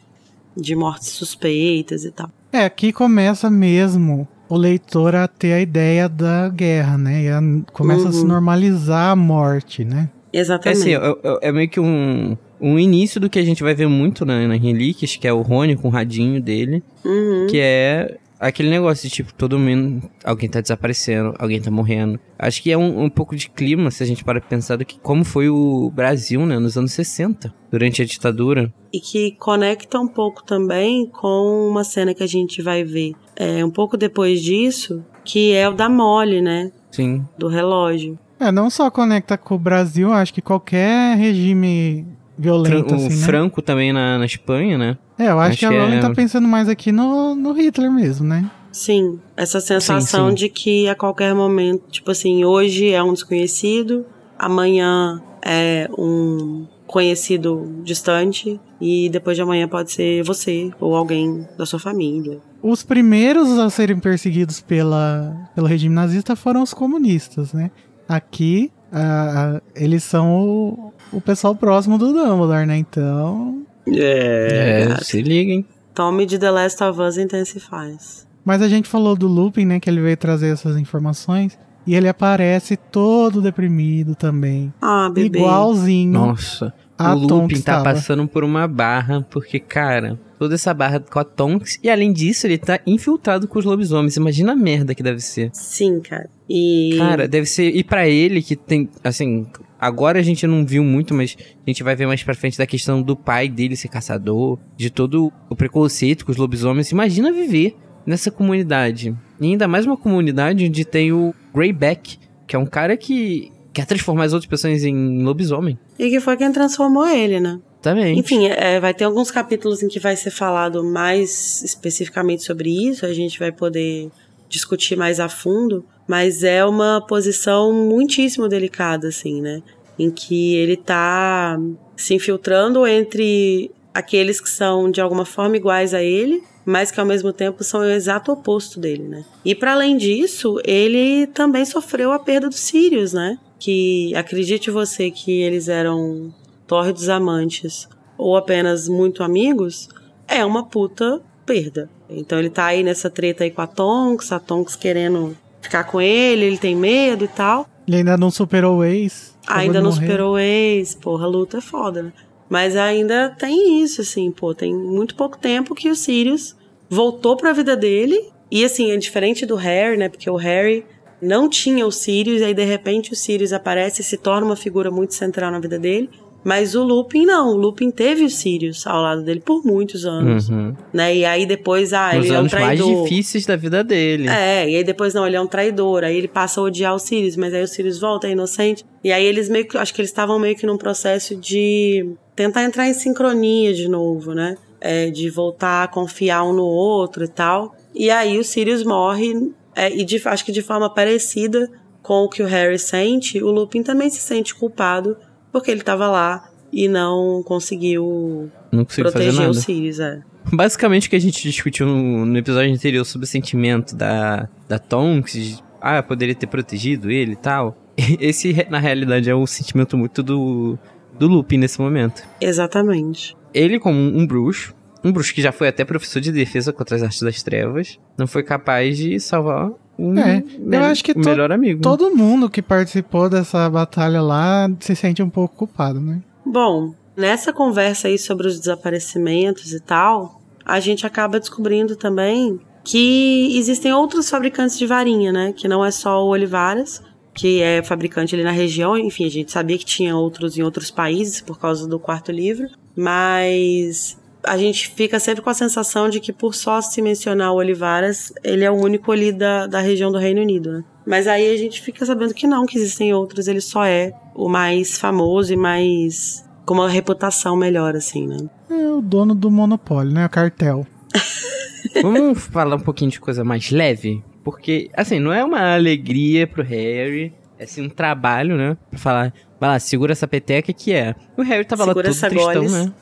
de 0.57 0.75
mortes 0.75 1.09
suspeitas 1.09 2.05
e 2.05 2.11
tal. 2.11 2.31
É, 2.53 2.65
aqui 2.65 2.93
começa 2.93 3.51
mesmo 3.51 4.27
o 4.49 4.57
leitor 4.57 5.15
a 5.15 5.29
ter 5.29 5.53
a 5.53 5.61
ideia 5.61 6.09
da 6.09 6.49
guerra, 6.49 6.99
né? 6.99 7.25
E 7.25 7.29
a, 7.29 7.41
começa 7.73 8.03
uhum. 8.03 8.09
a 8.09 8.13
se 8.13 8.21
uhum. 8.21 8.27
normalizar 8.27 9.11
a 9.11 9.17
morte, 9.17 9.85
né? 9.85 10.11
Exatamente. 10.33 10.93
É, 10.93 10.97
assim, 10.97 11.17
é, 11.23 11.49
é, 11.49 11.53
meio 11.53 11.69
que 11.69 11.81
um, 11.81 12.37
um 12.61 12.79
início 12.79 13.21
do 13.21 13.31
que 13.31 13.39
a 13.39 13.45
gente 13.45 13.63
vai 13.63 13.75
ver 13.75 13.89
muito 13.89 14.25
na, 14.25 14.47
na 14.47 14.55
Relíquias, 14.55 15.17
que 15.17 15.27
é 15.27 15.33
o 15.33 15.43
Rony 15.43 15.77
com 15.77 15.89
o 15.89 15.91
radinho 15.91 16.41
dele, 16.41 16.83
uhum. 17.05 17.47
que 17.49 17.59
é 17.61 18.17
aquele 18.41 18.71
negócio 18.71 19.09
de 19.09 19.15
tipo, 19.15 19.35
todo 19.35 19.59
mundo. 19.59 20.11
Alguém 20.25 20.49
tá 20.49 20.61
desaparecendo, 20.61 21.35
alguém 21.39 21.61
tá 21.61 21.71
morrendo. 21.71 22.19
Acho 22.39 22.63
que 22.63 22.73
é 22.73 22.79
um, 22.79 23.05
um 23.05 23.11
pouco 23.11 23.37
de 23.37 23.51
clima, 23.51 23.91
se 23.91 24.03
a 24.03 24.07
gente 24.07 24.25
para 24.25 24.41
pensar 24.41 24.77
do 24.77 24.85
que 24.85 24.99
como 24.99 25.25
foi 25.25 25.51
o 25.51 25.91
Brasil, 25.91 26.47
né, 26.47 26.59
nos 26.59 26.79
anos 26.79 26.93
60, 26.93 27.55
durante 27.71 28.01
a 28.01 28.07
ditadura. 28.07 28.73
E 28.93 28.99
que 28.99 29.33
conecta 29.33 30.01
um 30.01 30.09
pouco 30.09 30.43
também 30.43 31.07
com 31.07 31.69
uma 31.69 31.85
cena 31.85 32.15
que 32.15 32.23
a 32.23 32.27
gente 32.27 32.63
vai 32.63 32.83
ver 32.83 33.13
é, 33.37 33.65
um 33.65 33.71
pouco 33.71 33.97
depois 33.97 34.43
disso, 34.43 35.05
que 35.25 35.53
é 35.53 35.69
o 35.69 35.75
da 35.75 35.89
mole, 35.89 36.41
né? 36.41 36.73
Sim. 36.91 37.25
Do 37.39 37.47
relógio. 37.49 38.19
É, 38.39 38.51
não 38.51 38.71
só 38.71 38.91
conecta 38.91 39.37
com 39.37 39.55
o 39.55 39.59
Brasil, 39.59 40.11
acho 40.13 40.33
que 40.33 40.41
qualquer 40.41 41.17
regime 41.17 42.07
violento. 42.41 42.93
O 42.93 42.97
assim, 42.97 43.09
né? 43.09 43.27
Franco 43.27 43.61
também 43.61 43.93
na, 43.93 44.19
na 44.19 44.25
Espanha, 44.25 44.79
né? 44.79 44.99
É, 45.19 45.27
eu 45.27 45.39
acho, 45.39 45.51
acho 45.51 45.59
que 45.59 45.67
a 45.67 45.71
Rowling 45.71 45.97
é... 45.97 46.01
tá 46.01 46.11
pensando 46.11 46.49
mais 46.49 46.69
aqui 46.69 46.91
no, 46.91 47.35
no 47.35 47.53
Hitler 47.53 47.93
mesmo, 47.93 48.27
né? 48.27 48.51
Sim, 48.73 49.21
essa 49.37 49.61
sensação 49.61 50.31
sim, 50.31 50.31
sim. 50.31 50.35
de 50.35 50.49
que 50.49 50.89
a 50.89 50.95
qualquer 50.95 51.35
momento, 51.35 51.83
tipo 51.91 52.11
assim, 52.11 52.45
hoje 52.45 52.91
é 52.91 53.03
um 53.03 53.13
desconhecido, 53.13 54.07
amanhã 54.39 55.21
é 55.45 55.89
um 55.99 56.67
conhecido 56.87 57.83
distante 57.85 58.61
e 58.81 59.09
depois 59.11 59.37
de 59.37 59.43
amanhã 59.43 59.69
pode 59.69 59.93
ser 59.93 60.23
você 60.25 60.71
ou 60.81 60.97
alguém 60.97 61.47
da 61.57 61.65
sua 61.65 61.79
família. 61.79 62.41
Os 62.63 62.83
primeiros 62.83 63.59
a 63.59 63.71
serem 63.71 63.99
perseguidos 63.99 64.61
pela, 64.61 65.51
pelo 65.55 65.67
regime 65.67 65.95
nazista 65.95 66.35
foram 66.35 66.63
os 66.63 66.75
comunistas, 66.75 67.53
né? 67.53 67.71
Aqui, 68.09 68.73
uh, 68.93 69.61
eles 69.75 70.05
são 70.05 70.33
o, 70.33 70.93
o 71.13 71.21
pessoal 71.21 71.55
próximo 71.55 71.99
do 71.99 72.13
Dumbledore, 72.13 72.67
né? 72.67 72.77
Então. 72.77 73.63
É, 73.87 74.89
é 74.91 75.05
se 75.05 75.23
liguem. 75.23 75.65
Tome 75.95 76.27
de 76.27 76.39
The 76.39 76.51
Last 76.51 76.83
of 76.85 77.01
Us 77.01 77.19
intensifies. 77.19 78.27
Mas 78.45 78.63
a 78.63 78.69
gente 78.69 78.89
falou 78.89 79.17
do 79.17 79.27
Lupin, 79.27 79.65
né? 79.65 79.81
Que 79.81 79.91
ele 79.91 80.01
veio 80.01 80.17
trazer 80.17 80.53
essas 80.53 80.77
informações. 80.77 81.59
E 81.87 81.95
ele 81.95 82.09
aparece 82.09 82.77
todo 82.77 83.41
deprimido 83.41 84.15
também. 84.15 84.73
Ah, 84.81 85.11
bebê. 85.13 85.39
Igualzinho 85.39 86.13
Nossa. 86.13 86.73
a 86.97 87.15
o 87.15 87.19
Lupin 87.19 87.61
tá 87.61 87.83
passando 87.83 88.29
por 88.29 88.45
uma 88.45 88.69
barra, 88.69 89.27
porque, 89.29 89.59
cara, 89.59 90.19
toda 90.41 90.55
essa 90.55 90.73
barra 90.73 90.99
com 90.99 91.19
a 91.19 91.25
Tonks, 91.25 91.79
e 91.83 91.91
além 91.91 92.15
disso, 92.15 92.47
ele 92.47 92.57
tá 92.57 92.81
infiltrado 92.87 93.47
com 93.47 93.59
os 93.59 93.65
lobisomens. 93.67 94.17
Imagina 94.17 94.53
a 94.53 94.57
merda 94.57 94.95
que 94.95 95.03
deve 95.03 95.21
ser. 95.21 95.51
Sim, 95.53 96.01
cara. 96.01 96.31
E. 96.49 96.95
Cara, 96.97 97.29
deve 97.29 97.47
ser. 97.47 97.69
E 97.77 97.85
pra 97.85 98.09
ele 98.09 98.41
que 98.41 98.57
tem. 98.57 98.89
Assim, 99.05 99.47
agora 99.79 100.19
a 100.19 100.23
gente 100.23 100.47
não 100.47 100.65
viu 100.65 100.83
muito, 100.83 101.13
mas 101.13 101.37
a 101.39 101.71
gente 101.71 101.83
vai 101.83 101.95
ver 101.95 102.07
mais 102.07 102.23
pra 102.23 102.35
frente 102.35 102.57
da 102.57 102.67
questão 102.67 103.03
do 103.03 103.15
pai 103.15 103.51
dele 103.51 103.77
ser 103.77 103.89
caçador, 103.89 104.59
de 104.79 104.89
todo 104.89 105.31
o 105.51 105.55
preconceito 105.55 106.25
com 106.25 106.33
os 106.33 106.39
lobisomens. 106.39 106.91
Imagina 106.91 107.31
viver 107.31 107.77
nessa 108.07 108.31
comunidade. 108.31 109.15
E 109.39 109.45
ainda 109.45 109.69
mais 109.69 109.85
uma 109.85 109.97
comunidade 109.99 110.65
onde 110.65 110.87
tem 110.87 111.13
o 111.13 111.35
Greyback, 111.55 112.19
que 112.47 112.57
é 112.57 112.59
um 112.59 112.65
cara 112.65 112.97
que 112.97 113.53
quer 113.75 113.85
transformar 113.85 114.25
as 114.25 114.33
outras 114.33 114.49
pessoas 114.49 114.85
em 114.85 115.23
lobisomem. 115.23 115.79
E 115.99 116.09
que 116.09 116.19
foi 116.19 116.39
quem 116.39 116.51
transformou 116.51 117.07
ele, 117.07 117.39
né? 117.41 117.61
Também. 117.81 118.19
Enfim, 118.19 118.47
é, 118.47 118.79
vai 118.79 118.93
ter 118.93 119.05
alguns 119.05 119.31
capítulos 119.31 119.83
em 119.83 119.89
que 119.89 119.99
vai 119.99 120.15
ser 120.17 120.31
falado 120.31 120.85
mais 120.85 121.63
especificamente 121.63 122.43
sobre 122.43 122.71
isso, 122.89 123.07
a 123.07 123.13
gente 123.13 123.39
vai 123.39 123.51
poder 123.51 124.11
discutir 124.49 124.97
mais 124.97 125.19
a 125.21 125.29
fundo, 125.29 125.85
mas 126.07 126.43
é 126.43 126.65
uma 126.65 127.01
posição 127.01 127.73
muitíssimo 127.73 128.49
delicada, 128.49 129.09
assim, 129.09 129.41
né? 129.41 129.63
Em 129.99 130.11
que 130.11 130.57
ele 130.57 130.77
tá 130.77 131.59
se 131.97 132.15
infiltrando 132.15 132.87
entre 132.87 133.71
aqueles 133.95 134.41
que 134.41 134.51
são 134.51 134.91
de 134.91 135.01
alguma 135.01 135.25
forma 135.25 135.57
iguais 135.57 135.95
a 135.95 136.03
ele, 136.03 136.43
mas 136.65 136.91
que 136.91 137.01
ao 137.01 137.07
mesmo 137.07 137.33
tempo 137.33 137.65
são 137.65 137.81
o 137.81 137.91
exato 137.91 138.33
oposto 138.33 138.79
dele, 138.79 139.05
né? 139.05 139.25
E 139.45 139.55
para 139.55 139.73
além 139.73 139.97
disso, 139.97 140.61
ele 140.65 141.27
também 141.29 141.65
sofreu 141.65 142.13
a 142.13 142.19
perda 142.19 142.49
dos 142.49 142.61
Sirius, 142.61 143.13
né? 143.13 143.39
Que 143.59 144.15
acredite 144.15 144.71
você 144.71 145.11
que 145.11 145.41
eles 145.43 145.69
eram 145.69 146.33
tórridos 146.71 147.09
amantes 147.09 147.89
ou 148.17 148.37
apenas 148.37 148.89
muito 148.89 149.25
amigos, 149.25 149.89
é 150.29 150.45
uma 150.45 150.65
puta 150.65 151.21
perda. 151.45 151.91
Então 152.09 152.39
ele 152.39 152.49
tá 152.49 152.67
aí 152.67 152.85
nessa 152.85 153.11
treta 153.11 153.43
aí 153.43 153.51
com 153.51 153.61
a 153.61 153.67
Tonks, 153.67 154.31
a 154.31 154.39
Tonks 154.39 154.77
querendo 154.77 155.37
ficar 155.61 155.83
com 155.83 156.01
ele, 156.01 156.45
ele 156.45 156.59
tem 156.59 156.77
medo 156.77 157.25
e 157.25 157.29
tal. 157.29 157.67
Ele 157.89 157.97
ainda 157.97 158.17
não 158.17 158.31
superou 158.31 158.79
o 158.79 158.85
ex. 158.85 159.37
Ainda 159.49 159.81
não 159.81 159.91
morrer. 159.91 160.07
superou 160.07 160.35
o 160.35 160.39
ex, 160.39 160.95
porra, 160.95 161.25
a 161.25 161.29
luta 161.29 161.59
é 161.59 161.61
foda, 161.61 162.05
né? 162.05 162.13
Mas 162.49 162.77
ainda 162.77 163.31
tem 163.37 163.83
isso, 163.83 164.01
assim, 164.01 164.31
pô, 164.31 164.55
tem 164.55 164.73
muito 164.73 165.17
pouco 165.17 165.37
tempo 165.39 165.75
que 165.75 165.91
o 165.91 165.97
Sirius 165.97 166.55
voltou 166.89 167.37
pra 167.37 167.53
vida 167.53 167.77
dele. 167.77 168.31
E 168.49 168.65
assim, 168.65 168.93
é 168.93 168.97
diferente 168.97 169.45
do 169.45 169.57
Harry, 169.57 169.97
né? 169.97 170.09
Porque 170.09 170.31
o 170.31 170.37
Harry 170.37 170.85
não 171.21 171.49
tinha 171.49 171.85
o 171.85 171.91
Sirius, 171.91 172.41
e 172.41 172.45
aí 172.45 172.55
de 172.55 172.65
repente 172.65 173.13
o 173.13 173.17
Sirius 173.17 173.53
aparece 173.53 174.03
e 174.03 174.05
se 174.05 174.17
torna 174.17 174.47
uma 174.47 174.57
figura 174.57 174.89
muito 174.89 175.15
central 175.15 175.51
na 175.51 175.59
vida 175.59 175.79
dele. 175.79 176.09
Mas 176.43 176.75
o 176.75 176.83
Lupin 176.83 177.27
não, 177.27 177.51
o 177.51 177.57
Lupin 177.57 177.91
teve 177.91 178.25
o 178.25 178.31
Sirius 178.31 178.87
ao 178.87 179.03
lado 179.03 179.23
dele 179.23 179.41
por 179.45 179.63
muitos 179.65 180.07
anos, 180.07 180.49
Uhum. 180.49 180.75
né? 180.93 181.15
E 181.15 181.25
aí 181.25 181.45
depois, 181.45 181.93
ah, 181.93 182.15
Nos 182.15 182.25
ele 182.25 182.35
é 182.35 182.37
um 182.37 182.41
anos 182.41 182.53
mais 182.55 182.79
traidor. 182.81 183.03
difíceis 183.05 183.45
da 183.45 183.57
vida 183.57 183.85
dele. 183.85 184.27
É, 184.29 184.69
e 184.71 184.77
aí 184.77 184.83
depois 184.85 185.13
não, 185.13 185.27
ele 185.27 185.37
é 185.37 185.41
um 185.41 185.47
traidor, 185.47 186.03
aí 186.03 186.17
ele 186.17 186.29
passa 186.29 186.61
a 186.61 186.65
odiar 186.65 186.95
o 186.95 186.99
Sirius, 186.99 187.37
mas 187.37 187.53
aí 187.53 187.63
o 187.63 187.69
Sirius 187.69 187.99
volta, 188.01 188.27
é 188.27 188.31
inocente. 188.31 188.85
E 189.05 189.13
aí 189.13 189.25
eles 189.25 189.49
meio 189.51 189.69
que, 189.69 189.77
acho 189.77 189.93
que 189.93 190.01
eles 190.01 190.11
estavam 190.11 190.39
meio 190.39 190.57
que 190.57 190.65
num 190.67 190.79
processo 190.79 191.37
de 191.37 192.11
tentar 192.35 192.65
entrar 192.65 192.89
em 192.89 192.95
sincronia 192.95 193.75
de 193.75 193.87
novo, 193.89 194.33
né? 194.35 194.57
É, 194.81 195.11
de 195.11 195.29
voltar 195.29 195.85
a 195.85 195.89
confiar 195.89 196.43
um 196.45 196.55
no 196.55 196.65
outro 196.65 197.23
e 197.25 197.29
tal. 197.29 197.75
E 197.95 198.09
aí 198.11 198.39
o 198.39 198.45
Sirius 198.45 198.83
morre, 198.83 199.53
é, 199.77 199.95
e 199.95 200.05
de- 200.05 200.23
acho 200.25 200.43
que 200.45 200.53
de 200.53 200.63
forma 200.63 200.89
parecida 200.89 201.69
com 202.03 202.25
o 202.25 202.29
que 202.31 202.43
o 202.43 202.47
Harry 202.47 202.79
sente, 202.79 203.43
o 203.43 203.51
Lupin 203.51 203.83
também 203.83 204.09
se 204.09 204.21
sente 204.21 204.55
culpado 204.55 205.19
porque 205.53 205.71
ele 205.71 205.83
tava 205.83 206.09
lá 206.09 206.49
e 206.73 206.89
não 206.89 207.43
conseguiu 207.45 208.51
Não 208.71 208.85
proteger 208.85 209.49
o 209.49 209.55
Sirius, 209.55 209.99
é. 209.99 210.21
Basicamente 210.53 211.07
o 211.07 211.11
que 211.11 211.17
a 211.17 211.21
gente 211.21 211.43
discutiu 211.43 211.87
no, 211.87 212.25
no 212.25 212.39
episódio 212.39 212.73
anterior 212.73 213.05
sobre 213.05 213.25
o 213.25 213.29
sentimento 213.29 213.95
da, 213.95 214.49
da 214.69 214.79
Tonks, 214.79 215.33
de, 215.33 215.63
ah, 215.81 216.03
poderia 216.03 216.35
ter 216.35 216.47
protegido 216.47 217.11
ele 217.11 217.33
e 217.33 217.37
tal. 217.37 217.77
Esse, 218.21 218.67
na 218.71 218.79
realidade, 218.79 219.29
é 219.29 219.35
o 219.35 219.47
sentimento 219.47 219.97
muito 219.97 220.23
do, 220.23 220.79
do 221.19 221.27
Lupin 221.27 221.59
nesse 221.59 221.81
momento. 221.81 222.23
Exatamente. 222.41 223.37
Ele, 223.53 223.79
como 223.79 223.99
um 223.99 224.27
bruxo, 224.27 224.75
um 225.03 225.13
bruxo 225.13 225.35
que 225.35 225.43
já 225.43 225.53
foi 225.53 225.69
até 225.69 225.85
professor 225.85 226.21
de 226.21 226.33
defesa 226.33 226.73
contra 226.73 226.97
as 226.97 227.03
artes 227.03 227.23
das 227.23 227.43
trevas, 227.43 227.99
não 228.19 228.27
foi 228.27 228.43
capaz 228.43 228.97
de 228.99 229.19
salvar 229.19 229.71
um 229.99 230.19
É, 230.19 230.43
eu 230.73 230.83
acho 230.85 231.05
que 231.05 231.17
melhor 231.17 231.53
amigo. 231.53 231.83
Todo 231.83 232.15
mundo 232.15 232.49
que 232.49 232.63
participou 232.63 233.29
dessa 233.29 233.69
batalha 233.69 234.23
lá 234.23 234.71
se 234.81 234.97
sente 234.97 235.23
um 235.23 235.29
pouco 235.29 235.57
culpado, 235.57 236.01
né? 236.01 236.21
Bom, 236.45 236.95
nessa 237.17 237.53
conversa 237.53 238.09
aí 238.09 238.19
sobre 238.19 238.47
os 238.47 238.59
desaparecimentos 238.59 239.73
e 239.73 239.81
tal, 239.81 240.41
a 240.65 240.81
gente 240.81 241.07
acaba 241.07 241.39
descobrindo 241.39 241.97
também 241.97 242.59
que 242.83 243.57
existem 243.59 243.93
outros 243.93 244.31
fabricantes 244.31 244.79
de 244.79 244.87
varinha, 244.87 245.33
né? 245.33 245.53
Que 245.53 245.69
não 245.69 245.85
é 245.85 245.91
só 245.91 246.25
o 246.25 246.29
Olivares, 246.29 247.03
que 247.35 247.61
é 247.61 247.83
fabricante 247.83 248.35
ali 248.35 248.45
na 248.45 248.51
região. 248.51 248.97
Enfim, 248.97 249.27
a 249.27 249.31
gente 249.31 249.53
sabia 249.53 249.77
que 249.77 249.85
tinha 249.85 250.17
outros 250.17 250.57
em 250.57 250.63
outros 250.63 250.91
países 250.91 251.41
por 251.41 251.59
causa 251.59 251.87
do 251.87 251.99
quarto 251.99 252.33
livro, 252.33 252.69
mas 252.97 254.19
a 254.45 254.57
gente 254.57 254.89
fica 254.91 255.19
sempre 255.19 255.43
com 255.43 255.51
a 255.51 255.55
sensação 255.55 256.09
de 256.09 256.21
que 256.21 256.33
por 256.33 256.55
só 256.55 256.81
se 256.81 257.01
mencionar 257.03 257.53
o 257.53 257.57
Olivares, 257.57 258.33
ele 258.43 258.65
é 258.65 258.71
o 258.71 258.75
único 258.75 259.13
ali 259.13 259.33
da, 259.33 259.67
da 259.67 259.81
região 259.81 260.11
do 260.11 260.19
Reino 260.19 260.41
Unido, 260.41 260.73
né? 260.73 260.85
Mas 261.07 261.27
aí 261.27 261.53
a 261.53 261.57
gente 261.57 261.81
fica 261.83 262.05
sabendo 262.05 262.35
que 262.35 262.47
não, 262.47 262.67
que 262.67 262.79
existem 262.79 263.13
outros, 263.13 263.49
ele 263.49 263.61
só 263.61 263.85
é 263.85 264.13
o 264.35 264.49
mais 264.49 264.99
famoso 264.99 265.53
e 265.53 265.57
mais 265.57 266.45
com 266.65 266.75
uma 266.75 266.89
reputação 266.89 267.57
melhor, 267.57 267.97
assim, 267.97 268.27
né? 268.27 268.37
É 268.71 268.89
o 268.89 269.01
dono 269.01 269.35
do 269.35 269.51
monopólio, 269.51 270.13
né? 270.13 270.27
O 270.27 270.31
cartel. 270.31 270.87
Vamos 272.03 272.39
falar 272.47 272.77
um 272.77 272.81
pouquinho 272.81 273.11
de 273.11 273.19
coisa 273.21 273.43
mais 273.43 273.71
leve? 273.71 274.23
Porque, 274.45 274.89
assim, 274.95 275.19
não 275.19 275.33
é 275.33 275.45
uma 275.45 275.75
alegria 275.75 276.47
pro 276.47 276.63
Harry, 276.63 277.35
é 277.59 277.65
assim, 277.65 277.83
um 277.83 277.89
trabalho, 277.91 278.57
né? 278.57 278.77
Pra 278.89 278.99
falar, 278.99 279.35
vai 279.61 279.71
lá, 279.71 279.79
segura 279.79 280.13
essa 280.13 280.27
peteca 280.27 280.73
que 280.73 280.93
é. 280.93 281.15
O 281.37 281.43
Harry 281.43 281.65
tava 281.65 281.85
Segura 281.85 282.09
lá 282.09 282.15
todo 282.15 282.31
tristão, 282.31 282.55
goles. 282.55 282.73
né? 282.73 282.93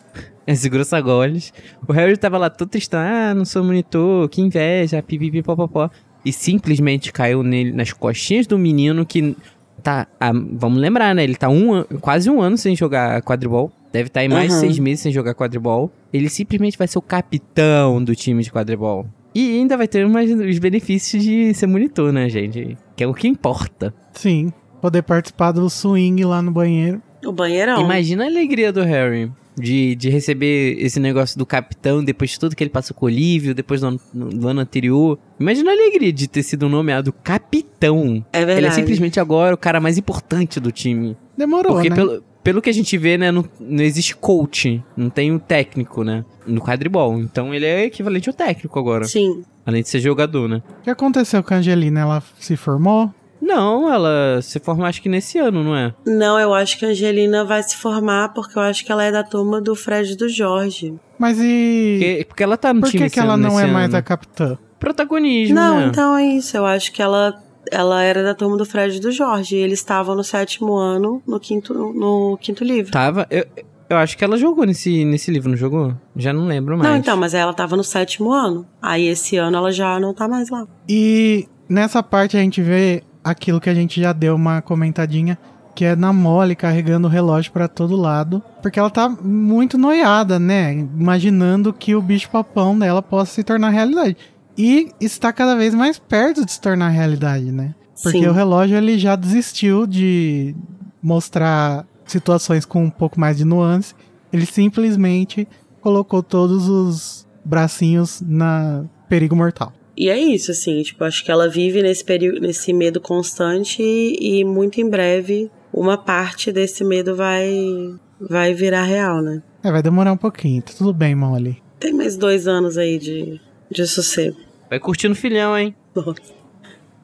É, 0.49 0.55
segura 0.55 0.81
essa 0.81 0.99
goles. 0.99 1.53
O 1.87 1.93
Harry 1.93 2.17
tava 2.17 2.39
lá 2.39 2.49
todo 2.49 2.71
tristão, 2.71 2.99
ah, 2.99 3.35
não 3.35 3.45
sou 3.45 3.63
monitor, 3.63 4.27
que 4.31 4.41
inveja, 4.41 5.03
pipipi, 5.03 5.43
popopó. 5.43 5.91
E 6.25 6.33
simplesmente 6.33 7.13
caiu 7.13 7.43
nele, 7.43 7.71
nas 7.71 7.93
costinhas 7.93 8.47
do 8.47 8.59
menino 8.59 9.05
que 9.05 9.37
tá, 9.83 10.07
ah, 10.19 10.33
vamos 10.33 10.79
lembrar, 10.81 11.15
né? 11.15 11.23
Ele 11.23 11.35
tá 11.35 11.51
um, 11.51 11.85
quase 12.01 12.31
um 12.31 12.41
ano 12.41 12.57
sem 12.57 12.75
jogar 12.75 13.21
quadribol. 13.21 13.71
Deve 13.93 14.07
estar 14.07 14.21
aí 14.21 14.29
mais 14.31 14.47
de 14.47 14.53
Aham. 14.55 14.61
seis 14.61 14.79
meses 14.79 15.01
sem 15.01 15.13
jogar 15.13 15.35
quadribol. 15.35 15.93
Ele 16.11 16.31
simplesmente 16.31 16.79
vai 16.79 16.89
ser 16.89 16.99
o 16.99 17.03
capitão 17.03 18.03
do 18.03 18.15
time 18.15 18.43
de 18.43 18.51
quadribol. 18.51 19.07
E 19.35 19.59
ainda 19.59 19.77
vai 19.77 19.87
ter 19.87 20.09
mais 20.09 20.31
os 20.31 20.59
benefícios 20.59 21.23
de 21.23 21.53
ser 21.53 21.67
monitor, 21.67 22.11
né, 22.11 22.27
gente? 22.31 22.75
Que 22.97 23.05
é 23.05 23.07
o 23.07 23.13
que 23.13 23.29
importa. 23.29 23.93
Sim. 24.15 24.51
Poder 24.81 25.03
participar 25.03 25.53
do 25.53 25.69
swing 25.69 26.25
lá 26.25 26.41
no 26.41 26.51
banheiro. 26.51 27.03
O 27.23 27.33
banheirão. 27.33 27.83
Imagina 27.83 28.25
a 28.25 28.29
alegria 28.29 28.73
do 28.73 28.83
Harry 28.83 29.31
de, 29.61 29.95
de 29.95 30.09
receber 30.11 30.77
esse 30.81 30.99
negócio 31.01 31.39
do 31.39 31.45
capitão 31.47 32.03
depois 32.03 32.31
de 32.31 32.39
tudo 32.39 32.55
que 32.57 32.63
ele 32.63 32.71
passou 32.71 32.95
com 32.97 33.07
o 33.07 33.09
Olívio, 33.09 33.55
depois 33.55 33.81
do 33.81 33.87
ano, 33.89 34.01
no- 34.15 34.29
do 34.31 34.49
ano 34.49 34.61
anterior. 34.61 35.19
Imagina 35.39 35.71
a 35.71 35.75
alegria 35.75 36.13
de 36.13 36.29
ter 36.29 36.43
sido 36.43 36.69
nomeado 36.69 37.13
capitão. 37.13 38.25
É 38.33 38.39
verdade. 38.39 38.59
Ele 38.61 38.67
é 38.67 38.71
simplesmente 38.71 39.19
agora 39.21 39.55
o 39.55 39.59
cara 39.59 39.81
mais 39.81 39.99
importante 39.99 40.61
do 40.61 40.71
time. 40.73 41.17
Demorou, 41.37 41.75
Porque 41.75 41.91
né? 41.91 41.97
pelo, 41.97 42.23
pelo 42.43 42.63
que 42.63 42.71
a 42.71 42.75
gente 42.75 42.97
vê, 42.99 43.17
né, 43.19 43.31
não, 43.31 43.45
não 43.61 43.83
existe 43.85 44.17
coach, 44.17 44.83
não 44.97 45.09
tem 45.11 45.33
o 45.33 45.39
técnico, 45.39 46.03
né, 46.03 46.25
no 46.47 46.61
quadribol. 46.61 47.19
Então 47.19 47.55
ele 47.55 47.67
é 47.67 47.85
equivalente 47.85 48.29
ao 48.29 48.35
técnico 48.35 48.79
agora, 48.79 49.05
Sim. 49.05 49.43
além 49.65 49.83
de 49.83 49.89
ser 49.89 50.01
jogador, 50.01 50.49
né. 50.49 50.63
O 50.81 50.83
que 50.83 50.91
aconteceu 50.91 51.43
com 51.43 51.55
a 51.55 51.59
Angelina? 51.59 52.01
Ela 52.01 52.23
se 52.39 52.57
formou? 52.57 53.13
Não, 53.49 53.91
ela 53.91 54.41
se 54.43 54.61
formou 54.61 54.85
acho 54.85 55.01
que 55.01 55.09
nesse 55.09 55.39
ano, 55.39 55.65
não 55.65 55.75
é? 55.75 55.95
Não, 56.07 56.39
eu 56.39 56.53
acho 56.53 56.79
que 56.79 56.85
a 56.85 56.89
Angelina 56.91 57.47
vai 57.47 57.63
se 57.63 57.77
formar 57.77 58.35
porque 58.35 58.59
eu 58.59 58.63
acho 58.63 58.85
que 58.85 58.93
ela 58.93 59.03
é 59.03 59.11
da 59.11 59.25
turma 59.25 59.59
do 59.59 59.75
Fred 59.75 60.13
e 60.13 60.17
do 60.17 60.29
Jorge. 60.29 60.95
Mas 61.19 61.39
e... 61.41 61.97
Porque, 61.99 62.25
porque 62.29 62.43
ela 62.43 62.59
tá 62.59 62.75
no 62.75 62.83
Por 62.83 62.91
time 62.91 63.01
que, 63.01 63.07
esse 63.07 63.15
que 63.15 63.21
ela 63.21 63.35
ano, 63.35 63.45
não 63.45 63.59
é 63.59 63.63
nesse 63.63 63.73
mais 63.73 63.89
ano. 63.89 63.97
a 63.97 64.03
capitã? 64.03 64.59
Protagonismo, 64.79 65.55
Não, 65.55 65.81
né? 65.81 65.87
então 65.87 66.15
é 66.15 66.27
isso. 66.27 66.59
Eu 66.59 66.67
acho 66.67 66.93
que 66.93 67.01
ela, 67.01 67.35
ela 67.73 68.03
era 68.03 68.23
da 68.23 68.35
turma 68.35 68.59
do 68.59 68.67
Fred 68.67 68.99
e 68.99 69.01
do 69.01 69.11
Jorge. 69.11 69.57
E 69.57 69.61
eles 69.61 69.79
estavam 69.79 70.15
no 70.15 70.23
sétimo 70.23 70.75
ano, 70.77 71.23
no 71.27 71.41
quinto, 71.41 71.73
no 71.75 72.37
quinto 72.39 72.63
livro. 72.63 72.93
Tava... 72.93 73.27
Eu, 73.31 73.47
eu 73.89 73.97
acho 73.97 74.19
que 74.19 74.23
ela 74.23 74.37
jogou 74.37 74.67
nesse, 74.67 75.07
nesse 75.07 75.31
livro, 75.31 75.49
não 75.49 75.57
jogou? 75.57 75.95
Já 76.15 76.35
não 76.35 76.47
lembro 76.47 76.77
mais. 76.77 76.91
Não, 76.91 76.97
então, 76.99 77.17
mas 77.17 77.33
ela 77.33 77.55
tava 77.55 77.75
no 77.75 77.83
sétimo 77.83 78.31
ano. 78.31 78.67
Aí 78.83 79.09
esse 79.09 79.39
ano 79.39 79.57
ela 79.57 79.73
já 79.73 79.99
não 79.99 80.13
tá 80.13 80.29
mais 80.29 80.51
lá. 80.51 80.67
E 80.87 81.49
nessa 81.67 82.03
parte 82.03 82.37
a 82.37 82.41
gente 82.41 82.61
vê 82.61 83.03
aquilo 83.31 83.61
que 83.61 83.71
a 83.71 83.75
gente 83.75 84.01
já 84.01 84.13
deu 84.13 84.35
uma 84.35 84.61
comentadinha, 84.63 85.39
que 85.75 85.85
é 85.85 85.95
na 85.95 86.13
Molly 86.13 86.57
carregando 86.57 87.07
o 87.07 87.11
relógio 87.11 87.53
pra 87.53 87.69
todo 87.69 87.97
lado, 87.97 88.43
porque 88.61 88.79
ela 88.79 88.91
tá 88.91 89.09
muito 89.09 89.79
noiada, 89.79 90.39
né? 90.39 90.73
Imaginando 90.73 91.73
que 91.73 91.95
o 91.95 92.03
bicho 92.03 92.31
papão 92.31 92.79
dela 92.79 93.01
possa 93.01 93.33
se 93.33 93.45
tornar 93.45 93.71
realidade. 93.71 94.17
E 94.57 94.91
está 95.01 95.33
cada 95.33 95.55
vez 95.55 95.73
mais 95.75 95.99
perto 95.99 96.45
de 96.45 96.51
se 96.51 96.61
tornar 96.61 96.89
realidade, 96.89 97.53
né? 97.53 97.75
Porque 98.03 98.19
Sim. 98.19 98.27
o 98.27 98.33
relógio 98.33 98.77
ele 98.77 98.99
já 98.99 99.15
desistiu 99.15 99.87
de 99.87 100.55
mostrar 101.03 101.87
situações 102.07 102.65
com 102.65 102.85
um 102.85 102.91
pouco 102.91 103.21
mais 103.21 103.37
de 103.37 103.45
nuance. 103.45 103.95
Ele 104.33 104.47
simplesmente 104.47 105.47
colocou 105.81 106.23
todos 106.23 106.69
os 106.69 107.27
bracinhos 107.45 108.21
na 108.21 108.85
perigo 109.09 109.35
mortal. 109.37 109.73
E 109.99 110.09
é 110.09 110.17
isso, 110.17 110.53
assim, 110.53 110.81
tipo, 110.85 111.03
acho 111.03 111.25
que 111.25 111.31
ela 111.33 111.49
vive 111.49 111.83
nesse 111.83 112.05
período, 112.05 112.41
nesse 112.41 112.73
medo 112.73 113.01
constante 113.01 113.83
e, 113.83 114.39
e 114.39 114.45
muito 114.45 114.81
em 114.81 114.89
breve 114.89 115.51
uma 115.73 115.99
parte 115.99 116.53
desse 116.53 116.85
medo 116.85 117.17
vai 117.17 117.97
vai 118.21 118.55
virar 118.55 118.85
real, 118.85 119.21
né? 119.21 119.43
É, 119.61 119.73
vai 119.73 119.83
demorar 119.83 120.13
um 120.13 120.17
pouquinho. 120.17 120.63
Tá 120.63 120.73
tudo 120.79 120.93
bem, 120.93 121.17
Molly. 121.17 121.61
Tem 121.81 121.93
mais 121.93 122.17
dois 122.17 122.47
anos 122.47 122.79
aí 122.79 122.97
de, 122.97 123.41
de 123.69 123.87
sossego. 123.89 124.37
Vai 124.71 124.79
curtindo 124.79 125.15
o 125.15 125.17
filhão, 125.17 125.59
hein? 125.59 125.75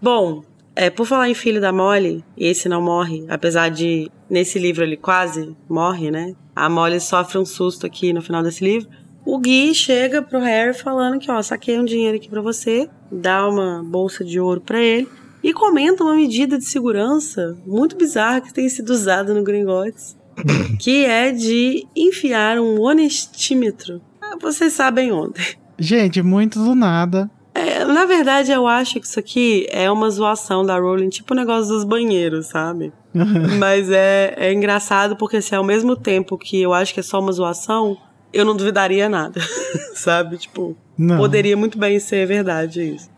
Bom, 0.01 0.45
é, 0.77 0.89
por 0.89 1.05
falar 1.05 1.29
em 1.29 1.35
filho 1.35 1.61
da 1.61 1.73
Molly, 1.73 2.25
e 2.37 2.47
esse 2.47 2.69
não 2.69 2.81
morre, 2.81 3.25
apesar 3.29 3.71
de 3.71 4.09
nesse 4.31 4.57
livro 4.57 4.85
ele 4.85 4.97
quase 4.97 5.57
morre, 5.69 6.13
né? 6.13 6.37
A 6.55 6.69
Molly 6.69 7.01
sofre 7.01 7.39
um 7.39 7.45
susto 7.45 7.87
aqui 7.87 8.13
no 8.13 8.23
final 8.23 8.41
desse 8.41 8.65
livro. 8.65 8.89
O 9.25 9.39
Gui 9.39 9.75
chega 9.75 10.21
pro 10.21 10.39
Harry 10.39 10.75
falando 10.75 11.19
que, 11.19 11.31
ó, 11.31 11.41
saquei 11.43 11.79
um 11.79 11.85
dinheiro 11.85 12.17
aqui 12.17 12.29
pra 12.29 12.43
você, 12.43 12.89
dá 13.11 13.49
uma 13.49 13.83
bolsa 13.83 14.25
de 14.25 14.39
ouro 14.39 14.61
pra 14.61 14.81
ele 14.81 15.09
e 15.43 15.53
comenta 15.53 16.05
uma 16.05 16.15
medida 16.15 16.59
de 16.59 16.65
segurança 16.65 17.57
muito 17.67 17.97
bizarra 17.97 18.41
que 18.41 18.53
tem 18.53 18.69
sido 18.69 18.91
usada 18.91 19.33
no 19.35 19.43
Gringotts, 19.43 20.17
que 20.79 21.05
é 21.05 21.33
de 21.33 21.87
enfiar 21.97 22.59
um 22.59 22.81
honestímetro. 22.81 24.01
Ah, 24.21 24.37
Vocês 24.41 24.73
sabem 24.73 25.13
onde. 25.13 25.59
Gente, 25.79 26.23
muito 26.23 26.63
do 26.63 26.75
nada. 26.75 27.31
É, 27.55 27.85
na 27.85 28.05
verdade, 28.05 28.51
eu 28.51 28.67
acho 28.67 28.99
que 28.99 29.07
isso 29.07 29.21
aqui 29.21 29.67
é 29.71 29.89
uma 29.91 30.11
zoação 30.11 30.65
da 30.67 30.77
Rowling, 30.77 31.09
tipo 31.09 31.33
o 31.35 31.37
negócio 31.37 31.73
dos 31.73 31.85
banheiros, 31.85 32.47
sabe? 32.47 32.93
Mas 33.59 33.89
é, 33.91 34.35
é 34.37 34.53
engraçado 34.53 35.15
porque, 35.17 35.37
assim, 35.37 35.55
ao 35.55 35.63
mesmo 35.63 35.95
tempo 35.95 36.37
que 36.37 36.61
eu 36.61 36.73
acho 36.73 36.93
que 36.93 37.01
é 37.01 37.03
só 37.03 37.21
uma 37.21 37.31
zoação, 37.31 37.97
eu 38.35 38.45
não 38.45 38.57
duvidaria 38.57 39.09
nada, 39.09 39.41
sabe? 39.95 40.37
Tipo, 40.37 40.77
Não. 40.99 41.17
poderia 41.17 41.57
muito 41.57 41.79
bem 41.79 41.99
ser 41.99 42.27
verdade 42.27 42.83
isso. 42.83 43.11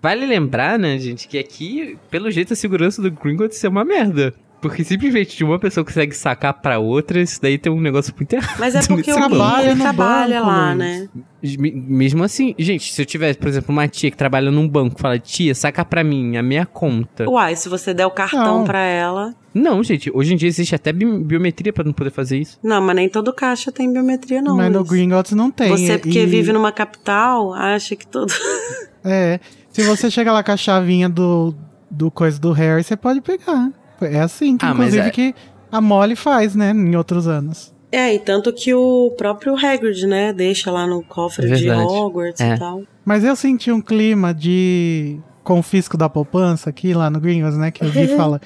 Vale 0.00 0.26
lembrar, 0.26 0.78
né, 0.78 0.96
gente, 0.98 1.26
que 1.26 1.38
aqui, 1.38 1.98
pelo 2.10 2.30
jeito, 2.30 2.52
a 2.52 2.56
segurança 2.56 3.02
do 3.02 3.10
Gringotts 3.10 3.62
é 3.64 3.68
uma 3.68 3.84
merda. 3.84 4.32
Porque 4.60 4.82
simplesmente 4.82 5.36
de 5.36 5.44
uma 5.44 5.56
pessoa 5.58 5.84
consegue 5.84 6.12
sacar 6.16 6.52
pra 6.52 6.80
outra, 6.80 7.20
isso 7.20 7.40
daí 7.40 7.56
tem 7.58 7.70
um 7.70 7.80
negócio 7.80 8.12
muito 8.16 8.32
errado. 8.32 8.58
Mas 8.58 8.74
é 8.74 8.80
porque 8.88 9.10
o 9.12 9.14
Trabalha 9.14 9.74
no 9.74 9.80
trabalha 9.82 10.40
banco, 10.40 10.50
lá, 10.50 10.74
né? 10.74 11.08
Me- 11.56 11.70
Mesmo 11.70 12.24
assim, 12.24 12.54
gente, 12.58 12.92
se 12.92 13.00
eu 13.00 13.06
tivesse, 13.06 13.38
por 13.38 13.46
exemplo, 13.46 13.70
uma 13.72 13.86
tia 13.86 14.10
que 14.10 14.16
trabalha 14.16 14.50
num 14.50 14.66
banco, 14.68 15.00
fala, 15.00 15.16
tia, 15.16 15.54
saca 15.54 15.84
pra 15.84 16.02
mim 16.02 16.36
a 16.36 16.42
minha 16.42 16.66
conta. 16.66 17.30
Uai, 17.30 17.54
se 17.54 17.68
você 17.68 17.94
der 17.94 18.06
o 18.06 18.10
cartão 18.10 18.58
Não. 18.58 18.64
pra 18.64 18.80
ela. 18.80 19.32
Não, 19.54 19.80
gente, 19.84 20.10
hoje 20.12 20.34
em 20.34 20.36
dia 20.36 20.48
existe 20.48 20.74
até 20.74 20.92
bi- 20.92 21.06
biometria 21.20 21.72
pra 21.72 21.84
não 21.84 21.92
poder 21.92 22.10
fazer 22.10 22.38
isso. 22.38 22.58
Não, 22.62 22.80
mas 22.82 22.96
nem 22.96 23.08
todo 23.08 23.32
caixa 23.32 23.70
tem 23.70 23.92
biometria, 23.92 24.42
não. 24.42 24.56
Mas 24.56 24.72
no. 24.72 24.82
Gringotts 24.84 25.32
não 25.32 25.52
tem. 25.52 25.68
Você, 25.70 25.98
porque 25.98 26.18
e- 26.24 26.26
vive 26.26 26.52
numa 26.52 26.72
capital, 26.72 27.54
acha 27.54 27.94
que 27.94 28.06
todo. 28.06 28.32
É. 29.04 29.38
Se 29.70 29.82
você 29.84 30.10
chega 30.10 30.32
lá 30.32 30.42
com 30.42 30.50
a 30.50 30.56
chavinha 30.56 31.08
do, 31.08 31.54
do 31.88 32.10
coisa 32.10 32.38
do 32.40 32.50
Harry, 32.52 32.82
você 32.82 32.96
pode 32.96 33.20
pegar. 33.20 33.70
É 34.00 34.20
assim 34.20 34.56
que, 34.56 34.64
Ah, 34.64 34.70
inclusive, 34.70 35.06
é- 35.06 35.10
que 35.10 35.34
a 35.70 35.80
Molly 35.80 36.16
faz, 36.16 36.54
né? 36.54 36.70
Em 36.70 36.94
outros 36.96 37.26
anos. 37.26 37.72
É, 37.90 38.14
e 38.14 38.18
tanto 38.18 38.52
que 38.52 38.74
o 38.74 39.10
próprio 39.16 39.54
Hagrid, 39.56 40.06
né, 40.06 40.32
deixa 40.32 40.70
lá 40.70 40.86
no 40.86 41.02
cofre 41.02 41.50
É 41.50 41.54
de. 41.54 41.70
Hogwarts 41.70 42.40
É. 42.40 42.54
e 42.54 42.58
tal. 42.58 42.82
Mas 43.04 43.24
eu 43.24 43.34
senti 43.34 43.72
um 43.72 43.80
clima 43.80 44.34
de 44.34 45.18
confisco 45.42 45.96
da 45.96 46.08
poupança 46.08 46.68
aqui 46.68 46.92
lá 46.92 47.08
no 47.08 47.18
Gringotts, 47.18 47.56
né? 47.58 47.70
Que 47.70 47.84
o 47.86 47.90
Gui 47.90 48.08
fala. 48.16 48.40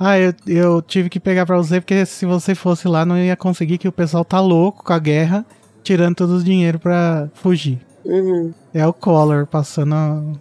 Ah, 0.00 0.18
eu, 0.18 0.32
eu 0.46 0.82
tive 0.82 1.08
que 1.08 1.20
pegar 1.20 1.46
pra 1.46 1.56
você, 1.56 1.80
porque 1.80 2.04
se 2.06 2.26
você 2.26 2.54
fosse 2.54 2.86
lá, 2.88 3.04
não 3.04 3.16
ia 3.16 3.36
conseguir, 3.36 3.78
que 3.78 3.86
o 3.88 3.92
pessoal 3.92 4.24
tá 4.24 4.40
louco 4.40 4.84
com 4.84 4.92
a 4.92 4.98
guerra, 4.98 5.44
tirando 5.82 6.16
todo 6.16 6.36
o 6.36 6.42
dinheiro 6.42 6.78
pra 6.80 7.28
fugir. 7.34 7.78
Uhum. 8.04 8.52
É 8.74 8.86
o 8.86 8.92
Collor 8.92 9.46
passando 9.46 10.38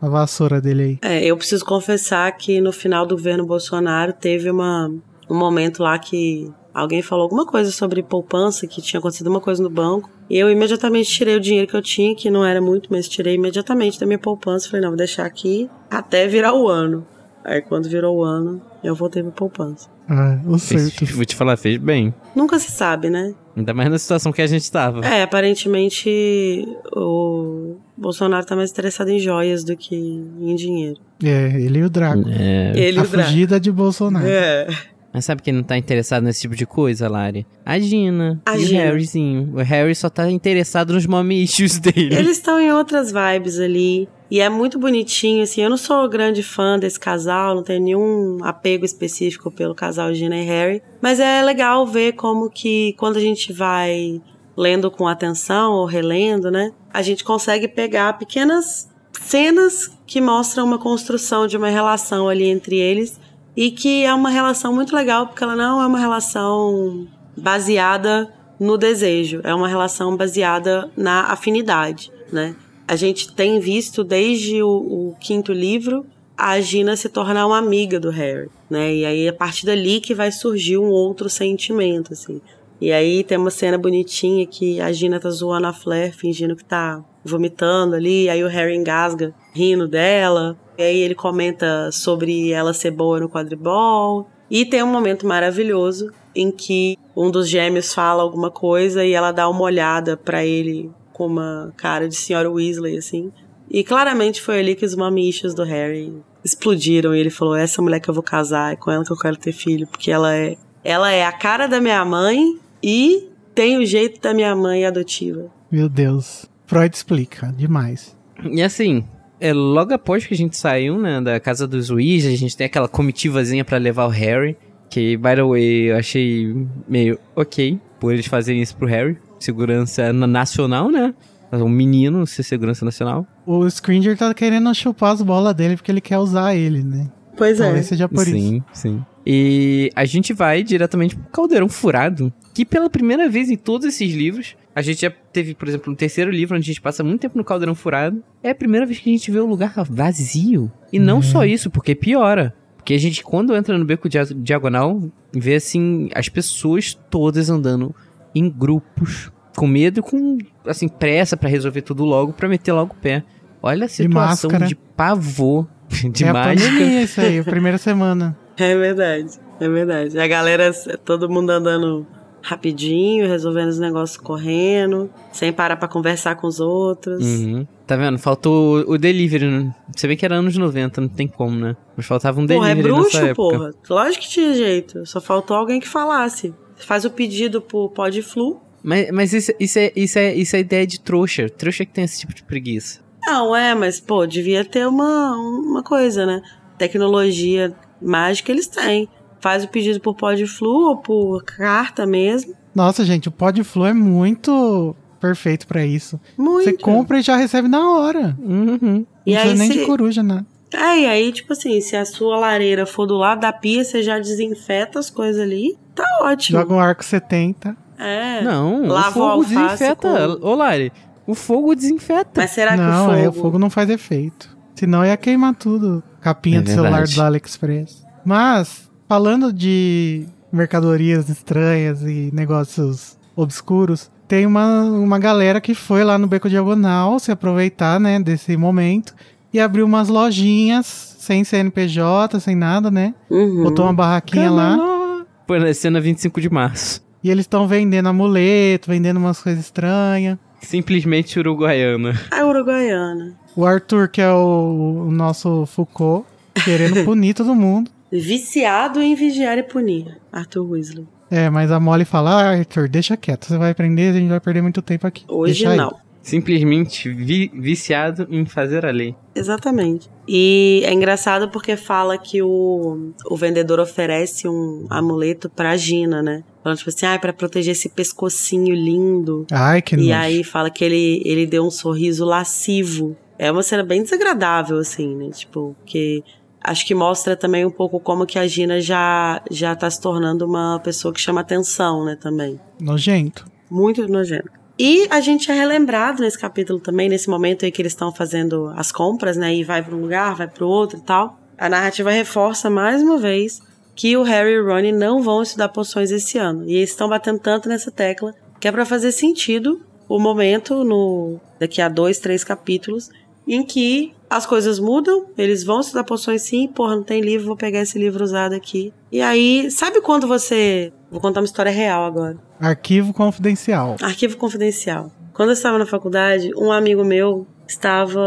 a, 0.00 0.08
vassoura 0.08 0.60
dele 0.60 0.82
aí. 0.82 0.98
É, 1.02 1.24
eu 1.24 1.36
preciso 1.36 1.64
confessar 1.64 2.30
que 2.36 2.60
no 2.60 2.72
final 2.72 3.06
do 3.06 3.16
governo 3.16 3.46
Bolsonaro 3.46 4.12
teve 4.12 4.50
uma, 4.50 4.90
um 5.28 5.36
momento 5.36 5.82
lá 5.82 5.98
que 5.98 6.50
alguém 6.72 7.02
falou 7.02 7.24
alguma 7.24 7.46
coisa 7.46 7.70
sobre 7.70 8.02
poupança, 8.02 8.66
que 8.66 8.80
tinha 8.80 8.98
acontecido 8.98 9.28
uma 9.28 9.40
coisa 9.40 9.62
no 9.62 9.70
banco. 9.70 10.10
E 10.30 10.38
eu 10.38 10.50
imediatamente 10.50 11.10
tirei 11.10 11.36
o 11.36 11.40
dinheiro 11.40 11.66
que 11.66 11.76
eu 11.76 11.82
tinha, 11.82 12.14
que 12.14 12.30
não 12.30 12.44
era 12.44 12.60
muito, 12.60 12.88
mas 12.90 13.08
tirei 13.08 13.34
imediatamente 13.34 13.98
da 13.98 14.06
minha 14.06 14.18
poupança. 14.18 14.68
Falei, 14.68 14.82
não, 14.82 14.90
vou 14.90 14.98
deixar 14.98 15.24
aqui 15.24 15.68
até 15.90 16.26
virar 16.26 16.54
o 16.54 16.68
ano. 16.68 17.06
Aí 17.44 17.62
quando 17.62 17.88
virou 17.88 18.18
o 18.18 18.24
ano, 18.24 18.60
eu 18.82 18.94
voltei 18.94 19.22
pra 19.22 19.32
poupança. 19.32 19.88
Ah, 20.08 20.38
o 20.46 20.58
Fez- 20.58 20.92
certo. 20.94 21.14
vou 21.14 21.24
te 21.24 21.34
falar, 21.36 21.56
fez 21.56 21.76
bem. 21.78 22.14
Nunca 22.34 22.58
se 22.58 22.70
sabe, 22.70 23.10
né? 23.10 23.34
Ainda 23.56 23.74
mais 23.74 23.90
na 23.90 23.98
situação 23.98 24.32
que 24.32 24.40
a 24.42 24.46
gente 24.46 24.70
tava. 24.70 25.04
É, 25.04 25.22
aparentemente 25.22 26.66
o 26.94 27.76
Bolsonaro 27.96 28.44
tá 28.46 28.54
mais 28.56 28.70
interessado 28.70 29.08
em 29.10 29.18
joias 29.18 29.64
do 29.64 29.76
que 29.76 29.94
em 29.96 30.54
dinheiro. 30.54 30.98
É, 31.22 31.60
ele 31.60 31.80
e 31.80 31.84
o 31.84 31.90
Draco. 31.90 32.24
É. 32.28 32.72
Ele 32.74 32.98
a 32.98 33.02
e 33.02 33.06
o 33.06 33.08
Draco. 33.08 33.28
fugida 33.28 33.60
de 33.60 33.70
Bolsonaro. 33.72 34.26
É. 34.26 34.66
Mas 35.12 35.24
sabe 35.24 35.42
quem 35.42 35.52
não 35.52 35.62
tá 35.62 35.76
interessado 35.76 36.22
nesse 36.22 36.42
tipo 36.42 36.54
de 36.54 36.66
coisa, 36.66 37.08
Lari? 37.08 37.46
A 37.64 37.78
Gina. 37.78 38.40
A 38.44 38.56
e 38.56 38.64
Gina. 38.64 38.80
o 38.80 38.84
Harryzinho. 38.84 39.54
O 39.54 39.62
Harry 39.62 39.94
só 39.94 40.10
tá 40.10 40.30
interessado 40.30 40.92
nos 40.92 41.06
mommy 41.06 41.42
issues 41.42 41.78
dele. 41.80 42.14
Eles 42.14 42.36
estão 42.36 42.60
em 42.60 42.72
outras 42.72 43.10
vibes 43.10 43.58
ali. 43.58 44.08
E 44.30 44.40
é 44.40 44.48
muito 44.50 44.78
bonitinho, 44.78 45.42
assim. 45.42 45.62
Eu 45.62 45.70
não 45.70 45.78
sou 45.78 46.06
grande 46.08 46.42
fã 46.42 46.78
desse 46.78 47.00
casal, 47.00 47.54
não 47.54 47.62
tenho 47.62 47.82
nenhum 47.82 48.38
apego 48.42 48.84
específico 48.84 49.50
pelo 49.50 49.74
casal 49.74 50.12
Gina 50.12 50.36
e 50.36 50.44
Harry. 50.44 50.82
Mas 51.00 51.18
é 51.18 51.42
legal 51.42 51.86
ver 51.86 52.12
como 52.12 52.50
que 52.50 52.94
quando 52.98 53.16
a 53.16 53.20
gente 53.20 53.52
vai 53.52 54.20
lendo 54.56 54.90
com 54.90 55.06
atenção 55.06 55.72
ou 55.72 55.86
relendo, 55.86 56.50
né? 56.50 56.72
A 56.92 57.00
gente 57.00 57.24
consegue 57.24 57.66
pegar 57.68 58.18
pequenas 58.18 58.88
cenas 59.12 59.90
que 60.06 60.20
mostram 60.20 60.64
uma 60.64 60.78
construção 60.78 61.46
de 61.46 61.56
uma 61.56 61.68
relação 61.68 62.28
ali 62.28 62.44
entre 62.44 62.76
eles. 62.76 63.18
E 63.58 63.72
que 63.72 64.04
é 64.04 64.14
uma 64.14 64.30
relação 64.30 64.72
muito 64.72 64.94
legal, 64.94 65.26
porque 65.26 65.42
ela 65.42 65.56
não 65.56 65.82
é 65.82 65.86
uma 65.88 65.98
relação 65.98 67.08
baseada 67.36 68.32
no 68.56 68.78
desejo, 68.78 69.40
é 69.42 69.52
uma 69.52 69.66
relação 69.66 70.16
baseada 70.16 70.88
na 70.96 71.22
afinidade, 71.22 72.12
né? 72.32 72.54
A 72.86 72.94
gente 72.94 73.34
tem 73.34 73.58
visto 73.58 74.04
desde 74.04 74.62
o, 74.62 74.68
o 74.68 75.16
quinto 75.18 75.52
livro 75.52 76.06
a 76.36 76.60
Gina 76.60 76.94
se 76.94 77.08
tornar 77.08 77.48
uma 77.48 77.58
amiga 77.58 77.98
do 77.98 78.10
Harry, 78.10 78.48
né? 78.70 78.94
E 78.94 79.04
aí 79.04 79.28
a 79.28 79.32
partir 79.32 79.66
dali 79.66 80.00
que 80.00 80.14
vai 80.14 80.30
surgir 80.30 80.78
um 80.78 80.90
outro 80.90 81.28
sentimento, 81.28 82.12
assim. 82.12 82.40
E 82.80 82.92
aí 82.92 83.24
tem 83.24 83.38
uma 83.38 83.50
cena 83.50 83.76
bonitinha 83.76 84.46
que 84.46 84.80
a 84.80 84.92
Gina 84.92 85.18
tá 85.18 85.30
zoando 85.30 85.66
a 85.66 85.72
Flair, 85.72 86.16
fingindo 86.16 86.54
que 86.54 86.64
tá 86.64 87.04
vomitando 87.24 87.96
ali, 87.96 88.30
aí 88.30 88.44
o 88.44 88.46
Harry 88.46 88.76
engasga 88.76 89.34
rindo 89.52 89.88
dela. 89.88 90.56
E 90.78 90.82
aí 90.82 91.00
ele 91.00 91.14
comenta 91.16 91.90
sobre 91.90 92.52
ela 92.52 92.72
ser 92.72 92.92
boa 92.92 93.18
no 93.18 93.28
quadribol. 93.28 94.30
E 94.48 94.64
tem 94.64 94.80
um 94.82 94.86
momento 94.86 95.26
maravilhoso 95.26 96.12
em 96.34 96.52
que 96.52 96.96
um 97.16 97.32
dos 97.32 97.48
gêmeos 97.48 97.92
fala 97.92 98.22
alguma 98.22 98.48
coisa 98.48 99.04
e 99.04 99.12
ela 99.12 99.32
dá 99.32 99.48
uma 99.48 99.62
olhada 99.62 100.16
pra 100.16 100.46
ele 100.46 100.90
com 101.12 101.26
uma 101.26 101.72
cara 101.76 102.08
de 102.08 102.14
senhora 102.14 102.48
Weasley, 102.48 102.96
assim. 102.96 103.32
E 103.68 103.82
claramente 103.82 104.40
foi 104.40 104.60
ali 104.60 104.76
que 104.76 104.86
os 104.86 104.94
mamichos 104.94 105.52
do 105.52 105.64
Harry 105.64 106.14
explodiram 106.44 107.12
e 107.14 107.18
ele 107.18 107.28
falou: 107.28 107.56
Essa 107.56 107.82
mulher 107.82 107.98
que 107.98 108.08
eu 108.08 108.14
vou 108.14 108.22
casar, 108.22 108.72
é 108.72 108.76
com 108.76 108.90
ela 108.90 109.04
que 109.04 109.12
eu 109.12 109.18
quero 109.18 109.36
ter 109.36 109.52
filho, 109.52 109.86
porque 109.88 110.12
ela 110.12 110.34
é, 110.34 110.56
ela 110.84 111.10
é 111.10 111.26
a 111.26 111.32
cara 111.32 111.66
da 111.66 111.80
minha 111.80 112.04
mãe 112.04 112.56
e 112.80 113.28
tem 113.52 113.76
o 113.78 113.84
jeito 113.84 114.20
da 114.20 114.32
minha 114.32 114.54
mãe 114.54 114.86
adotiva. 114.86 115.50
Meu 115.70 115.88
Deus. 115.88 116.46
Freud 116.66 116.94
explica 116.94 117.52
demais. 117.52 118.16
E 118.44 118.62
assim, 118.62 119.04
é, 119.40 119.52
logo 119.52 119.92
após 119.94 120.26
que 120.26 120.34
a 120.34 120.36
gente 120.36 120.56
saiu, 120.56 120.98
né, 120.98 121.20
da 121.20 121.38
casa 121.40 121.66
dos 121.66 121.90
Weasley, 121.90 122.34
a 122.34 122.36
gente 122.36 122.56
tem 122.56 122.66
aquela 122.66 122.88
comitivazinha 122.88 123.64
pra 123.64 123.78
levar 123.78 124.06
o 124.06 124.10
Harry. 124.10 124.56
Que, 124.90 125.16
by 125.18 125.34
the 125.34 125.42
way, 125.42 125.90
eu 125.90 125.96
achei 125.98 126.56
meio 126.88 127.18
ok 127.36 127.78
por 128.00 128.12
eles 128.12 128.26
fazerem 128.26 128.62
isso 128.62 128.74
pro 128.76 128.86
Harry. 128.88 129.18
Segurança 129.38 130.12
na- 130.12 130.26
nacional, 130.26 130.90
né? 130.90 131.14
Um 131.52 131.68
menino 131.68 132.26
ser 132.26 132.42
segurança 132.42 132.84
nacional. 132.84 133.26
O 133.46 133.66
Scringer 133.66 134.16
tá 134.16 134.32
querendo 134.34 134.74
chupar 134.74 135.12
as 135.12 135.22
bolas 135.22 135.54
dele 135.54 135.76
porque 135.76 135.90
ele 135.90 136.00
quer 136.00 136.18
usar 136.18 136.54
ele, 136.54 136.82
né? 136.82 137.06
Pois 137.36 137.58
Talvez 137.58 137.86
seja 137.86 138.08
por 138.08 138.24
sim, 138.24 138.56
isso. 138.56 138.64
sim. 138.82 139.04
E 139.26 139.90
a 139.94 140.04
gente 140.04 140.32
vai 140.32 140.62
diretamente 140.62 141.14
pro 141.14 141.30
Caldeirão 141.30 141.68
Furado, 141.68 142.32
que 142.54 142.64
pela 142.64 142.90
primeira 142.90 143.28
vez 143.28 143.48
em 143.50 143.56
todos 143.56 143.86
esses 143.86 144.12
livros, 144.12 144.56
a 144.78 144.82
gente 144.82 145.00
já 145.02 145.10
teve, 145.32 145.54
por 145.54 145.66
exemplo, 145.68 145.90
no 145.90 145.96
terceiro 145.96 146.30
livro, 146.30 146.56
onde 146.56 146.64
a 146.64 146.66
gente 146.72 146.80
passa 146.80 147.02
muito 147.02 147.20
tempo 147.20 147.36
no 147.36 147.44
Caldeirão 147.44 147.74
Furado, 147.74 148.22
é 148.42 148.50
a 148.50 148.54
primeira 148.54 148.86
vez 148.86 148.98
que 148.98 149.10
a 149.10 149.12
gente 149.12 149.30
vê 149.30 149.38
o 149.40 149.46
lugar 149.46 149.72
vazio. 149.88 150.70
E 150.92 150.98
não 150.98 151.20
só 151.20 151.44
isso, 151.44 151.70
porque 151.70 151.94
piora. 151.94 152.54
Porque 152.76 152.94
a 152.94 152.98
gente, 152.98 153.22
quando 153.22 153.54
entra 153.56 153.76
no 153.76 153.84
beco 153.84 154.08
dia- 154.08 154.24
diagonal, 154.24 155.02
vê 155.32 155.56
assim, 155.56 156.08
as 156.14 156.28
pessoas 156.28 156.94
todas 157.10 157.50
andando 157.50 157.94
em 158.34 158.48
grupos, 158.48 159.30
com 159.56 159.66
medo 159.66 160.00
e 160.00 160.02
com, 160.02 160.38
assim, 160.66 160.86
pressa 160.88 161.36
pra 161.36 161.48
resolver 161.48 161.82
tudo 161.82 162.04
logo, 162.04 162.32
pra 162.32 162.48
meter 162.48 162.72
logo 162.72 162.94
o 162.94 162.96
pé. 163.02 163.24
Olha 163.62 163.86
a 163.86 163.88
situação 163.88 164.48
máscara. 164.50 164.66
de 164.66 164.74
pavor 164.76 165.66
de 166.12 166.24
é 166.24 166.32
mágica. 166.32 166.70
pandemia 166.70 167.02
isso 167.02 167.20
aí, 167.20 167.38
a 167.40 167.44
primeira 167.44 167.78
semana. 167.78 168.36
É 168.60 168.76
verdade, 168.76 169.28
é 169.60 169.68
verdade. 169.68 170.18
A 170.18 170.26
galera, 170.26 170.72
todo 171.04 171.28
mundo 171.28 171.50
andando 171.50 172.04
rapidinho, 172.48 173.28
resolvendo 173.28 173.68
os 173.68 173.78
negócios 173.78 174.16
correndo, 174.16 175.10
sem 175.30 175.52
parar 175.52 175.76
pra 175.76 175.86
conversar 175.86 176.34
com 176.36 176.46
os 176.46 176.60
outros. 176.60 177.22
Uhum. 177.22 177.66
Tá 177.86 177.94
vendo? 177.94 178.18
Faltou 178.18 178.84
o 178.88 178.96
delivery, 178.96 179.46
né? 179.46 179.74
Você 179.94 180.08
vê 180.08 180.16
que 180.16 180.24
era 180.24 180.36
anos 180.36 180.56
90, 180.56 181.00
não 181.02 181.08
tem 181.08 181.28
como, 181.28 181.58
né? 181.58 181.76
Mas 181.96 182.06
faltava 182.06 182.40
um 182.40 182.46
Porra, 182.46 182.70
é 182.70 182.74
delivery 182.74 182.94
bruxo, 182.94 183.16
época. 183.18 183.34
porra. 183.34 183.70
Lógico 183.90 184.24
que 184.24 184.30
tinha 184.30 184.54
jeito. 184.54 185.04
Só 185.04 185.20
faltou 185.20 185.56
alguém 185.56 185.78
que 185.78 185.88
falasse. 185.88 186.54
Faz 186.76 187.04
o 187.04 187.10
pedido 187.10 187.60
pro 187.60 187.90
Podflu. 187.90 188.60
Mas, 188.82 189.10
mas 189.10 189.32
isso, 189.34 189.52
isso, 189.60 189.78
é, 189.78 189.92
isso, 189.94 190.18
é, 190.18 190.34
isso 190.34 190.56
é 190.56 190.60
ideia 190.60 190.86
de 190.86 191.00
trouxa. 191.00 191.50
Trouxa 191.50 191.84
que 191.84 191.92
tem 191.92 192.04
esse 192.04 192.20
tipo 192.20 192.34
de 192.34 192.42
preguiça. 192.42 193.00
Não, 193.26 193.54
é, 193.54 193.74
mas, 193.74 194.00
pô, 194.00 194.26
devia 194.26 194.64
ter 194.64 194.86
uma, 194.86 195.36
uma 195.36 195.82
coisa, 195.82 196.24
né? 196.24 196.40
Tecnologia 196.78 197.74
mágica 198.00 198.52
eles 198.52 198.66
têm. 198.68 199.08
Faz 199.40 199.64
o 199.64 199.68
pedido 199.68 200.00
por 200.00 200.14
Podflu 200.14 200.88
ou 200.90 200.96
por 200.96 201.42
carta 201.44 202.06
mesmo. 202.06 202.54
Nossa, 202.74 203.04
gente, 203.04 203.28
o 203.28 203.32
Podflu 203.32 203.86
é 203.86 203.92
muito 203.92 204.94
perfeito 205.20 205.66
pra 205.66 205.84
isso. 205.84 206.20
Muito. 206.36 206.64
Você 206.64 206.72
compra 206.76 207.18
e 207.18 207.22
já 207.22 207.36
recebe 207.36 207.68
na 207.68 207.90
hora. 207.90 208.36
Uhum. 208.38 209.04
E 209.26 209.32
não 209.34 209.40
aí, 209.40 209.48
precisa 209.48 209.54
nem 209.54 209.72
se- 209.72 209.78
de 209.78 209.84
coruja, 209.86 210.22
né? 210.22 210.44
É, 210.72 211.00
e 211.00 211.06
aí, 211.06 211.32
tipo 211.32 211.52
assim, 211.54 211.80
se 211.80 211.96
a 211.96 212.04
sua 212.04 212.36
lareira 212.38 212.84
for 212.84 213.06
do 213.06 213.16
lado 213.16 213.40
da 213.40 213.52
pia, 213.52 213.82
você 213.84 214.02
já 214.02 214.18
desinfeta 214.18 214.98
as 214.98 215.08
coisas 215.08 215.40
ali. 215.40 215.78
Tá 215.94 216.04
ótimo. 216.22 216.58
Joga 216.60 216.74
um 216.74 216.78
arco 216.80 217.04
70. 217.04 217.76
É. 217.98 218.42
Não, 218.42 218.86
Lava 218.86 219.08
o 219.10 219.12
fogo 219.12 219.44
desinfeta. 219.44 220.36
com- 220.38 220.46
Ô, 220.46 220.54
Lari, 220.54 220.92
o 221.26 221.34
fogo 221.34 221.74
desinfeta. 221.74 222.30
Mas 222.42 222.50
será 222.50 222.72
que 222.72 222.76
não, 222.76 223.06
o 223.06 223.10
fogo... 223.10 223.18
é, 223.24 223.28
o 223.28 223.32
fogo 223.32 223.58
não 223.58 223.70
faz 223.70 223.88
efeito. 223.90 224.56
Senão 224.74 225.04
ia 225.04 225.16
queimar 225.16 225.54
tudo. 225.56 226.02
Capinha 226.20 226.58
É 226.58 226.62
do 226.62 226.68
celular 226.70 226.90
verdade. 226.90 227.14
do 227.16 227.22
AliExpress. 227.22 228.06
Mas, 228.24 228.87
falando 229.08 229.52
de 229.52 230.26
mercadorias 230.52 231.28
estranhas 231.28 232.02
e 232.02 232.30
negócios 232.32 233.16
obscuros, 233.34 234.10
tem 234.26 234.44
uma, 234.44 234.82
uma 234.82 235.18
galera 235.18 235.60
que 235.60 235.74
foi 235.74 236.04
lá 236.04 236.18
no 236.18 236.26
Beco 236.26 236.48
Diagonal 236.48 237.18
se 237.18 237.30
aproveitar, 237.32 237.98
né, 237.98 238.20
desse 238.20 238.56
momento 238.56 239.14
e 239.52 239.58
abriu 239.58 239.86
umas 239.86 240.08
lojinhas 240.08 241.16
sem 241.18 241.42
CNPJ, 241.42 242.38
sem 242.40 242.54
nada, 242.54 242.90
né? 242.90 243.14
Uhum. 243.30 243.64
Botou 243.64 243.86
uma 243.86 243.94
barraquinha 243.94 244.50
lá 244.50 244.76
Camelô. 244.76 245.26
Foi 245.46 245.58
na 245.58 245.72
cena 245.72 246.00
25 246.00 246.40
de 246.40 246.50
março. 246.50 247.02
e 247.24 247.30
eles 247.30 247.44
estão 247.44 247.66
vendendo 247.66 248.08
amuleto, 248.08 248.90
vendendo 248.90 249.16
umas 249.16 249.40
coisas 249.40 249.64
estranhas. 249.64 250.36
Simplesmente 250.60 251.38
uruguaiana. 251.38 252.20
A 252.30 252.44
Uruguaiana. 252.46 253.34
O 253.56 253.64
Arthur, 253.64 254.08
que 254.08 254.20
é 254.20 254.30
o, 254.30 255.06
o 255.08 255.10
nosso 255.10 255.64
Foucault, 255.66 256.26
querendo 256.64 257.02
punir 257.06 257.32
todo 257.34 257.54
mundo. 257.54 257.90
Viciado 258.10 259.00
em 259.02 259.14
vigiar 259.14 259.58
e 259.58 259.62
punir. 259.62 260.18
Arthur 260.32 260.62
Weasley. 260.70 261.06
É, 261.30 261.50
mas 261.50 261.70
a 261.70 261.78
Molly 261.78 262.04
fala, 262.06 262.30
ah, 262.42 262.50
Arthur, 262.58 262.88
deixa 262.88 263.16
quieto, 263.16 263.44
você 263.46 263.58
vai 263.58 263.70
aprender, 263.70 264.10
a 264.10 264.18
gente 264.18 264.28
vai 264.30 264.40
perder 264.40 264.62
muito 264.62 264.80
tempo 264.80 265.06
aqui. 265.06 265.24
Hoje 265.28 265.52
Deixa 265.54 265.70
aí." 265.70 265.76
não. 265.76 265.94
Simplesmente 266.20 267.08
vi- 267.10 267.50
viciado 267.54 268.26
em 268.30 268.44
fazer 268.44 268.84
a 268.84 268.90
lei. 268.90 269.14
Exatamente. 269.34 270.10
E 270.28 270.82
é 270.84 270.92
engraçado 270.92 271.48
porque 271.48 271.74
fala 271.74 272.18
que 272.18 272.42
o, 272.42 273.12
o 273.30 273.36
vendedor 273.36 273.80
oferece 273.80 274.46
um 274.46 274.86
amuleto 274.90 275.48
pra 275.48 275.74
Gina, 275.76 276.22
né? 276.22 276.44
Falando 276.62 276.76
tipo 276.78 276.90
assim, 276.90 277.06
ah, 277.06 277.18
pra 277.18 277.32
proteger 277.32 277.72
esse 277.72 277.88
pescocinho 277.88 278.74
lindo. 278.74 279.46
Ai, 279.50 279.80
que 279.80 279.94
E 279.94 279.98
nojo. 279.98 280.12
aí 280.12 280.44
fala 280.44 280.70
que 280.70 280.84
ele, 280.84 281.22
ele 281.24 281.46
deu 281.46 281.64
um 281.64 281.70
sorriso 281.70 282.26
lascivo. 282.26 283.16
É 283.38 283.50
uma 283.50 283.62
cena 283.62 283.82
bem 283.82 284.02
desagradável, 284.02 284.76
assim, 284.78 285.14
né? 285.14 285.30
Tipo, 285.30 285.74
que 285.86 286.22
acho 286.62 286.86
que 286.86 286.94
mostra 286.94 287.36
também 287.36 287.64
um 287.64 287.70
pouco 287.70 288.00
como 288.00 288.26
que 288.26 288.38
a 288.38 288.46
Gina 288.46 288.80
já, 288.80 289.42
já 289.50 289.74
tá 289.74 289.90
se 289.90 290.00
tornando 290.00 290.46
uma 290.46 290.80
pessoa 290.80 291.12
que 291.12 291.20
chama 291.20 291.40
atenção, 291.40 292.04
né, 292.04 292.16
também. 292.16 292.60
Nojento. 292.80 293.44
Muito 293.70 294.06
nojento. 294.08 294.50
E 294.78 295.08
a 295.10 295.20
gente 295.20 295.50
é 295.50 295.54
relembrado 295.54 296.22
nesse 296.22 296.38
capítulo 296.38 296.78
também, 296.78 297.08
nesse 297.08 297.28
momento 297.28 297.64
aí 297.64 297.72
que 297.72 297.82
eles 297.82 297.92
estão 297.92 298.12
fazendo 298.12 298.72
as 298.76 298.92
compras, 298.92 299.36
né? 299.36 299.52
E 299.52 299.64
vai 299.64 299.82
para 299.82 299.94
um 299.94 300.00
lugar, 300.00 300.36
vai 300.36 300.46
para 300.46 300.64
o 300.64 300.68
outro 300.68 300.98
e 300.98 301.02
tal. 301.02 301.36
A 301.58 301.68
narrativa 301.68 302.12
reforça 302.12 302.70
mais 302.70 303.02
uma 303.02 303.18
vez 303.18 303.60
que 303.96 304.16
o 304.16 304.22
Harry 304.22 304.52
e 304.52 304.60
o 304.60 304.64
Ron 304.64 304.96
não 304.96 305.20
vão 305.20 305.42
estudar 305.42 305.70
poções 305.70 306.12
esse 306.12 306.38
ano. 306.38 306.64
E 306.64 306.76
eles 306.76 306.90
estão 306.90 307.08
batendo 307.08 307.40
tanto 307.40 307.68
nessa 307.68 307.90
tecla 307.90 308.32
que 308.60 308.68
é 308.68 308.72
para 308.72 308.84
fazer 308.84 309.10
sentido 309.10 309.80
o 310.08 310.20
momento 310.20 310.84
no 310.84 311.40
daqui 311.58 311.82
a 311.82 311.88
dois, 311.88 312.20
três 312.20 312.44
capítulos 312.44 313.10
em 313.46 313.64
que 313.64 314.14
as 314.30 314.44
coisas 314.46 314.78
mudam, 314.78 315.26
eles 315.36 315.64
vão 315.64 315.80
estudar 315.80 316.04
poções 316.04 316.42
sim, 316.42 316.68
porra, 316.68 316.96
não 316.96 317.02
tem 317.02 317.20
livro, 317.20 317.46
vou 317.46 317.56
pegar 317.56 317.80
esse 317.80 317.98
livro 317.98 318.22
usado 318.22 318.54
aqui. 318.54 318.92
E 319.10 319.20
aí, 319.20 319.70
sabe 319.70 320.00
quando 320.00 320.26
você. 320.26 320.92
Vou 321.10 321.20
contar 321.20 321.40
uma 321.40 321.46
história 321.46 321.72
real 321.72 322.04
agora. 322.04 322.36
Arquivo 322.60 323.14
confidencial. 323.14 323.96
Arquivo 324.02 324.36
confidencial. 324.36 325.10
Quando 325.32 325.50
eu 325.50 325.54
estava 325.54 325.78
na 325.78 325.86
faculdade, 325.86 326.50
um 326.56 326.70
amigo 326.70 327.04
meu 327.04 327.46
estava. 327.66 328.20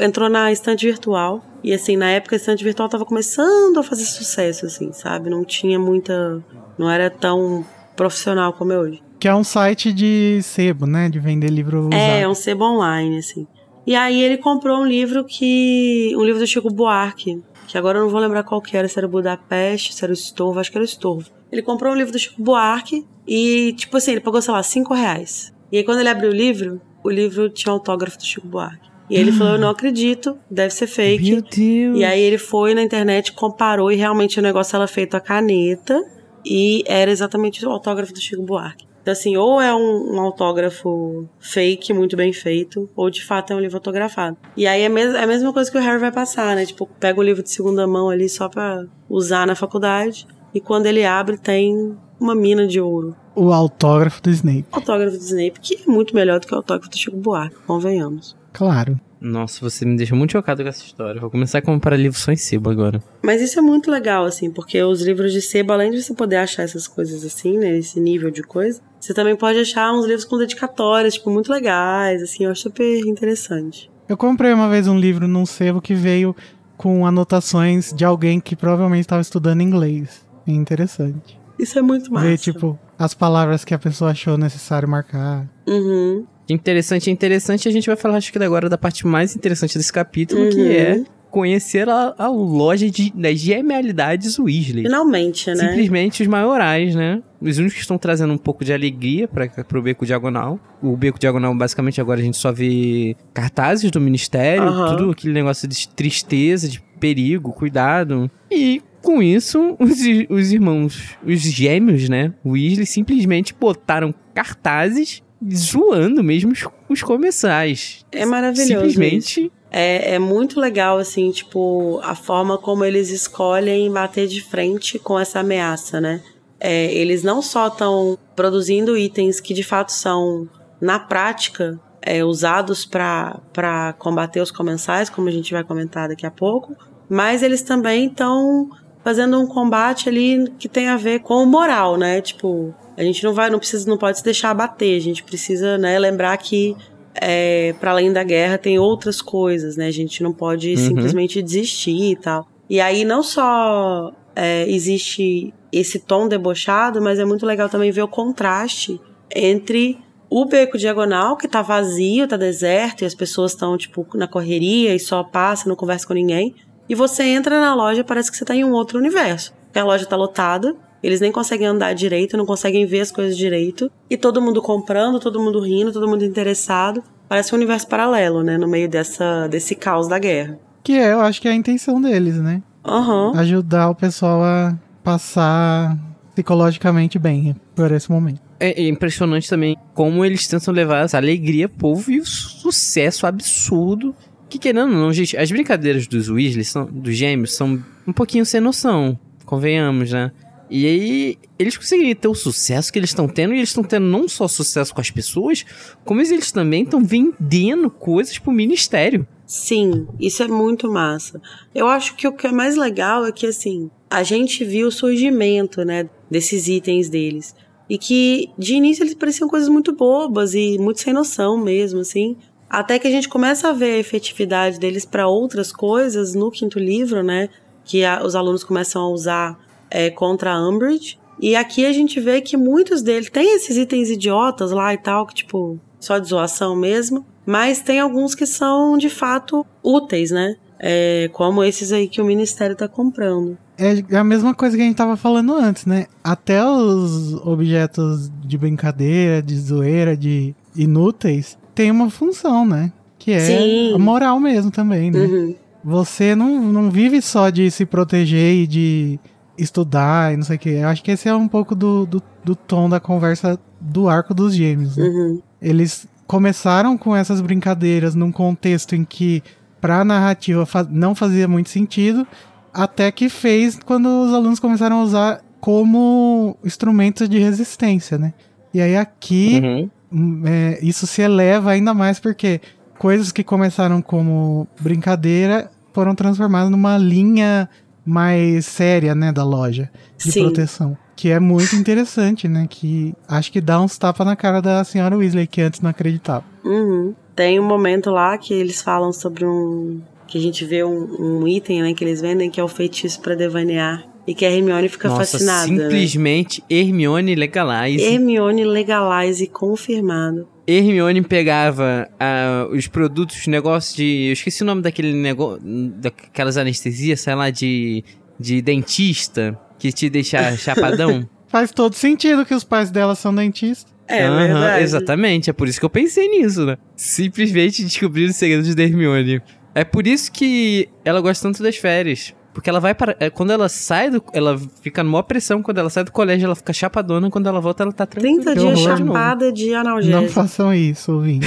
entrou 0.00 0.28
na 0.28 0.52
estante 0.52 0.86
virtual. 0.86 1.42
E 1.64 1.72
assim, 1.72 1.96
na 1.96 2.10
época 2.10 2.34
a 2.34 2.38
estante 2.38 2.62
virtual 2.62 2.86
estava 2.86 3.04
começando 3.04 3.78
a 3.78 3.82
fazer 3.82 4.04
sucesso, 4.04 4.66
assim, 4.66 4.92
sabe? 4.92 5.30
Não 5.30 5.44
tinha 5.44 5.78
muita. 5.78 6.42
não 6.78 6.90
era 6.90 7.08
tão 7.08 7.64
profissional 7.96 8.52
como 8.52 8.72
é 8.72 8.78
hoje. 8.78 9.02
Que 9.18 9.28
é 9.28 9.34
um 9.34 9.44
site 9.44 9.92
de 9.92 10.40
sebo, 10.42 10.86
né? 10.86 11.08
De 11.08 11.20
vender 11.20 11.48
livro 11.48 11.80
usado. 11.82 11.94
É, 11.94 12.22
é 12.22 12.28
um 12.28 12.34
sebo 12.34 12.64
online, 12.64 13.18
assim. 13.18 13.46
E 13.86 13.94
aí 13.94 14.22
ele 14.22 14.38
comprou 14.38 14.80
um 14.80 14.86
livro 14.86 15.24
que. 15.24 16.12
um 16.16 16.24
livro 16.24 16.40
do 16.40 16.46
Chico 16.46 16.72
Buarque. 16.72 17.42
Que 17.66 17.78
agora 17.78 17.98
eu 17.98 18.02
não 18.02 18.10
vou 18.10 18.20
lembrar 18.20 18.42
qual 18.42 18.60
que 18.60 18.76
era, 18.76 18.86
se 18.86 18.98
era 18.98 19.06
o 19.06 19.10
Budapeste, 19.10 19.94
se 19.94 20.04
era 20.04 20.10
o 20.10 20.14
Estorvo, 20.14 20.60
acho 20.60 20.70
que 20.70 20.76
era 20.76 20.82
o 20.82 20.84
Estorvo. 20.84 21.30
Ele 21.50 21.62
comprou 21.62 21.92
um 21.92 21.96
livro 21.96 22.12
do 22.12 22.18
Chico 22.18 22.42
Buarque 22.42 23.06
e, 23.26 23.72
tipo 23.74 23.96
assim, 23.96 24.12
ele 24.12 24.20
pagou, 24.20 24.42
sei 24.42 24.52
lá, 24.52 24.62
cinco 24.62 24.92
reais. 24.92 25.54
E 25.70 25.78
aí 25.78 25.84
quando 25.84 26.00
ele 26.00 26.08
abriu 26.08 26.30
o 26.30 26.34
livro, 26.34 26.80
o 27.02 27.08
livro 27.08 27.48
tinha 27.48 27.72
autógrafo 27.72 28.18
do 28.18 28.24
Chico 28.24 28.46
Buarque. 28.46 28.90
E 29.08 29.16
ele 29.16 29.32
falou, 29.32 29.54
eu 29.54 29.58
não 29.58 29.68
acredito, 29.68 30.38
deve 30.50 30.72
ser 30.72 30.86
fake. 30.86 31.30
Meu 31.30 31.42
Deus. 31.42 31.98
E 31.98 32.04
aí 32.04 32.20
ele 32.20 32.38
foi 32.38 32.74
na 32.74 32.82
internet, 32.82 33.32
comparou 33.32 33.92
e 33.92 33.96
realmente 33.96 34.38
o 34.38 34.42
negócio 34.42 34.74
era 34.74 34.86
feito 34.86 35.14
a 35.14 35.20
caneta 35.20 36.02
e 36.44 36.82
era 36.86 37.10
exatamente 37.10 37.64
o 37.64 37.70
autógrafo 37.70 38.12
do 38.12 38.20
Chico 38.20 38.42
Buarque. 38.42 38.86
Então, 39.02 39.12
assim, 39.12 39.36
ou 39.36 39.60
é 39.60 39.74
um, 39.74 40.14
um 40.14 40.20
autógrafo 40.20 41.28
fake, 41.40 41.92
muito 41.92 42.16
bem 42.16 42.32
feito, 42.32 42.88
ou 42.94 43.10
de 43.10 43.24
fato 43.24 43.52
é 43.52 43.56
um 43.56 43.60
livro 43.60 43.76
autografado. 43.76 44.36
E 44.56 44.66
aí 44.66 44.82
é, 44.82 44.88
mes 44.88 45.12
é 45.12 45.22
a 45.22 45.26
mesma 45.26 45.52
coisa 45.52 45.70
que 45.70 45.76
o 45.76 45.80
Harry 45.80 45.98
vai 45.98 46.12
passar, 46.12 46.54
né? 46.54 46.64
Tipo, 46.64 46.88
pega 47.00 47.18
o 47.18 47.22
livro 47.22 47.42
de 47.42 47.50
segunda 47.50 47.86
mão 47.86 48.08
ali 48.08 48.28
só 48.28 48.48
pra 48.48 48.84
usar 49.10 49.46
na 49.46 49.56
faculdade, 49.56 50.26
e 50.54 50.60
quando 50.60 50.86
ele 50.86 51.04
abre 51.04 51.36
tem 51.36 51.96
uma 52.20 52.34
mina 52.34 52.66
de 52.66 52.80
ouro. 52.80 53.16
O 53.34 53.52
autógrafo 53.52 54.22
do 54.22 54.30
Snape. 54.30 54.66
O 54.70 54.76
autógrafo 54.76 55.16
do 55.16 55.22
Snape, 55.22 55.58
que 55.60 55.82
é 55.82 55.90
muito 55.90 56.14
melhor 56.14 56.38
do 56.38 56.46
que 56.46 56.54
o 56.54 56.58
autógrafo 56.58 56.88
do 56.88 56.96
Chico 56.96 57.16
Buarque, 57.16 57.56
convenhamos. 57.66 58.36
Claro. 58.52 59.00
Nossa, 59.20 59.60
você 59.60 59.84
me 59.84 59.96
deixa 59.96 60.16
muito 60.16 60.32
chocado 60.32 60.62
com 60.62 60.68
essa 60.68 60.84
história. 60.84 61.20
Vou 61.20 61.30
começar 61.30 61.58
a 61.58 61.62
comprar 61.62 61.96
livro 61.96 62.18
só 62.18 62.32
em 62.32 62.36
sebo 62.36 62.70
agora. 62.70 63.00
Mas 63.22 63.40
isso 63.40 63.56
é 63.58 63.62
muito 63.62 63.88
legal, 63.88 64.24
assim, 64.24 64.50
porque 64.50 64.82
os 64.82 65.00
livros 65.00 65.32
de 65.32 65.40
sebo, 65.40 65.72
além 65.72 65.92
de 65.92 66.02
você 66.02 66.12
poder 66.12 66.36
achar 66.36 66.64
essas 66.64 66.88
coisas 66.88 67.24
assim, 67.24 67.56
né, 67.56 67.78
esse 67.78 68.00
nível 68.00 68.32
de 68.32 68.42
coisa, 68.42 68.82
você 69.02 69.12
também 69.12 69.34
pode 69.36 69.58
achar 69.58 69.92
uns 69.92 70.06
livros 70.06 70.24
com 70.24 70.38
dedicatórias, 70.38 71.14
tipo, 71.14 71.30
muito 71.30 71.50
legais, 71.52 72.22
assim, 72.22 72.44
eu 72.44 72.50
acho 72.52 72.62
super 72.62 73.00
interessante. 73.04 73.90
Eu 74.08 74.16
comprei 74.16 74.52
uma 74.52 74.68
vez 74.68 74.86
um 74.86 74.98
livro 74.98 75.26
num 75.26 75.44
sebo 75.44 75.80
que 75.80 75.94
veio 75.94 76.34
com 76.76 77.06
anotações 77.06 77.92
de 77.92 78.04
alguém 78.04 78.38
que 78.40 78.54
provavelmente 78.54 79.00
estava 79.02 79.22
estudando 79.22 79.60
inglês. 79.60 80.24
É 80.46 80.52
interessante. 80.52 81.38
Isso 81.58 81.78
é 81.78 81.82
muito 81.82 82.12
massa. 82.12 82.26
Ver, 82.26 82.38
tipo, 82.38 82.78
as 82.98 83.14
palavras 83.14 83.64
que 83.64 83.74
a 83.74 83.78
pessoa 83.78 84.10
achou 84.10 84.36
necessário 84.38 84.88
marcar. 84.88 85.48
Uhum. 85.66 86.24
Interessante, 86.48 87.10
interessante. 87.10 87.68
A 87.68 87.72
gente 87.72 87.86
vai 87.86 87.96
falar, 87.96 88.16
acho 88.16 88.32
que 88.32 88.38
agora, 88.42 88.68
da 88.68 88.76
parte 88.78 89.06
mais 89.06 89.34
interessante 89.36 89.78
desse 89.78 89.92
capítulo, 89.92 90.42
Uhum. 90.42 90.50
que 90.50 90.76
é 90.76 91.04
conhecer 91.32 91.88
a, 91.88 92.14
a 92.18 92.28
loja 92.28 92.90
de, 92.90 93.10
das 93.14 93.38
genialidades 93.38 94.38
Weasley. 94.38 94.84
Finalmente, 94.84 95.48
né? 95.48 95.56
Simplesmente 95.56 96.22
os 96.22 96.28
maiorais, 96.28 96.94
né? 96.94 97.22
Os 97.40 97.56
únicos 97.56 97.74
que 97.74 97.80
estão 97.80 97.96
trazendo 97.96 98.34
um 98.34 98.38
pouco 98.38 98.64
de 98.64 98.72
alegria 98.72 99.26
para 99.26 99.48
pro 99.64 99.82
Beco 99.82 100.04
Diagonal. 100.04 100.60
O 100.82 100.94
Beco 100.94 101.18
Diagonal, 101.18 101.54
basicamente, 101.54 102.00
agora 102.00 102.20
a 102.20 102.22
gente 102.22 102.36
só 102.36 102.52
vê 102.52 103.16
cartazes 103.32 103.90
do 103.90 104.00
Ministério, 104.00 104.62
Aham. 104.62 104.94
tudo 104.94 105.10
aquele 105.10 105.32
negócio 105.32 105.66
de 105.66 105.88
tristeza, 105.88 106.68
de 106.68 106.80
perigo, 107.00 107.50
cuidado. 107.52 108.30
E 108.50 108.82
com 109.00 109.22
isso, 109.22 109.74
os, 109.80 109.98
os 110.28 110.52
irmãos, 110.52 111.16
os 111.26 111.40
gêmeos, 111.40 112.10
né? 112.10 112.34
Weasley 112.44 112.86
simplesmente 112.86 113.54
botaram 113.58 114.14
cartazes 114.34 115.22
zoando 115.50 116.22
mesmo 116.22 116.52
os, 116.52 116.68
os 116.88 117.02
comensais. 117.02 118.04
É 118.12 118.26
maravilhoso 118.26 118.68
Simplesmente. 118.68 119.50
É, 119.72 120.16
é 120.16 120.18
muito 120.18 120.60
legal, 120.60 120.98
assim, 120.98 121.30
tipo, 121.30 121.98
a 122.02 122.14
forma 122.14 122.58
como 122.58 122.84
eles 122.84 123.08
escolhem 123.08 123.90
bater 123.90 124.28
de 124.28 124.42
frente 124.42 124.98
com 124.98 125.18
essa 125.18 125.40
ameaça, 125.40 125.98
né? 125.98 126.22
É, 126.60 126.92
eles 126.92 127.22
não 127.22 127.40
só 127.40 127.68
estão 127.68 128.18
produzindo 128.36 128.96
itens 128.96 129.40
que 129.40 129.54
de 129.54 129.62
fato 129.62 129.90
são, 129.90 130.46
na 130.78 130.98
prática, 130.98 131.80
é, 132.02 132.22
usados 132.22 132.84
para 132.84 133.94
combater 133.98 134.40
os 134.40 134.50
comensais, 134.50 135.08
como 135.08 135.28
a 135.28 135.32
gente 135.32 135.52
vai 135.52 135.64
comentar 135.64 136.08
daqui 136.08 136.26
a 136.26 136.30
pouco, 136.30 136.76
mas 137.08 137.42
eles 137.42 137.62
também 137.62 138.06
estão 138.06 138.68
fazendo 139.02 139.40
um 139.40 139.46
combate 139.46 140.08
ali 140.08 140.52
que 140.58 140.68
tem 140.68 140.88
a 140.88 140.96
ver 140.96 141.20
com 141.20 141.44
moral, 141.46 141.96
né? 141.96 142.20
Tipo, 142.20 142.74
a 142.96 143.02
gente 143.02 143.24
não 143.24 143.32
vai, 143.32 143.50
não 143.50 143.58
precisa, 143.58 143.88
não 143.88 143.96
pode 143.96 144.18
se 144.18 144.24
deixar 144.24 144.50
abater. 144.50 144.96
A 144.96 145.00
gente 145.00 145.22
precisa, 145.24 145.78
né, 145.78 145.98
lembrar 145.98 146.36
que 146.36 146.76
é, 147.14 147.74
para 147.78 147.90
além 147.90 148.12
da 148.12 148.22
guerra 148.22 148.58
tem 148.58 148.78
outras 148.78 149.20
coisas, 149.20 149.76
né? 149.76 149.86
A 149.86 149.92
gente 149.92 150.22
não 150.22 150.32
pode 150.32 150.70
uhum. 150.70 150.76
simplesmente 150.76 151.42
desistir 151.42 152.12
e 152.12 152.16
tal. 152.16 152.46
E 152.68 152.80
aí 152.80 153.04
não 153.04 153.22
só 153.22 154.12
é, 154.34 154.68
existe 154.68 155.52
esse 155.70 155.98
tom 155.98 156.28
debochado, 156.28 157.00
mas 157.00 157.18
é 157.18 157.24
muito 157.24 157.46
legal 157.46 157.68
também 157.68 157.90
ver 157.90 158.02
o 158.02 158.08
contraste 158.08 159.00
entre 159.34 159.98
o 160.28 160.46
beco 160.46 160.78
diagonal, 160.78 161.36
que 161.36 161.46
tá 161.46 161.60
vazio, 161.60 162.26
tá 162.26 162.38
deserto, 162.38 163.02
e 163.02 163.04
as 163.04 163.14
pessoas 163.14 163.52
estão, 163.52 163.76
tipo, 163.76 164.06
na 164.14 164.26
correria 164.26 164.94
e 164.94 164.98
só 164.98 165.22
passa, 165.22 165.68
não 165.68 165.76
conversa 165.76 166.06
com 166.06 166.14
ninguém. 166.14 166.54
E 166.88 166.94
você 166.94 167.22
entra 167.24 167.60
na 167.60 167.74
loja, 167.74 168.02
parece 168.02 168.30
que 168.30 168.36
você 168.36 168.44
tá 168.44 168.54
em 168.54 168.64
um 168.64 168.72
outro 168.72 168.98
universo. 168.98 169.52
A 169.74 169.84
loja 169.84 170.06
tá 170.06 170.16
lotada, 170.16 170.74
eles 171.02 171.20
nem 171.20 171.32
conseguem 171.32 171.66
andar 171.66 171.94
direito, 171.94 172.36
não 172.36 172.46
conseguem 172.46 172.86
ver 172.86 173.00
as 173.00 173.10
coisas 173.10 173.36
direito. 173.36 173.90
E 174.08 174.16
todo 174.16 174.40
mundo 174.40 174.62
comprando, 174.62 175.18
todo 175.18 175.40
mundo 175.40 175.60
rindo, 175.60 175.92
todo 175.92 176.08
mundo 176.08 176.24
interessado. 176.24 177.02
Parece 177.28 177.52
um 177.54 177.56
universo 177.56 177.88
paralelo, 177.88 178.42
né? 178.42 178.56
No 178.56 178.68
meio 178.68 178.88
dessa, 178.88 179.48
desse 179.48 179.74
caos 179.74 180.06
da 180.06 180.18
guerra. 180.18 180.58
Que 180.82 180.92
é, 180.92 181.12
eu 181.12 181.20
acho 181.20 181.40
que 181.40 181.48
é 181.48 181.50
a 181.50 181.54
intenção 181.54 182.00
deles, 182.00 182.36
né? 182.36 182.62
Uhum. 182.86 183.32
Ajudar 183.38 183.90
o 183.90 183.94
pessoal 183.94 184.42
a 184.42 184.76
passar 185.02 185.96
psicologicamente 186.34 187.18
bem 187.18 187.54
por 187.74 187.90
esse 187.92 188.10
momento. 188.10 188.40
É, 188.58 188.80
é 188.80 188.88
impressionante 188.88 189.48
também 189.48 189.76
como 189.94 190.24
eles 190.24 190.46
tentam 190.46 190.72
levar 190.72 191.04
essa 191.04 191.16
alegria 191.16 191.68
povo 191.68 192.10
e 192.10 192.20
o 192.20 192.26
sucesso 192.26 193.26
absurdo. 193.26 194.14
Que 194.48 194.58
querendo 194.58 194.92
ou 194.92 194.98
não, 194.98 195.12
gente, 195.12 195.36
as 195.36 195.50
brincadeiras 195.50 196.06
dos 196.06 196.28
Weasley, 196.28 196.64
são, 196.64 196.84
dos 196.84 197.16
gêmeos, 197.16 197.54
são 197.54 197.82
um 198.06 198.12
pouquinho 198.12 198.44
sem 198.44 198.60
noção. 198.60 199.18
Convenhamos, 199.44 200.12
né? 200.12 200.30
E 200.74 200.86
aí, 200.86 201.38
eles 201.58 201.76
conseguiriam 201.76 202.14
ter 202.14 202.28
o 202.28 202.34
sucesso 202.34 202.90
que 202.90 202.98
eles 202.98 203.10
estão 203.10 203.28
tendo, 203.28 203.52
e 203.52 203.58
eles 203.58 203.68
estão 203.68 203.84
tendo 203.84 204.06
não 204.06 204.26
só 204.26 204.48
sucesso 204.48 204.94
com 204.94 205.02
as 205.02 205.10
pessoas, 205.10 205.66
como 206.02 206.18
eles 206.22 206.50
também 206.50 206.84
estão 206.84 207.04
vendendo 207.04 207.90
coisas 207.90 208.38
pro 208.38 208.50
ministério. 208.50 209.28
Sim, 209.46 210.06
isso 210.18 210.42
é 210.42 210.48
muito 210.48 210.90
massa. 210.90 211.42
Eu 211.74 211.88
acho 211.88 212.16
que 212.16 212.26
o 212.26 212.32
que 212.32 212.46
é 212.46 212.52
mais 212.52 212.74
legal 212.74 213.26
é 213.26 213.30
que, 213.30 213.46
assim, 213.46 213.90
a 214.08 214.22
gente 214.22 214.64
viu 214.64 214.88
o 214.88 214.90
surgimento, 214.90 215.84
né, 215.84 216.08
desses 216.30 216.66
itens 216.68 217.10
deles. 217.10 217.54
E 217.86 217.98
que, 217.98 218.48
de 218.56 218.72
início, 218.72 219.02
eles 219.02 219.12
pareciam 219.12 219.50
coisas 219.50 219.68
muito 219.68 219.94
bobas 219.94 220.54
e 220.54 220.78
muito 220.78 221.02
sem 221.02 221.12
noção 221.12 221.58
mesmo, 221.58 222.00
assim. 222.00 222.34
Até 222.70 222.98
que 222.98 223.06
a 223.06 223.10
gente 223.10 223.28
começa 223.28 223.68
a 223.68 223.72
ver 223.74 223.92
a 223.92 223.98
efetividade 223.98 224.80
deles 224.80 225.04
para 225.04 225.28
outras 225.28 225.70
coisas 225.70 226.34
no 226.34 226.50
quinto 226.50 226.78
livro, 226.78 227.22
né? 227.22 227.50
Que 227.84 228.06
a, 228.06 228.24
os 228.24 228.34
alunos 228.34 228.64
começam 228.64 229.02
a 229.02 229.10
usar 229.10 229.71
é, 229.92 230.10
contra 230.10 230.52
a 230.52 230.68
Umbridge. 230.68 231.18
E 231.40 231.54
aqui 231.54 231.84
a 231.84 231.92
gente 231.92 232.18
vê 232.18 232.40
que 232.40 232.56
muitos 232.56 233.02
deles 233.02 233.28
têm 233.30 233.56
esses 233.56 233.76
itens 233.76 234.10
idiotas 234.10 234.70
lá 234.70 234.94
e 234.94 234.98
tal, 234.98 235.26
que 235.26 235.34
tipo, 235.34 235.78
só 236.00 236.18
de 236.18 236.28
zoação 236.28 236.74
mesmo. 236.74 237.24
Mas 237.44 237.80
tem 237.80 238.00
alguns 238.00 238.34
que 238.34 238.46
são 238.46 238.96
de 238.96 239.10
fato 239.10 239.66
úteis, 239.82 240.30
né? 240.30 240.56
É, 240.78 241.28
como 241.32 241.62
esses 241.62 241.92
aí 241.92 242.08
que 242.08 242.20
o 242.20 242.24
Ministério 242.24 242.74
tá 242.74 242.88
comprando. 242.88 243.56
É 243.78 244.16
a 244.16 244.24
mesma 244.24 244.54
coisa 244.54 244.76
que 244.76 244.82
a 244.82 244.86
gente 244.86 244.96
tava 244.96 245.16
falando 245.16 245.54
antes, 245.54 245.86
né? 245.86 246.06
Até 246.22 246.64
os 246.64 247.34
objetos 247.44 248.30
de 248.44 248.56
brincadeira, 248.56 249.42
de 249.42 249.56
zoeira, 249.58 250.16
de 250.16 250.54
inúteis, 250.76 251.58
tem 251.74 251.90
uma 251.90 252.10
função, 252.10 252.64
né? 252.64 252.92
Que 253.18 253.32
é 253.32 253.40
Sim. 253.40 253.94
a 253.94 253.98
moral 253.98 254.38
mesmo 254.38 254.70
também, 254.70 255.10
né? 255.10 255.20
Uhum. 255.20 255.54
Você 255.84 256.34
não, 256.34 256.60
não 256.60 256.90
vive 256.90 257.20
só 257.20 257.50
de 257.50 257.70
se 257.70 257.84
proteger 257.84 258.54
e 258.54 258.66
de 258.66 259.20
estudar 259.62 260.32
e 260.32 260.36
não 260.36 260.44
sei 260.44 260.56
o 260.56 260.58
que. 260.58 260.70
Eu 260.70 260.88
acho 260.88 261.02
que 261.02 261.10
esse 261.10 261.28
é 261.28 261.34
um 261.34 261.48
pouco 261.48 261.74
do, 261.74 262.06
do, 262.06 262.22
do 262.44 262.54
tom 262.56 262.88
da 262.88 263.00
conversa 263.00 263.58
do 263.80 264.08
arco 264.08 264.34
dos 264.34 264.54
gêmeos. 264.54 264.96
Né? 264.96 265.04
Uhum. 265.04 265.42
Eles 265.60 266.06
começaram 266.26 266.96
com 266.96 267.14
essas 267.14 267.40
brincadeiras 267.40 268.14
num 268.14 268.32
contexto 268.32 268.94
em 268.94 269.04
que 269.04 269.42
pra 269.80 270.04
narrativa 270.04 270.66
não 270.90 271.14
fazia 271.14 271.48
muito 271.48 271.68
sentido, 271.68 272.26
até 272.72 273.10
que 273.10 273.28
fez 273.28 273.78
quando 273.84 274.06
os 274.06 274.32
alunos 274.32 274.60
começaram 274.60 275.00
a 275.00 275.02
usar 275.02 275.40
como 275.60 276.56
instrumentos 276.64 277.28
de 277.28 277.38
resistência, 277.38 278.18
né? 278.18 278.32
E 278.72 278.80
aí 278.80 278.96
aqui 278.96 279.60
uhum. 279.62 279.90
Hum, 280.12 280.42
é, 280.44 280.78
isso 280.82 281.06
se 281.06 281.22
eleva 281.22 281.70
ainda 281.70 281.94
mais 281.94 282.20
porque 282.20 282.60
coisas 282.98 283.32
que 283.32 283.42
começaram 283.42 284.02
como 284.02 284.68
brincadeira 284.78 285.70
foram 285.92 286.14
transformadas 286.14 286.70
numa 286.70 286.98
linha 286.98 287.68
mais 288.04 288.66
séria, 288.66 289.14
né, 289.14 289.32
da 289.32 289.44
loja 289.44 289.90
de 290.16 290.32
Sim. 290.32 290.42
proteção. 290.42 290.96
Que 291.14 291.30
é 291.30 291.38
muito 291.38 291.76
interessante, 291.76 292.48
né? 292.48 292.66
Que 292.68 293.14
acho 293.28 293.52
que 293.52 293.60
dá 293.60 293.80
uns 293.80 293.96
tapas 293.96 294.26
na 294.26 294.34
cara 294.34 294.60
da 294.60 294.82
senhora 294.82 295.16
Weasley, 295.16 295.46
que 295.46 295.60
antes 295.60 295.80
não 295.80 295.90
acreditava. 295.90 296.44
Uhum. 296.64 297.14
Tem 297.36 297.60
um 297.60 297.64
momento 297.64 298.10
lá 298.10 298.36
que 298.36 298.52
eles 298.52 298.82
falam 298.82 299.12
sobre 299.12 299.44
um. 299.44 300.00
Que 300.26 300.38
a 300.38 300.40
gente 300.40 300.64
vê 300.64 300.82
um, 300.82 301.42
um 301.42 301.46
item 301.46 301.82
né, 301.82 301.94
que 301.94 302.02
eles 302.02 302.20
vendem, 302.20 302.50
que 302.50 302.58
é 302.58 302.64
o 302.64 302.68
feitiço 302.68 303.20
para 303.20 303.34
devanear. 303.34 304.04
E 304.26 304.34
que 304.34 304.44
a 304.44 304.50
Hermione 304.50 304.88
fica 304.88 305.08
Nossa, 305.08 305.20
fascinada. 305.20 305.66
Né? 305.66 305.82
Simplesmente 305.82 306.60
né? 306.60 306.76
Hermione 306.78 307.34
Legalize. 307.34 308.04
Hermione 308.04 308.64
Legalize 308.64 309.46
confirmado. 309.48 310.48
Hermione 310.66 311.22
pegava 311.22 312.08
uh, 312.12 312.74
os 312.74 312.86
produtos, 312.86 313.46
negócios 313.46 313.94
de. 313.94 314.28
Eu 314.28 314.32
esqueci 314.32 314.62
o 314.62 314.66
nome 314.66 314.82
daquele 314.82 315.12
negócio. 315.12 315.60
Daquelas 315.96 316.56
anestesias, 316.56 317.20
sei 317.20 317.34
lá, 317.34 317.50
de. 317.50 318.04
de 318.38 318.62
dentista, 318.62 319.58
que 319.78 319.92
te 319.92 320.08
deixa 320.08 320.54
chapadão. 320.56 321.28
Faz 321.48 321.70
todo 321.70 321.94
sentido 321.94 322.46
que 322.46 322.54
os 322.54 322.64
pais 322.64 322.90
dela 322.90 323.14
são 323.14 323.34
dentistas. 323.34 323.92
É, 324.08 324.28
uhum, 324.28 324.36
verdade. 324.36 324.82
Exatamente, 324.82 325.50
é 325.50 325.52
por 325.52 325.68
isso 325.68 325.78
que 325.78 325.86
eu 325.86 325.90
pensei 325.90 326.28
nisso, 326.28 326.66
né? 326.66 326.76
Simplesmente 326.96 327.84
descobrir 327.84 328.24
os 328.24 328.36
segredos 328.36 328.74
de 328.74 328.82
Hermione. 328.82 329.40
É 329.74 329.84
por 329.84 330.06
isso 330.06 330.30
que 330.30 330.88
ela 331.04 331.20
gosta 331.20 331.48
tanto 331.48 331.62
das 331.62 331.76
férias. 331.76 332.34
Porque 332.52 332.68
ela 332.68 332.80
vai 332.80 332.94
para. 332.94 333.16
É, 333.18 333.30
quando 333.30 333.50
ela 333.50 333.68
sai 333.68 334.10
do. 334.10 334.22
Ela 334.32 334.58
fica 334.82 335.02
numa 335.02 335.22
pressão. 335.22 335.62
Quando 335.62 335.78
ela 335.78 335.90
sai 335.90 336.04
do 336.04 336.12
colégio, 336.12 336.46
ela 336.46 336.54
fica 336.54 336.72
chapadona. 336.72 337.30
Quando 337.30 337.46
ela 337.46 337.60
volta, 337.60 337.82
ela 337.82 337.92
tá 337.92 338.06
tranquila. 338.06 338.42
30 338.42 338.60
dias 338.60 338.80
chapada 338.80 339.52
de, 339.52 339.64
de 339.64 339.74
analgésico. 339.74 340.22
Não 340.22 340.28
façam 340.28 340.74
isso, 340.74 341.12
ouvindo. 341.12 341.46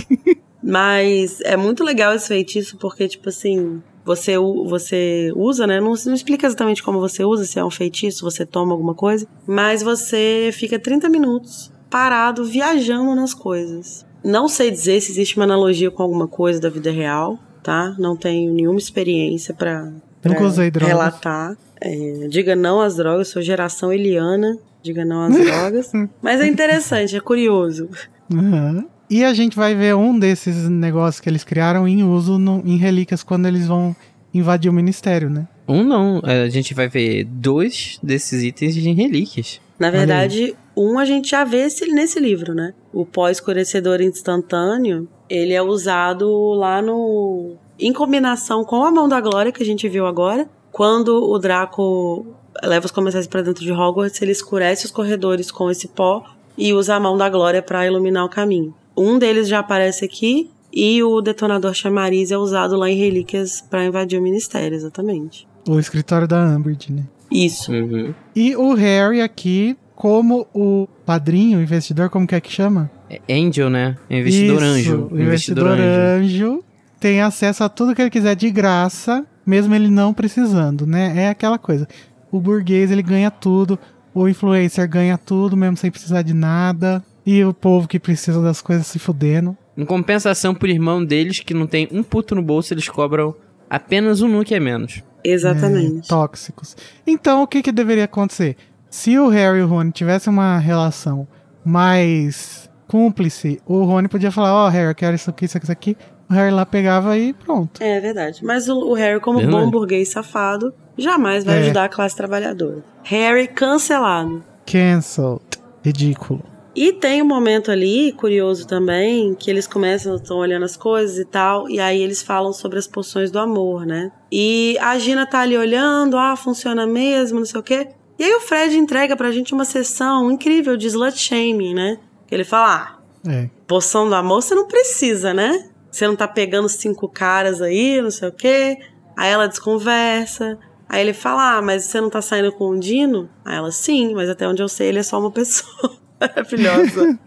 Mas 0.62 1.40
é 1.42 1.56
muito 1.56 1.82
legal 1.84 2.14
esse 2.14 2.28
feitiço, 2.28 2.76
porque, 2.78 3.08
tipo 3.08 3.28
assim. 3.28 3.82
Você, 4.02 4.36
você 4.38 5.30
usa, 5.36 5.66
né? 5.66 5.78
Não, 5.78 5.92
não 6.06 6.14
explica 6.14 6.46
exatamente 6.46 6.82
como 6.82 6.98
você 6.98 7.22
usa, 7.22 7.44
se 7.44 7.58
é 7.58 7.64
um 7.64 7.70
feitiço, 7.70 8.24
você 8.24 8.46
toma 8.46 8.72
alguma 8.72 8.94
coisa. 8.94 9.26
Mas 9.46 9.82
você 9.82 10.50
fica 10.54 10.78
30 10.78 11.08
minutos 11.10 11.70
parado, 11.90 12.44
viajando 12.44 13.14
nas 13.14 13.34
coisas. 13.34 14.06
Não 14.24 14.48
sei 14.48 14.70
dizer 14.70 15.00
se 15.00 15.12
existe 15.12 15.36
uma 15.36 15.44
analogia 15.44 15.90
com 15.90 16.02
alguma 16.02 16.28
coisa 16.28 16.60
da 16.60 16.70
vida 16.70 16.90
real, 16.90 17.38
tá? 17.62 17.94
Não 17.98 18.16
tenho 18.16 18.52
nenhuma 18.52 18.78
experiência 18.78 19.52
para 19.52 19.92
Nunca 20.24 20.44
usei 20.44 20.70
drogas. 20.70 20.88
Relatar. 20.88 21.56
É, 21.80 22.28
diga 22.28 22.54
não 22.54 22.80
às 22.80 22.96
drogas, 22.96 23.28
sou 23.28 23.40
geração 23.40 23.92
Eliana. 23.92 24.58
Diga 24.82 25.04
não 25.04 25.22
às 25.22 25.34
drogas. 25.36 25.92
Mas 26.22 26.40
é 26.40 26.46
interessante, 26.46 27.16
é 27.16 27.20
curioso. 27.20 27.88
Uhum. 28.32 28.86
E 29.08 29.24
a 29.24 29.34
gente 29.34 29.56
vai 29.56 29.74
ver 29.74 29.94
um 29.96 30.16
desses 30.18 30.68
negócios 30.68 31.20
que 31.20 31.28
eles 31.28 31.42
criaram 31.42 31.88
em 31.88 32.04
uso 32.04 32.38
no, 32.38 32.62
em 32.64 32.76
relíquias 32.76 33.22
quando 33.22 33.46
eles 33.46 33.66
vão 33.66 33.94
invadir 34.32 34.70
o 34.70 34.72
ministério, 34.72 35.28
né? 35.28 35.48
Um 35.66 35.82
não, 35.82 36.20
a 36.24 36.48
gente 36.48 36.74
vai 36.74 36.88
ver 36.88 37.24
dois 37.24 37.98
desses 38.02 38.42
itens 38.42 38.76
em 38.76 38.94
relíquias. 38.94 39.60
Na 39.78 39.90
verdade, 39.90 40.54
um 40.76 40.98
a 40.98 41.04
gente 41.04 41.30
já 41.30 41.42
vê 41.42 41.58
esse, 41.62 41.86
nesse 41.92 42.20
livro, 42.20 42.54
né? 42.54 42.74
O 42.92 43.04
pó-escurecedor 43.04 44.00
instantâneo, 44.00 45.08
ele 45.28 45.54
é 45.54 45.62
usado 45.62 46.28
lá 46.54 46.82
no 46.82 47.56
em 47.80 47.92
combinação 47.92 48.64
com 48.64 48.84
a 48.84 48.90
mão 48.90 49.08
da 49.08 49.20
glória 49.20 49.50
que 49.50 49.62
a 49.62 49.66
gente 49.66 49.88
viu 49.88 50.06
agora, 50.06 50.48
quando 50.70 51.30
o 51.30 51.38
Draco 51.38 52.26
leva 52.62 52.86
os 52.86 52.92
comensais 52.92 53.26
para 53.26 53.42
dentro 53.42 53.64
de 53.64 53.72
Hogwarts, 53.72 54.20
ele 54.20 54.32
escurece 54.32 54.84
os 54.84 54.90
corredores 54.90 55.50
com 55.50 55.70
esse 55.70 55.88
pó 55.88 56.24
e 56.56 56.72
usa 56.72 56.94
a 56.94 57.00
mão 57.00 57.16
da 57.16 57.28
glória 57.28 57.62
para 57.62 57.86
iluminar 57.86 58.24
o 58.24 58.28
caminho. 58.28 58.74
Um 58.96 59.18
deles 59.18 59.48
já 59.48 59.60
aparece 59.60 60.04
aqui 60.04 60.50
e 60.72 61.02
o 61.02 61.20
detonador 61.20 61.74
chamariz 61.74 62.30
é 62.30 62.36
usado 62.36 62.76
lá 62.76 62.90
em 62.90 62.96
Relíquias 62.96 63.60
para 63.60 63.84
invadir 63.84 64.18
o 64.18 64.22
ministério, 64.22 64.74
exatamente. 64.74 65.48
O 65.68 65.78
escritório 65.78 66.28
da 66.28 66.44
Umbridge, 66.44 66.92
né? 66.92 67.04
Isso. 67.30 67.72
Uhum. 67.72 68.12
E 68.34 68.56
o 68.56 68.74
Harry 68.74 69.20
aqui, 69.20 69.76
como 69.94 70.46
o 70.52 70.88
padrinho, 71.06 71.62
investidor, 71.62 72.10
como 72.10 72.26
que 72.26 72.34
é 72.34 72.40
que 72.40 72.52
chama? 72.52 72.90
É 73.08 73.20
Angel, 73.32 73.70
né? 73.70 73.96
Investidor 74.08 74.56
Isso, 74.56 74.64
anjo. 74.64 75.08
Investidor, 75.12 75.20
investidor 75.20 75.68
anjo. 75.68 76.44
anjo 76.46 76.64
tem 77.00 77.22
acesso 77.22 77.64
a 77.64 77.68
tudo 77.68 77.94
que 77.94 78.02
ele 78.02 78.10
quiser 78.10 78.36
de 78.36 78.50
graça, 78.50 79.26
mesmo 79.44 79.74
ele 79.74 79.88
não 79.88 80.14
precisando, 80.14 80.86
né? 80.86 81.24
É 81.24 81.28
aquela 81.30 81.58
coisa. 81.58 81.88
O 82.30 82.38
burguês 82.38 82.90
ele 82.90 83.02
ganha 83.02 83.30
tudo, 83.30 83.78
o 84.14 84.28
influencer 84.28 84.88
ganha 84.88 85.18
tudo, 85.18 85.56
mesmo 85.56 85.76
sem 85.76 85.90
precisar 85.90 86.22
de 86.22 86.34
nada, 86.34 87.02
e 87.26 87.42
o 87.44 87.52
povo 87.52 87.88
que 87.88 87.98
precisa 87.98 88.40
das 88.40 88.60
coisas 88.60 88.86
se 88.86 88.98
fudendo. 88.98 89.56
Em 89.76 89.84
compensação 89.84 90.54
pro 90.54 90.68
irmão 90.68 91.04
deles, 91.04 91.40
que 91.40 91.54
não 91.54 91.66
tem 91.66 91.88
um 91.90 92.02
puto 92.02 92.34
no 92.34 92.42
bolso, 92.42 92.74
eles 92.74 92.88
cobram 92.88 93.34
Apenas 93.70 94.20
um 94.20 94.28
nuke 94.28 94.52
é 94.52 94.58
menos. 94.58 95.00
Exatamente. 95.22 96.06
É, 96.06 96.08
tóxicos. 96.08 96.76
Então, 97.06 97.44
o 97.44 97.46
que, 97.46 97.62
que 97.62 97.70
deveria 97.70 98.06
acontecer? 98.06 98.56
Se 98.90 99.16
o 99.16 99.28
Harry 99.28 99.60
e 99.60 99.62
o 99.62 99.68
Rony 99.68 99.92
tivessem 99.92 100.32
uma 100.32 100.58
relação 100.58 101.28
mais 101.64 102.68
cúmplice, 102.88 103.60
o 103.64 103.84
Rony 103.84 104.08
podia 104.08 104.32
falar: 104.32 104.52
Ó, 104.52 104.66
oh, 104.66 104.68
Harry, 104.68 104.88
eu 104.88 104.94
quero 104.96 105.14
isso 105.14 105.30
aqui, 105.30 105.44
isso 105.44 105.56
aqui, 105.56 105.66
isso 105.66 105.72
aqui. 105.72 105.96
O 106.30 106.32
Harry 106.34 106.52
lá 106.52 106.64
pegava 106.64 107.18
e 107.18 107.32
pronto. 107.32 107.82
É 107.82 107.98
verdade. 108.00 108.44
Mas 108.44 108.68
o, 108.68 108.78
o 108.78 108.94
Harry, 108.94 109.18
como 109.20 109.40
Verdade. 109.40 109.64
bom 109.64 109.70
burguês 109.70 110.08
safado, 110.10 110.72
jamais 110.96 111.44
vai 111.44 111.56
É. 111.56 111.60
ajudar 111.62 111.84
a 111.84 111.88
classe 111.88 112.14
trabalhadora. 112.16 112.84
Harry 113.02 113.48
cancelado. 113.48 114.44
Cancelled. 114.64 115.42
Ridículo. 115.84 116.42
E 116.76 116.92
tem 116.92 117.20
um 117.20 117.26
momento 117.26 117.70
ali, 117.70 118.12
curioso 118.12 118.64
também, 118.66 119.34
que 119.34 119.50
eles 119.50 119.66
começam, 119.66 120.14
estão 120.14 120.36
olhando 120.36 120.64
as 120.64 120.76
coisas 120.76 121.18
e 121.18 121.24
tal, 121.24 121.68
e 121.68 121.80
aí 121.80 122.00
eles 122.00 122.22
falam 122.22 122.52
sobre 122.52 122.78
as 122.78 122.86
poções 122.86 123.30
do 123.30 123.40
amor, 123.40 123.84
né? 123.84 124.12
E 124.30 124.78
a 124.80 124.96
Gina 124.98 125.26
tá 125.26 125.40
ali 125.40 125.58
olhando, 125.58 126.16
ah, 126.16 126.36
funciona 126.36 126.86
mesmo, 126.86 127.40
não 127.40 127.46
sei 127.46 127.58
o 127.58 127.62
quê. 127.62 127.88
E 128.18 128.22
aí 128.22 128.32
o 128.34 128.40
Fred 128.40 128.76
entrega 128.78 129.16
pra 129.16 129.32
gente 129.32 129.52
uma 129.52 129.64
sessão 129.64 130.30
incrível 130.30 130.76
de 130.76 130.86
slut 130.86 131.18
shaming, 131.18 131.74
né? 131.74 131.98
Ele 132.30 132.44
fala, 132.44 133.00
ah, 133.26 133.28
É. 133.30 133.50
poção 133.66 134.08
do 134.08 134.14
amor 134.14 134.40
você 134.40 134.54
não 134.54 134.68
precisa, 134.68 135.34
né? 135.34 135.69
Você 135.90 136.06
não 136.06 136.14
tá 136.16 136.28
pegando 136.28 136.68
cinco 136.68 137.08
caras 137.08 137.60
aí, 137.60 138.00
não 138.00 138.10
sei 138.10 138.28
o 138.28 138.32
quê. 138.32 138.78
Aí 139.16 139.30
ela 139.30 139.48
desconversa. 139.48 140.58
Aí 140.88 141.02
ele 141.02 141.12
fala, 141.12 141.58
ah, 141.58 141.62
mas 141.62 141.84
você 141.84 142.00
não 142.00 142.10
tá 142.10 142.20
saindo 142.20 142.50
com 142.52 142.70
o 142.70 142.78
Dino? 142.78 143.28
Aí 143.44 143.56
ela, 143.56 143.70
sim, 143.70 144.14
mas 144.14 144.28
até 144.28 144.46
onde 144.48 144.62
eu 144.62 144.68
sei 144.68 144.88
ele 144.88 144.98
é 144.98 145.02
só 145.02 145.18
uma 145.20 145.30
pessoa. 145.30 145.92
Maravilhosa. 146.20 147.18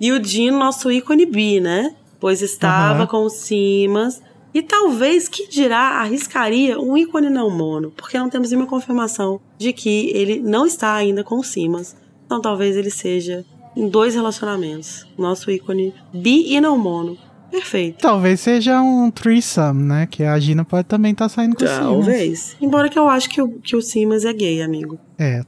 e 0.00 0.12
o 0.12 0.18
Dino, 0.18 0.58
nosso 0.58 0.90
ícone 0.90 1.26
bi, 1.26 1.60
né? 1.60 1.94
Pois 2.20 2.40
estava 2.40 3.00
Aham. 3.00 3.06
com 3.06 3.24
o 3.24 3.28
Simas. 3.30 4.22
E 4.54 4.62
talvez, 4.62 5.28
que 5.28 5.48
dirá, 5.48 5.98
arriscaria 6.00 6.78
um 6.78 6.96
ícone 6.96 7.28
não 7.28 7.50
mono. 7.50 7.90
Porque 7.90 8.16
não 8.16 8.30
temos 8.30 8.50
nenhuma 8.50 8.68
confirmação 8.68 9.40
de 9.58 9.72
que 9.72 10.10
ele 10.14 10.40
não 10.40 10.64
está 10.64 10.94
ainda 10.94 11.24
com 11.24 11.36
o 11.40 11.44
Simas. 11.44 11.96
Então 12.24 12.40
talvez 12.40 12.76
ele 12.76 12.90
seja 12.90 13.44
em 13.76 13.88
dois 13.88 14.14
relacionamentos. 14.14 15.06
Nosso 15.18 15.50
ícone 15.50 15.92
bi 16.12 16.54
e 16.54 16.60
não 16.60 16.78
mono. 16.78 17.18
Perfeito. 17.54 17.98
Talvez 18.00 18.40
seja 18.40 18.82
um 18.82 19.12
threesome, 19.12 19.84
né? 19.84 20.08
Que 20.10 20.24
a 20.24 20.36
Gina 20.40 20.64
pode 20.64 20.88
também 20.88 21.12
estar 21.12 21.28
saindo 21.28 21.54
com 21.54 21.64
o 21.64 21.68
Simas. 21.68 21.80
Talvez. 21.84 22.56
Embora 22.60 22.88
que 22.88 22.98
eu 22.98 23.08
acho 23.08 23.30
que 23.30 23.40
o, 23.40 23.48
que 23.48 23.76
o 23.76 23.80
Simas 23.80 24.24
é 24.24 24.32
gay, 24.32 24.60
amigo. 24.60 24.98
É, 25.16 25.40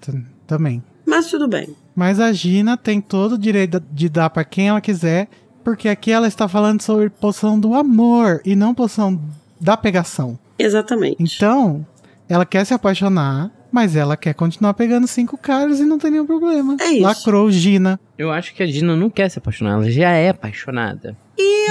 também. 0.47 0.81
Mas 1.05 1.27
tudo 1.27 1.49
bem. 1.49 1.75
Mas 1.97 2.21
a 2.21 2.33
Gina 2.33 2.77
tem 2.77 3.01
todo 3.01 3.33
o 3.33 3.39
direito 3.39 3.83
de 3.91 4.09
dar 4.09 4.31
pra 4.31 4.45
quem 4.45 4.69
ela 4.69 4.81
quiser, 4.81 5.29
porque 5.65 5.89
aqui 5.89 6.13
ela 6.13 6.29
está 6.29 6.47
falando 6.47 6.81
sobre 6.81 7.11
poção 7.11 7.59
do 7.59 7.75
amor 7.75 8.41
e 8.45 8.55
não 8.55 8.73
poção 8.73 9.21
da 9.61 9.77
pegação. 9.77 10.39
Exatamente. 10.57 11.17
Então, 11.19 11.85
ela 12.29 12.47
quer 12.47 12.65
se 12.65 12.73
apaixonar, 12.73 13.51
mas 13.73 13.97
ela 13.97 14.17
quer 14.17 14.33
continuar 14.33 14.75
pegando 14.75 15.09
cinco 15.09 15.37
caras 15.37 15.81
e 15.81 15.85
não 15.85 15.99
tem 15.99 16.13
nenhum 16.13 16.27
problema. 16.27 16.77
É 16.81 16.93
isso. 16.93 17.03
Lacrou 17.03 17.51
Gina. 17.51 17.99
Eu 18.17 18.31
acho 18.31 18.55
que 18.55 18.63
a 18.63 18.67
Gina 18.67 18.95
não 18.95 19.11
quer 19.11 19.29
se 19.29 19.41
apaixonar, 19.41 19.73
ela 19.73 19.91
já 19.91 20.11
é 20.11 20.29
apaixonada. 20.29 21.17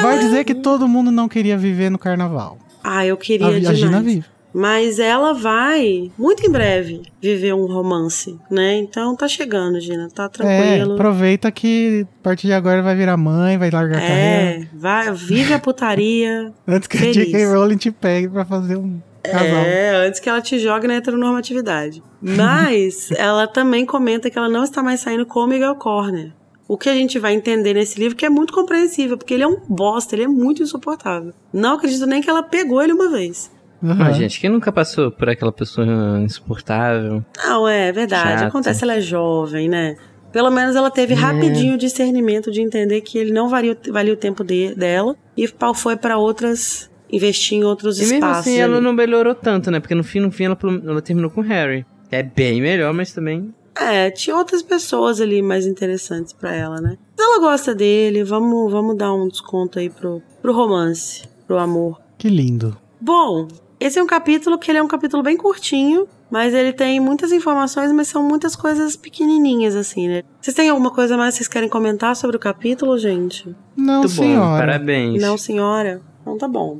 Vai 0.01 0.19
dizer 0.19 0.43
que 0.43 0.55
todo 0.55 0.87
mundo 0.87 1.11
não 1.11 1.27
queria 1.27 1.57
viver 1.57 1.89
no 1.89 1.97
carnaval. 1.97 2.57
Ah, 2.83 3.05
eu 3.05 3.17
queria 3.17 3.47
A, 3.47 3.49
a 3.49 3.53
demais. 3.59 3.77
Gina 3.77 4.01
vive. 4.01 4.25
Mas 4.57 4.99
ela 4.99 5.33
vai, 5.33 6.09
muito 6.17 6.47
em 6.47 6.49
breve, 6.49 7.01
viver 7.21 7.53
um 7.53 7.65
romance, 7.65 8.39
né? 8.49 8.77
Então 8.77 9.13
tá 9.13 9.27
chegando, 9.27 9.81
Gina. 9.81 10.07
Tá 10.09 10.25
É, 10.25 10.27
tranquilo. 10.29 10.93
aproveita 10.93 11.51
que 11.51 12.05
a 12.21 12.23
partir 12.23 12.47
de 12.47 12.53
agora 12.53 12.81
vai 12.81 12.95
virar 12.95 13.17
mãe, 13.17 13.57
vai 13.57 13.69
largar 13.69 13.97
a 13.97 14.01
carreira. 14.01 14.61
É, 14.61 14.67
vai, 14.73 15.11
vive 15.11 15.53
a 15.53 15.59
putaria. 15.59 16.53
Antes 16.65 16.87
que 16.87 16.95
a 16.95 16.99
feliz. 17.01 17.15
J.K. 17.17 17.45
Rowling 17.47 17.75
te 17.75 17.91
pegue 17.91 18.29
pra 18.29 18.45
fazer 18.45 18.77
um 18.77 19.01
casal. 19.21 19.43
É, 19.65 20.05
antes 20.07 20.19
que 20.21 20.29
ela 20.29 20.39
te 20.39 20.57
jogue 20.59 20.87
na 20.87 20.93
heteronormatividade. 20.95 22.01
Mas 22.21 23.11
ela 23.17 23.47
também 23.47 23.85
comenta 23.85 24.29
que 24.29 24.37
ela 24.37 24.47
não 24.47 24.63
está 24.63 24.81
mais 24.81 25.01
saindo 25.01 25.25
com 25.25 25.39
o 25.41 25.47
Miguel 25.47 25.75
Corner. 25.75 26.31
O 26.67 26.77
que 26.77 26.89
a 26.89 26.93
gente 26.95 27.19
vai 27.19 27.33
entender 27.33 27.73
nesse 27.75 27.99
livro 27.99 28.15
que 28.17 28.25
é 28.25 28.29
muito 28.29 28.51
compreensível, 28.53 29.17
porque 29.17 29.33
ele 29.33 29.43
é 29.43 29.47
um 29.47 29.59
bosta, 29.69 30.15
ele 30.15 30.23
é 30.23 30.27
muito 30.27 30.63
insuportável. 30.63 31.31
Não 31.53 31.75
acredito 31.75 32.05
nem 32.07 32.21
que 32.21 32.29
ela 32.29 32.41
pegou 32.41 32.81
ele 32.81 32.91
uma 32.93 33.09
vez. 33.09 33.51
Aham. 33.83 34.03
Ah, 34.03 34.11
gente, 34.11 34.39
quem 34.39 34.49
nunca 34.49 34.71
passou 34.71 35.11
por 35.11 35.29
aquela 35.29 35.51
pessoa 35.51 35.85
insuportável? 36.23 37.23
Não, 37.37 37.67
é 37.67 37.91
verdade. 37.91 38.31
Chata. 38.39 38.45
Acontece, 38.47 38.83
ela 38.83 38.95
é 38.95 39.01
jovem, 39.01 39.69
né? 39.69 39.95
Pelo 40.31 40.49
menos 40.51 40.75
ela 40.75 40.89
teve 40.91 41.13
É. 41.13 41.15
rapidinho 41.15 41.75
o 41.75 41.77
discernimento 41.77 42.51
de 42.51 42.61
entender 42.61 43.01
que 43.01 43.17
ele 43.17 43.31
não 43.31 43.47
valia, 43.47 43.77
valia 43.91 44.13
o 44.13 44.17
tempo 44.17 44.43
de- 44.43 44.73
dela 44.75 45.15
e 45.37 45.47
pau 45.47 45.73
foi 45.73 45.95
pra 45.95 46.17
outras. 46.17 46.89
investir 47.11 47.59
em 47.59 47.63
outros 47.63 47.97
E 47.97 48.01
mesmo 48.01 48.15
espaços. 48.15 48.39
assim, 48.47 48.57
ela 48.57 48.77
ali. 48.77 48.83
não 48.83 48.91
melhorou 48.91 49.35
tanto, 49.35 49.69
né? 49.69 49.79
Porque 49.79 49.93
no 49.93 50.03
fim, 50.03 50.19
no 50.19 50.31
fim, 50.31 50.45
ela, 50.45 50.57
ela 50.85 51.01
terminou 51.03 51.29
com 51.29 51.39
o 51.39 51.43
Harry. 51.43 51.85
É 52.11 52.23
bem 52.23 52.59
melhor, 52.59 52.91
mas 52.93 53.13
também. 53.13 53.53
É, 53.77 54.09
tinha 54.09 54.35
outras 54.35 54.61
pessoas 54.61 55.19
ali 55.19 55.41
mais 55.41 55.65
interessantes 55.65 56.31
pra 56.33 56.53
ela, 56.53 56.79
né? 56.79 56.97
Mas 57.17 57.27
ela 57.27 57.39
gosta 57.39 57.75
dele, 57.75 58.23
vamos, 58.23 58.71
vamos 58.71 58.95
dar 58.97 59.13
um 59.13 59.27
desconto 59.27 59.79
aí 59.79 59.89
pro, 59.89 60.21
pro 60.41 60.53
romance, 60.53 61.23
pro 61.45 61.57
amor. 61.57 61.99
Que 62.17 62.29
lindo. 62.29 62.77
Bom, 63.01 63.47
esse 63.79 63.99
é 63.99 64.03
um 64.03 64.07
capítulo 64.07 64.57
que 64.57 64.71
ele 64.71 64.77
é 64.77 64.83
um 64.83 64.87
capítulo 64.87 65.21
bem 65.21 65.35
curtinho, 65.35 66.07
mas 66.31 66.53
ele 66.53 66.71
tem 66.71 66.99
muitas 66.99 67.31
informações, 67.33 67.91
mas 67.91 68.07
são 68.07 68.23
muitas 68.23 68.55
coisas 68.55 68.95
pequenininhas, 68.95 69.75
assim, 69.75 70.07
né? 70.07 70.23
Vocês 70.41 70.55
têm 70.55 70.69
alguma 70.69 70.89
coisa 70.91 71.17
mais 71.17 71.33
que 71.33 71.39
vocês 71.39 71.47
querem 71.49 71.67
comentar 71.69 72.15
sobre 72.15 72.37
o 72.37 72.39
capítulo, 72.39 72.97
gente? 72.97 73.53
Não, 73.75 73.99
Muito 73.99 74.15
bom, 74.15 74.23
senhora. 74.23 74.65
parabéns. 74.65 75.21
Não, 75.21 75.37
senhora? 75.37 76.01
Então 76.21 76.37
tá 76.37 76.47
bom. 76.47 76.79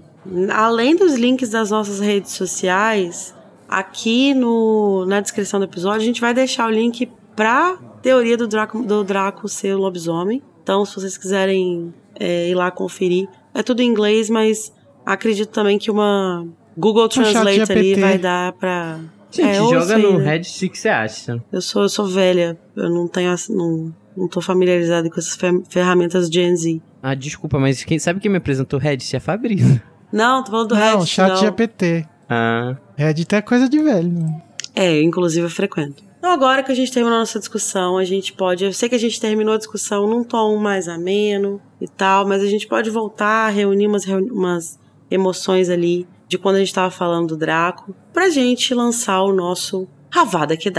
Além 0.52 0.96
dos 0.96 1.14
links 1.16 1.50
das 1.50 1.70
nossas 1.70 2.00
redes 2.00 2.32
sociais, 2.32 3.35
aqui 3.68 4.34
no, 4.34 5.05
na 5.05 5.20
descrição 5.20 5.59
do 5.59 5.63
episódio, 5.66 6.01
a 6.01 6.05
gente 6.05 6.22
vai 6.22 6.34
deixar 6.34 6.68
o 6.68 6.72
link 6.72 7.09
pra 7.36 7.78
teoria 8.01 8.38
do 8.38 8.47
Draco, 8.47 8.84
do 8.84 9.03
Draco 9.03 9.47
ser 9.47 9.76
o 9.76 9.80
lobisomem. 9.80 10.41
Então, 10.63 10.86
se 10.86 10.95
vocês 10.95 11.18
quiserem 11.18 11.93
é, 12.20 12.49
ir 12.49 12.55
lá 12.55 12.72
conferir, 12.72 13.28
é 13.53 13.61
tudo 13.61 13.82
em 13.82 13.88
inglês, 13.88 14.30
mas 14.30 14.74
acredito 15.05 15.49
também 15.49 15.78
que 15.78 15.91
uma 15.91 16.47
Google 16.78 17.07
Translate 17.07 17.47
ali 17.72 17.86
GPT. 17.89 17.99
vai 18.01 18.18
dar 18.18 18.51
pra. 18.53 18.99
Gente, 19.32 19.47
É, 19.49 19.53
joga 19.55 19.82
sei, 19.86 19.97
no 20.01 20.18
né? 20.20 20.32
Reddit 20.32 20.66
o 20.66 20.70
que 20.70 20.78
você 20.78 20.88
acha. 20.89 21.43
Eu 21.51 21.61
sou, 21.61 21.82
eu 21.84 21.89
sou 21.89 22.07
velha, 22.07 22.57
eu 22.76 22.89
não 22.89 23.05
tenho. 23.07 23.36
Não, 23.49 23.93
não 24.16 24.28
tô 24.30 24.39
familiarizada 24.39 25.09
com 25.09 25.20
essas 25.20 25.36
fer- 25.36 25.61
ferramentas 25.70 26.30
Gen 26.30 26.55
Z. 26.55 26.82
Ah, 27.03 27.13
desculpa, 27.13 27.59
mas 27.59 27.84
quem 27.84 27.99
sabe 27.99 28.20
quem 28.22 28.32
me 28.32 28.38
apresentou 28.38 28.80
o 28.80 28.82
Reddit? 28.82 29.13
É 29.13 29.18
a 29.18 29.22
Fabrício. 29.22 29.82
Não, 30.11 30.41
tô 30.43 30.51
falando 30.51 30.70
do 30.70 30.76
Não, 30.76 30.82
Reddit. 30.99 31.07
chat 31.09 31.30
não. 31.32 31.36
GPT. 31.38 32.07
Ah, 32.30 32.76
Reddit 32.95 33.34
é 33.36 33.41
coisa 33.41 33.67
de 33.69 33.80
velho. 33.82 34.09
né? 34.11 34.41
É, 34.76 35.01
inclusive 35.01 35.45
eu 35.45 35.49
frequento. 35.49 36.03
Então 36.17 36.32
agora 36.34 36.63
que 36.63 36.71
a 36.71 36.76
gente 36.76 36.91
terminou 36.91 37.15
a 37.17 37.19
nossa 37.19 37.38
discussão, 37.39 37.97
a 37.97 38.03
gente 38.03 38.34
pode. 38.34 38.63
Eu 38.65 38.73
sei 38.73 38.89
que 38.89 38.95
a 38.95 38.99
gente 38.99 39.19
terminou 39.21 39.53
a 39.53 39.57
discussão 39.57 40.07
num 40.07 40.23
tom 40.23 40.57
mais 40.57 40.88
ameno 40.88 41.61
e 41.80 41.88
tal, 41.88 42.28
mas 42.28 42.41
a 42.41 42.47
gente 42.47 42.67
pode 42.67 42.89
voltar, 42.89 43.49
reunir 43.49 43.86
umas, 43.88 44.03
reuni- 44.05 44.32
umas 44.32 44.80
emoções 45.09 45.69
ali 45.69 46.07
de 46.28 46.38
quando 46.39 46.55
a 46.55 46.59
gente 46.59 46.73
tava 46.73 46.89
falando 46.89 47.28
do 47.30 47.38
Draco, 47.38 47.95
pra 48.11 48.30
gente 48.30 48.73
lançar 48.73 49.21
o 49.21 49.32
nosso 49.34 49.88
Ravada 50.09 50.57
que 50.57 50.71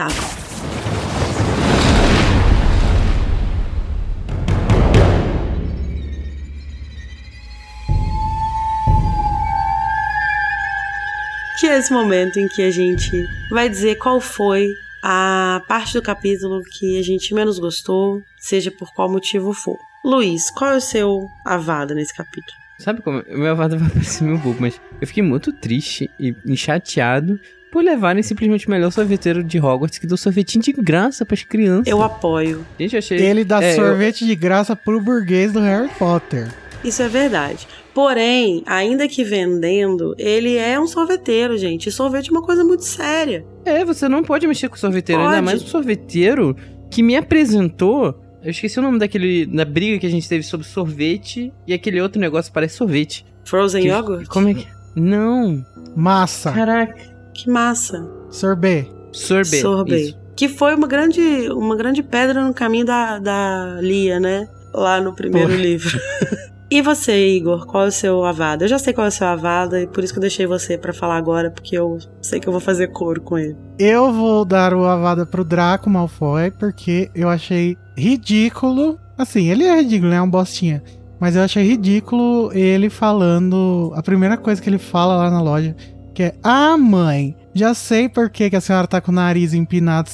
que 11.59 11.67
é 11.67 11.79
esse 11.79 11.93
momento 11.93 12.39
em 12.39 12.49
que 12.49 12.63
a 12.63 12.71
gente 12.71 13.27
vai 13.51 13.69
dizer 13.69 13.97
qual 13.97 14.21
foi 14.21 14.69
a 15.03 15.63
parte 15.69 15.95
do 15.95 16.03
capítulo 16.03 16.63
que 16.79 16.99
a 16.99 17.03
gente 17.03 17.33
menos 17.35 17.59
gostou, 17.59 18.23
seja 18.39 18.71
por 18.71 18.93
qual 18.95 19.11
motivo 19.11 19.53
for. 19.53 19.79
Luiz, 20.05 20.51
qual 20.51 20.73
é 20.73 20.77
o 20.77 20.81
seu 20.81 21.29
avada 21.45 21.95
nesse 21.95 22.15
capítulo? 22.15 22.57
sabe 22.79 23.01
como? 23.01 23.21
O 23.31 23.39
meu 23.39 23.53
avado 23.53 23.79
vai 23.79 23.89
parecer 23.91 24.23
meio 24.25 24.37
bobo, 24.39 24.59
mas 24.61 24.79
eu 25.01 25.07
fiquei 25.07 25.23
muito 25.23 25.51
triste 25.53 26.11
e, 26.21 26.35
chateado 26.57 27.41
por 27.73 27.83
levarem 27.83 28.23
simplesmente 28.23 28.67
o 28.67 28.71
melhor 28.71 28.91
sorveteiro 28.93 29.43
de 29.43 29.59
Hogwarts 29.59 29.99
que 29.99 30.07
deu 30.07 30.17
sorvetinho 30.17 30.63
de 30.63 30.73
graça 30.73 31.25
pras 31.25 31.43
crianças. 31.43 31.87
Eu 31.87 32.03
apoio. 32.03 32.67
Gente, 32.79 32.95
eu 32.95 32.99
achei. 32.99 33.19
Ele 33.19 33.45
dá 33.45 33.63
é, 33.63 33.73
eu- 33.73 33.77
sorvete 33.77 34.27
de 34.27 34.35
graça 34.37 34.77
pro 34.77 35.01
burguês 35.01 35.53
do 35.53 35.61
Harry 35.61 35.89
Potter. 35.99 36.49
Isso 36.85 37.03
é 37.03 37.09
verdade. 37.09 37.67
Porém, 37.97 38.63
ainda 38.67 39.09
que 39.09 39.25
vendendo, 39.25 40.15
ele 40.19 40.55
é 40.55 40.79
um 40.79 40.87
sorveteiro, 40.87 41.57
gente. 41.57 41.89
E 41.89 41.91
sorvete 41.91 42.29
é 42.29 42.31
uma 42.31 42.43
coisa 42.43 42.63
muito 42.63 42.85
séria. 42.85 43.43
É, 43.65 43.87
você 43.87 44.07
não 44.07 44.23
pode 44.23 44.47
mexer 44.47 44.69
com 44.69 44.77
sorveteiro, 44.77 45.23
ainda 45.23 45.37
Pode. 45.37 45.45
mais 45.47 45.63
o 45.63 45.67
sorveteiro 45.67 46.55
que 46.91 47.03
me 47.03 47.17
apresentou. 47.17 48.23
Eu 48.43 48.51
esqueci 48.51 48.79
o 48.79 48.83
nome 48.83 48.99
daquele. 48.99 49.47
da 49.47 49.65
briga 49.65 49.99
que 49.99 50.05
a 50.07 50.11
gente 50.11 50.29
teve 50.29 50.43
sobre 50.43 50.67
sorvete 50.67 51.51
e 51.67 51.73
aquele 51.73 51.99
outro 52.03 52.21
negócio 52.21 52.53
parece 52.53 52.77
sorvete. 52.77 53.25
Frozen 53.47 53.81
Que- 53.85 53.89
yogurt? 53.89 54.29
Como 54.29 54.51
é 54.51 54.53
que. 54.53 54.67
Não! 54.95 55.65
Massa. 55.97 56.53
Caraca! 56.53 56.95
Que 57.33 57.49
massa. 57.49 58.07
Sorbet. 58.29 58.91
Sorbet. 59.11 59.63
Sorbet. 59.63 60.03
Isso. 60.03 60.19
Que 60.37 60.51
foi 60.51 60.75
uma 60.75 60.87
grande, 60.87 61.51
uma 61.51 61.75
grande 61.75 62.03
pedra 62.03 62.45
no 62.45 62.53
caminho 62.53 62.85
da, 62.85 63.19
da 63.19 63.79
Lia, 63.81 64.21
né? 64.21 64.47
Lá 64.75 65.01
no 65.01 65.15
primeiro 65.15 65.49
Pô. 65.49 65.57
livro. 65.57 65.99
E 66.69 66.83
você, 66.83 67.29
Igor, 67.29 67.65
qual 67.65 67.85
é 67.85 67.89
o 67.89 67.93
seu 67.93 68.25
avada? 68.25 68.65
Eu 68.65 68.69
já 68.69 68.79
sei 68.79 68.93
qual 68.93 69.05
é 69.05 69.09
o 69.09 69.13
seu 69.13 69.27
avada 69.27 69.81
e 69.81 69.87
por 69.87 70.03
isso 70.03 70.13
que 70.13 70.19
eu 70.19 70.23
deixei 70.23 70.47
você 70.47 70.77
para 70.77 70.93
falar 70.93 71.17
agora, 71.17 71.51
porque 71.51 71.79
eu 71.79 71.99
sei 72.21 72.41
que 72.41 72.49
eu 72.49 72.53
vou 72.53 72.61
fazer 72.61 72.89
coro 72.89 73.21
com 73.21 73.39
ele. 73.39 73.57
Eu 73.79 74.13
vou 74.13 74.45
dar 74.45 74.75
o 74.75 74.85
avada 74.85 75.25
pro 75.25 75.45
Draco 75.45 75.89
Malfoy, 75.89 76.51
porque 76.51 77.09
eu 77.15 77.29
achei 77.29 77.77
ridículo. 77.97 78.99
Assim, 79.17 79.49
ele 79.49 79.65
é 79.65 79.77
ridículo, 79.77 80.11
né? 80.11 80.17
É 80.17 80.23
um 80.23 80.29
bostinha. 80.29 80.83
Mas 81.21 81.37
eu 81.37 81.43
achei 81.43 81.65
ridículo 81.65 82.51
ele 82.53 82.91
falando. 82.91 83.93
A 83.95 84.03
primeira 84.03 84.37
coisa 84.37 84.61
que 84.61 84.69
ele 84.69 84.79
fala 84.79 85.17
lá 85.17 85.31
na 85.31 85.41
loja, 85.41 85.75
que 86.13 86.25
é: 86.25 86.35
Ah, 86.43 86.77
mãe, 86.77 87.37
já 87.55 87.75
sei 87.75 88.09
por 88.09 88.29
que, 88.29 88.51
que 88.51 88.57
a 88.57 88.61
senhora 88.61 88.87
tá 88.87 89.01
com 89.01 89.13
o 89.13 89.15
nariz 89.15 89.55
empinado. 89.55 90.11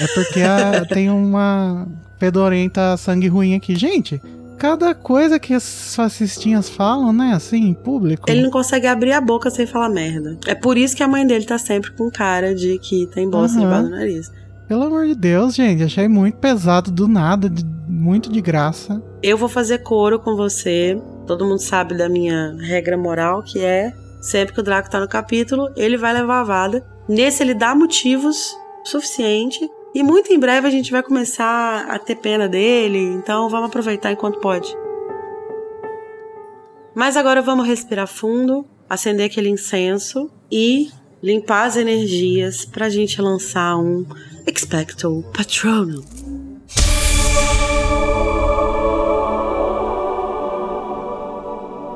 É 0.00 0.06
porque 0.14 0.42
a, 0.42 0.84
tem 0.92 1.10
uma 1.10 1.88
fedorenta 2.18 2.96
sangue 2.96 3.26
ruim 3.26 3.54
aqui. 3.54 3.74
Gente, 3.74 4.20
cada 4.58 4.94
coisa 4.94 5.38
que 5.38 5.52
as 5.54 5.94
fascistinhas 5.94 6.68
falam, 6.68 7.12
né, 7.12 7.32
assim, 7.34 7.64
em 7.68 7.74
público. 7.74 8.30
Ele 8.30 8.42
não 8.42 8.50
consegue 8.50 8.86
abrir 8.86 9.12
a 9.12 9.20
boca 9.20 9.50
sem 9.50 9.66
falar 9.66 9.88
merda. 9.88 10.38
É 10.46 10.54
por 10.54 10.76
isso 10.78 10.96
que 10.96 11.02
a 11.02 11.08
mãe 11.08 11.26
dele 11.26 11.44
tá 11.44 11.58
sempre 11.58 11.90
com 11.92 12.10
cara 12.10 12.54
de 12.54 12.78
que 12.78 13.06
tem 13.06 13.28
bosta 13.28 13.58
Uhum. 13.58 13.64
debaixo 13.64 13.84
do 13.84 13.90
nariz. 13.90 14.32
Pelo 14.68 14.84
amor 14.84 15.06
de 15.06 15.14
Deus, 15.14 15.54
gente, 15.54 15.82
achei 15.82 16.08
muito 16.08 16.38
pesado 16.38 16.90
do 16.90 17.06
nada, 17.06 17.50
de- 17.50 17.64
muito 17.86 18.30
de 18.32 18.40
graça. 18.40 19.02
Eu 19.22 19.36
vou 19.36 19.48
fazer 19.48 19.78
coro 19.78 20.18
com 20.18 20.34
você. 20.36 20.98
Todo 21.26 21.44
mundo 21.44 21.58
sabe 21.60 21.94
da 21.96 22.08
minha 22.08 22.56
regra 22.60 22.96
moral, 22.96 23.42
que 23.42 23.58
é 23.60 23.92
sempre 24.22 24.54
que 24.54 24.60
o 24.60 24.62
Draco 24.62 24.90
tá 24.90 24.98
no 24.98 25.06
capítulo, 25.08 25.68
ele 25.76 25.98
vai 25.98 26.14
levar 26.14 26.40
a 26.40 26.44
vada. 26.44 26.84
Nesse 27.06 27.42
ele 27.42 27.52
dá 27.52 27.74
motivos 27.74 28.56
suficiente. 28.84 29.58
E 29.94 30.02
muito 30.02 30.32
em 30.32 30.38
breve 30.38 30.66
a 30.66 30.70
gente 30.70 30.90
vai 30.90 31.02
começar 31.02 31.86
a 31.88 31.98
ter 31.98 32.16
pena 32.16 32.48
dele, 32.48 32.98
então 32.98 33.48
vamos 33.48 33.68
aproveitar 33.68 34.10
enquanto 34.10 34.40
pode. 34.40 34.76
Mas 36.94 37.16
agora 37.16 37.40
vamos 37.40 37.66
respirar 37.66 38.08
fundo, 38.08 38.66
acender 38.90 39.26
aquele 39.26 39.48
incenso 39.48 40.30
e 40.50 40.90
limpar 41.22 41.66
as 41.66 41.76
energias 41.76 42.64
pra 42.64 42.88
gente 42.88 43.22
lançar 43.22 43.76
um 43.76 44.04
Expecto 44.46 45.24
Patronum. 45.32 46.02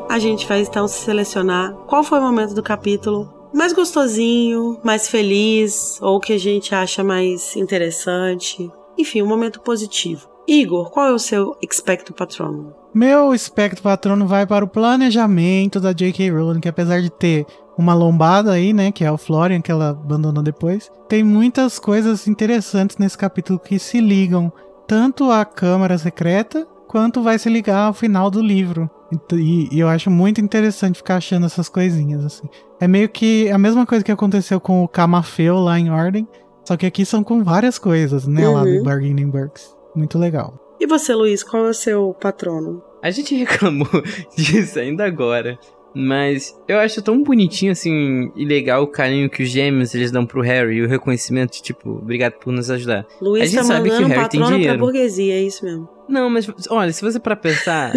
a 0.09 0.19
gente 0.19 0.47
vai 0.49 0.63
então 0.63 0.89
selecionar 0.89 1.73
qual 1.87 2.03
foi 2.03 2.19
o 2.19 2.23
momento 2.23 2.53
do 2.53 2.63
capítulo 2.63 3.38
mais 3.53 3.73
gostosinho, 3.73 4.79
mais 4.83 5.09
feliz, 5.09 5.99
ou 6.01 6.21
que 6.21 6.33
a 6.33 6.39
gente 6.39 6.75
acha 6.75 7.03
mais 7.03 7.57
interessante. 7.57 8.71
Enfim, 8.97 9.23
um 9.23 9.27
momento 9.27 9.61
positivo. 9.61 10.29
Igor, 10.47 10.91
qual 10.91 11.07
é 11.07 11.13
o 11.13 11.19
seu 11.19 11.57
expecto 11.61 12.13
patronum? 12.13 12.73
Meu 12.95 13.35
espectro 13.35 13.83
patrono 13.83 14.27
vai 14.27 14.47
para 14.47 14.65
o 14.65 14.69
planejamento 14.69 15.79
da 15.79 15.93
J.K. 15.93 16.31
Rowling, 16.31 16.61
que 16.61 16.69
apesar 16.69 17.03
de 17.03 17.11
ter 17.11 17.47
uma 17.77 17.95
lombada 17.95 18.53
aí, 18.53 18.73
né, 18.73 18.91
que 18.91 19.05
é 19.05 19.13
o 19.13 19.19
Florian, 19.19 19.61
que 19.61 19.71
ela 19.71 19.91
abandonou 19.91 20.43
depois, 20.43 20.91
tem 21.09 21.23
muitas 21.23 21.79
coisas 21.79 22.27
interessantes 22.27 22.97
nesse 22.97 23.17
capítulo 23.17 23.59
que 23.59 23.79
se 23.79 24.01
ligam 24.01 24.53
tanto 24.87 25.31
à 25.31 25.45
Câmara 25.45 25.99
Secreta 25.99 26.67
quanto 26.89 27.23
vai 27.23 27.39
se 27.39 27.51
ligar 27.51 27.87
ao 27.87 27.95
final 27.95 28.31
do 28.31 28.41
livro. 28.41 28.91
E, 29.33 29.69
e 29.75 29.81
eu 29.81 29.89
acho 29.89 30.11
muito 30.11 30.41
interessante 30.41 30.97
ficar 30.99 31.17
achando 31.17 31.47
essas 31.47 31.69
coisinhas, 31.69 32.25
assim. 32.25 32.47
É 32.81 32.87
meio 32.87 33.09
que 33.09 33.51
a 33.51 33.59
mesma 33.59 33.87
coisa 33.87 34.05
que 34.05 34.13
aconteceu 34.13 34.61
com 34.61 34.85
o 34.85 34.89
Camafeu 34.89 35.57
lá 35.59 35.79
em 35.79 35.91
Ordem, 35.91 36.27
só 36.65 36.77
que 36.77 36.85
aqui 36.87 37.05
são 37.07 37.25
com 37.25 37.43
várias 37.43 37.79
coisas, 37.79 38.27
né, 38.27 38.47
lá 38.49 38.63
Uhum. 38.63 38.79
do 38.79 38.85
Bargaining 38.85 39.31
Burks. 39.31 39.75
Muito 39.97 40.19
legal. 40.19 40.59
E 40.79 40.87
você, 40.87 41.15
Luiz, 41.15 41.43
qual 41.43 41.67
é 41.67 41.71
o 41.71 41.75
seu 41.75 42.15
patrono? 42.21 42.83
A 43.03 43.11
gente 43.11 43.35
reclamou 43.35 43.89
disso 44.37 44.79
ainda 44.79 45.05
agora. 45.07 45.59
Mas 45.95 46.55
eu 46.69 46.79
acho 46.79 47.01
tão 47.03 47.23
bonitinho, 47.25 47.73
assim, 47.73 48.31
e 48.37 48.45
legal 48.45 48.83
o 48.83 48.87
carinho 48.87 49.29
que 49.31 49.43
os 49.43 49.49
gêmeos 49.49 49.95
eles 49.95 50.13
dão 50.13 50.27
pro 50.27 50.43
Harry 50.43 50.77
e 50.77 50.83
o 50.83 50.87
reconhecimento, 50.89 51.61
tipo, 51.63 51.91
obrigado 51.91 52.35
por 52.35 52.53
nos 52.53 52.71
ajudar. 52.71 53.07
A 53.21 53.25
Luiz 53.25 53.51
gente 53.51 53.61
tá 53.61 53.65
sabe 53.65 53.89
que 53.89 53.97
o 53.97 54.05
um 54.05 54.07
Harry 54.07 54.29
tem 54.29 54.41
patrono 54.41 54.47
pra 54.49 54.57
dinheiro. 54.57 54.79
burguesia, 54.79 55.35
é 55.35 55.43
isso 55.43 55.65
mesmo. 55.65 55.89
Não, 56.09 56.31
mas 56.31 56.49
olha, 56.71 56.93
se 56.93 57.03
você 57.03 57.19
para 57.21 57.37
pensar, 57.37 57.93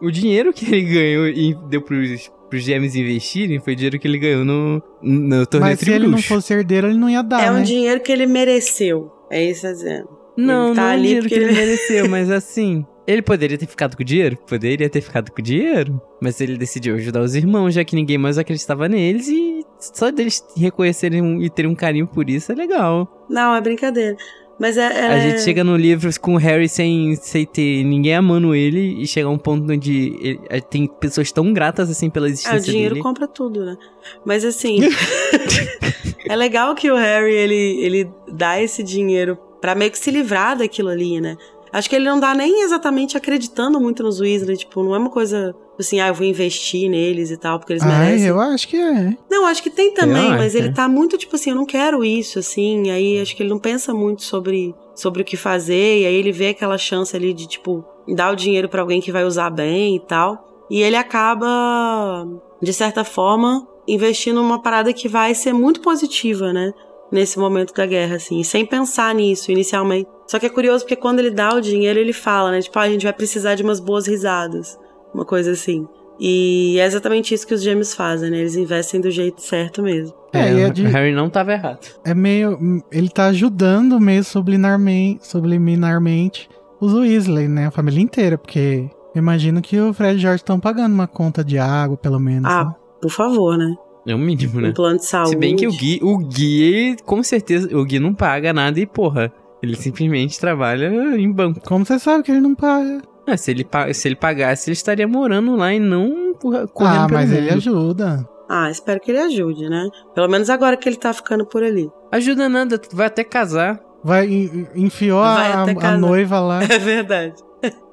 o 0.00 0.10
dinheiro 0.10 0.52
que 0.52 0.64
ele 0.66 0.82
ganhou 0.82 1.26
e 1.28 1.54
deu 1.68 1.82
pros, 1.82 2.30
pros 2.48 2.62
gêmeos 2.62 2.94
investirem 2.94 3.58
foi 3.60 3.74
dinheiro 3.74 3.98
que 3.98 4.06
ele 4.06 4.18
ganhou 4.18 4.44
no, 4.44 4.82
no 5.02 5.46
torneio 5.46 5.72
Mas 5.72 5.80
se 5.80 5.90
ele 5.90 6.06
não 6.06 6.18
fosse 6.22 6.54
herdeiro, 6.54 6.86
ele 6.88 6.98
não 6.98 7.10
ia 7.10 7.22
dar, 7.22 7.42
é 7.42 7.50
um 7.50 7.54
né? 7.54 7.62
dinheiro 7.62 8.00
que 8.00 8.12
ele 8.12 8.26
mereceu. 8.26 9.10
É 9.30 9.42
isso 9.44 9.66
dizendo. 9.66 10.08
Não, 10.36 10.66
Ele 10.68 10.76
tá 10.76 10.82
não 10.82 10.90
é 10.90 10.96
o 10.96 11.00
dinheiro 11.00 11.28
que 11.28 11.34
ele 11.34 11.44
ele- 11.46 11.54
mereceu, 11.54 12.08
mas 12.10 12.30
assim. 12.30 12.86
Ele 13.06 13.22
poderia 13.22 13.56
ter 13.56 13.66
ficado 13.68 13.96
com 13.96 14.02
o 14.02 14.04
dinheiro? 14.04 14.36
Poderia 14.48 14.90
ter 14.90 15.00
ficado 15.00 15.30
com 15.30 15.40
o 15.40 15.42
dinheiro. 15.42 16.00
Mas 16.20 16.40
ele 16.40 16.56
decidiu 16.58 16.96
ajudar 16.96 17.22
os 17.22 17.36
irmãos, 17.36 17.72
já 17.72 17.84
que 17.84 17.94
ninguém 17.94 18.18
mais 18.18 18.36
acreditava 18.36 18.88
neles. 18.88 19.28
E 19.28 19.64
só 19.78 20.10
deles 20.10 20.44
reconhecerem 20.56 21.22
um- 21.22 21.40
e 21.40 21.48
terem 21.48 21.70
um 21.70 21.74
carinho 21.76 22.08
por 22.08 22.28
isso 22.28 22.50
é 22.50 22.54
legal. 22.56 23.26
Não, 23.30 23.54
é 23.54 23.60
brincadeira. 23.60 24.16
Mas 24.58 24.78
é. 24.78 24.82
é- 24.84 25.06
A 25.08 25.18
gente 25.20 25.42
chega 25.42 25.62
no 25.62 25.76
livro 25.76 26.08
com 26.20 26.34
o 26.34 26.38
Harry 26.38 26.68
sem, 26.68 27.14
sem 27.16 27.44
ter 27.44 27.84
ninguém 27.84 28.14
amando 28.14 28.54
ele. 28.54 29.02
E 29.02 29.06
chega 29.06 29.26
a 29.28 29.30
um 29.30 29.36
ponto 29.38 29.70
onde 29.70 30.16
ele- 30.20 30.40
eh, 30.48 30.60
tem 30.60 30.86
pessoas 30.86 31.30
tão 31.30 31.52
gratas 31.52 31.90
assim 31.90 32.08
pela 32.08 32.26
Ah, 32.26 32.28
o 32.28 32.32
existência 32.32 32.72
dinheiro 32.72 32.94
dele. 32.94 33.02
compra 33.02 33.28
tudo, 33.28 33.64
né? 33.66 33.76
Mas 34.24 34.44
assim, 34.44 34.78
é 36.28 36.36
legal 36.36 36.74
que 36.74 36.90
o 36.90 36.96
Harry 36.96 37.34
ele, 37.34 37.78
ele 37.84 38.10
dá 38.32 38.60
esse 38.60 38.82
dinheiro 38.82 39.36
pra 39.60 39.74
meio 39.74 39.90
que 39.90 39.98
se 39.98 40.10
livrar 40.10 40.56
daquilo 40.56 40.88
ali, 40.88 41.20
né? 41.20 41.36
Acho 41.76 41.90
que 41.90 41.96
ele 41.96 42.06
não 42.06 42.18
dá 42.18 42.34
nem 42.34 42.62
exatamente 42.62 43.18
acreditando 43.18 43.78
muito 43.78 44.02
nos 44.02 44.18
Weasley, 44.18 44.56
tipo, 44.56 44.82
não 44.82 44.94
é 44.94 44.98
uma 44.98 45.10
coisa 45.10 45.54
assim, 45.78 46.00
ah, 46.00 46.08
eu 46.08 46.14
vou 46.14 46.26
investir 46.26 46.88
neles 46.88 47.30
e 47.30 47.36
tal, 47.36 47.58
porque 47.58 47.74
eles 47.74 47.84
merecem. 47.84 48.28
eu 48.28 48.40
acho 48.40 48.66
que 48.66 48.78
é. 48.78 49.14
Não, 49.30 49.44
acho 49.44 49.62
que 49.62 49.68
tem 49.68 49.92
também, 49.92 50.30
Eu 50.30 50.38
mas 50.38 50.54
ele 50.54 50.68
é. 50.68 50.72
tá 50.72 50.88
muito 50.88 51.18
tipo 51.18 51.36
assim, 51.36 51.50
eu 51.50 51.56
não 51.56 51.66
quero 51.66 52.02
isso, 52.02 52.38
assim. 52.38 52.90
Aí 52.90 53.20
acho 53.20 53.36
que 53.36 53.42
ele 53.42 53.50
não 53.50 53.58
pensa 53.58 53.92
muito 53.92 54.22
sobre, 54.22 54.74
sobre 54.94 55.20
o 55.20 55.24
que 55.24 55.36
fazer. 55.36 56.00
E 56.00 56.06
aí 56.06 56.14
ele 56.14 56.32
vê 56.32 56.48
aquela 56.48 56.78
chance 56.78 57.14
ali 57.14 57.34
de, 57.34 57.46
tipo, 57.46 57.84
dar 58.08 58.32
o 58.32 58.36
dinheiro 58.36 58.70
pra 58.70 58.80
alguém 58.80 58.98
que 58.98 59.12
vai 59.12 59.24
usar 59.24 59.50
bem 59.50 59.96
e 59.96 60.00
tal. 60.00 60.64
E 60.70 60.80
ele 60.80 60.96
acaba, 60.96 62.26
de 62.62 62.72
certa 62.72 63.04
forma, 63.04 63.68
investindo 63.86 64.42
numa 64.42 64.62
parada 64.62 64.94
que 64.94 65.08
vai 65.08 65.34
ser 65.34 65.52
muito 65.52 65.80
positiva, 65.82 66.54
né? 66.54 66.72
Nesse 67.10 67.38
momento 67.38 67.72
da 67.72 67.86
guerra, 67.86 68.16
assim, 68.16 68.42
sem 68.42 68.66
pensar 68.66 69.14
nisso 69.14 69.52
inicialmente. 69.52 70.08
Só 70.26 70.38
que 70.40 70.46
é 70.46 70.48
curioso 70.48 70.84
porque 70.84 70.96
quando 70.96 71.20
ele 71.20 71.30
dá 71.30 71.54
o 71.54 71.60
dinheiro, 71.60 72.00
ele 72.00 72.12
fala, 72.12 72.50
né? 72.50 72.60
Tipo, 72.60 72.78
ah, 72.78 72.82
a 72.82 72.90
gente 72.90 73.04
vai 73.04 73.12
precisar 73.12 73.54
de 73.54 73.62
umas 73.62 73.78
boas 73.78 74.06
risadas. 74.08 74.76
Uma 75.14 75.24
coisa 75.24 75.52
assim. 75.52 75.86
E 76.18 76.76
é 76.80 76.84
exatamente 76.86 77.32
isso 77.32 77.46
que 77.46 77.54
os 77.54 77.62
gêmeos 77.62 77.94
fazem, 77.94 78.30
né? 78.30 78.38
Eles 78.38 78.56
investem 78.56 79.00
do 79.00 79.10
jeito 79.10 79.40
certo 79.40 79.82
mesmo. 79.82 80.16
É, 80.32 80.52
e 80.52 80.60
é 80.62 80.70
de- 80.70 80.84
o 80.84 80.88
Harry 80.88 81.12
não 81.14 81.30
tava 81.30 81.52
errado. 81.52 81.86
É 82.04 82.12
meio. 82.14 82.58
Ele 82.90 83.08
tá 83.08 83.26
ajudando 83.26 84.00
meio 84.00 84.24
subliminarmente, 84.24 85.26
subliminarmente 85.26 86.48
os 86.80 86.92
Weasley, 86.92 87.48
né? 87.48 87.66
A 87.66 87.70
família 87.70 88.00
inteira, 88.02 88.36
porque 88.38 88.88
eu 89.14 89.18
imagino 89.18 89.62
que 89.62 89.78
o 89.78 89.92
Fred 89.92 90.14
e 90.14 90.16
o 90.16 90.20
George 90.20 90.42
estão 90.42 90.58
pagando 90.58 90.92
uma 90.92 91.06
conta 91.06 91.44
de 91.44 91.58
água, 91.58 91.96
pelo 91.96 92.18
menos. 92.18 92.50
Ah, 92.50 92.64
né? 92.64 92.74
por 93.00 93.10
favor, 93.10 93.56
né? 93.56 93.74
É 94.06 94.14
o 94.14 94.18
mínimo, 94.18 94.60
né? 94.60 94.68
Um 94.68 94.72
plano 94.74 94.98
de 94.98 95.04
saúde. 95.06 95.30
Se 95.30 95.36
bem 95.36 95.56
que 95.56 95.66
o 95.66 95.72
Gui, 95.72 95.98
o 96.02 96.18
Gui, 96.18 96.96
com 97.04 97.22
certeza, 97.22 97.76
o 97.76 97.84
Gui 97.84 97.98
não 97.98 98.14
paga 98.14 98.52
nada 98.52 98.78
e, 98.78 98.86
porra, 98.86 99.32
ele 99.62 99.74
simplesmente 99.76 100.38
trabalha 100.38 100.86
em 101.16 101.30
banco. 101.32 101.60
Como 101.66 101.84
você 101.84 101.98
sabe 101.98 102.22
que 102.22 102.30
ele 102.30 102.40
não 102.40 102.54
paga? 102.54 103.02
Ah, 103.26 103.36
se, 103.36 103.50
ele, 103.50 103.66
se 103.92 104.06
ele 104.06 104.14
pagasse, 104.14 104.70
ele 104.70 104.74
estaria 104.76 105.08
morando 105.08 105.56
lá 105.56 105.74
e 105.74 105.80
não 105.80 106.32
correndo 106.34 106.70
ah, 106.78 107.06
pelo 107.06 107.18
mas 107.18 107.28
mundo. 107.30 107.38
ele 107.38 107.50
ajuda. 107.50 108.28
Ah, 108.48 108.70
espero 108.70 109.00
que 109.00 109.10
ele 109.10 109.18
ajude, 109.18 109.68
né? 109.68 109.88
Pelo 110.14 110.28
menos 110.28 110.48
agora 110.48 110.76
que 110.76 110.88
ele 110.88 110.94
tá 110.96 111.12
ficando 111.12 111.44
por 111.44 111.64
ali. 111.64 111.90
Ajuda 112.12 112.48
nada, 112.48 112.78
tu 112.78 112.94
vai 112.94 113.08
até 113.08 113.24
casar. 113.24 113.80
Vai, 114.04 114.28
en- 114.28 114.68
enfiou 114.76 115.20
Vai 115.20 115.50
a, 115.50 115.62
até 115.64 115.86
a 115.86 115.98
noiva 115.98 116.38
lá. 116.38 116.60
É 116.70 116.78
verdade. 116.78 117.34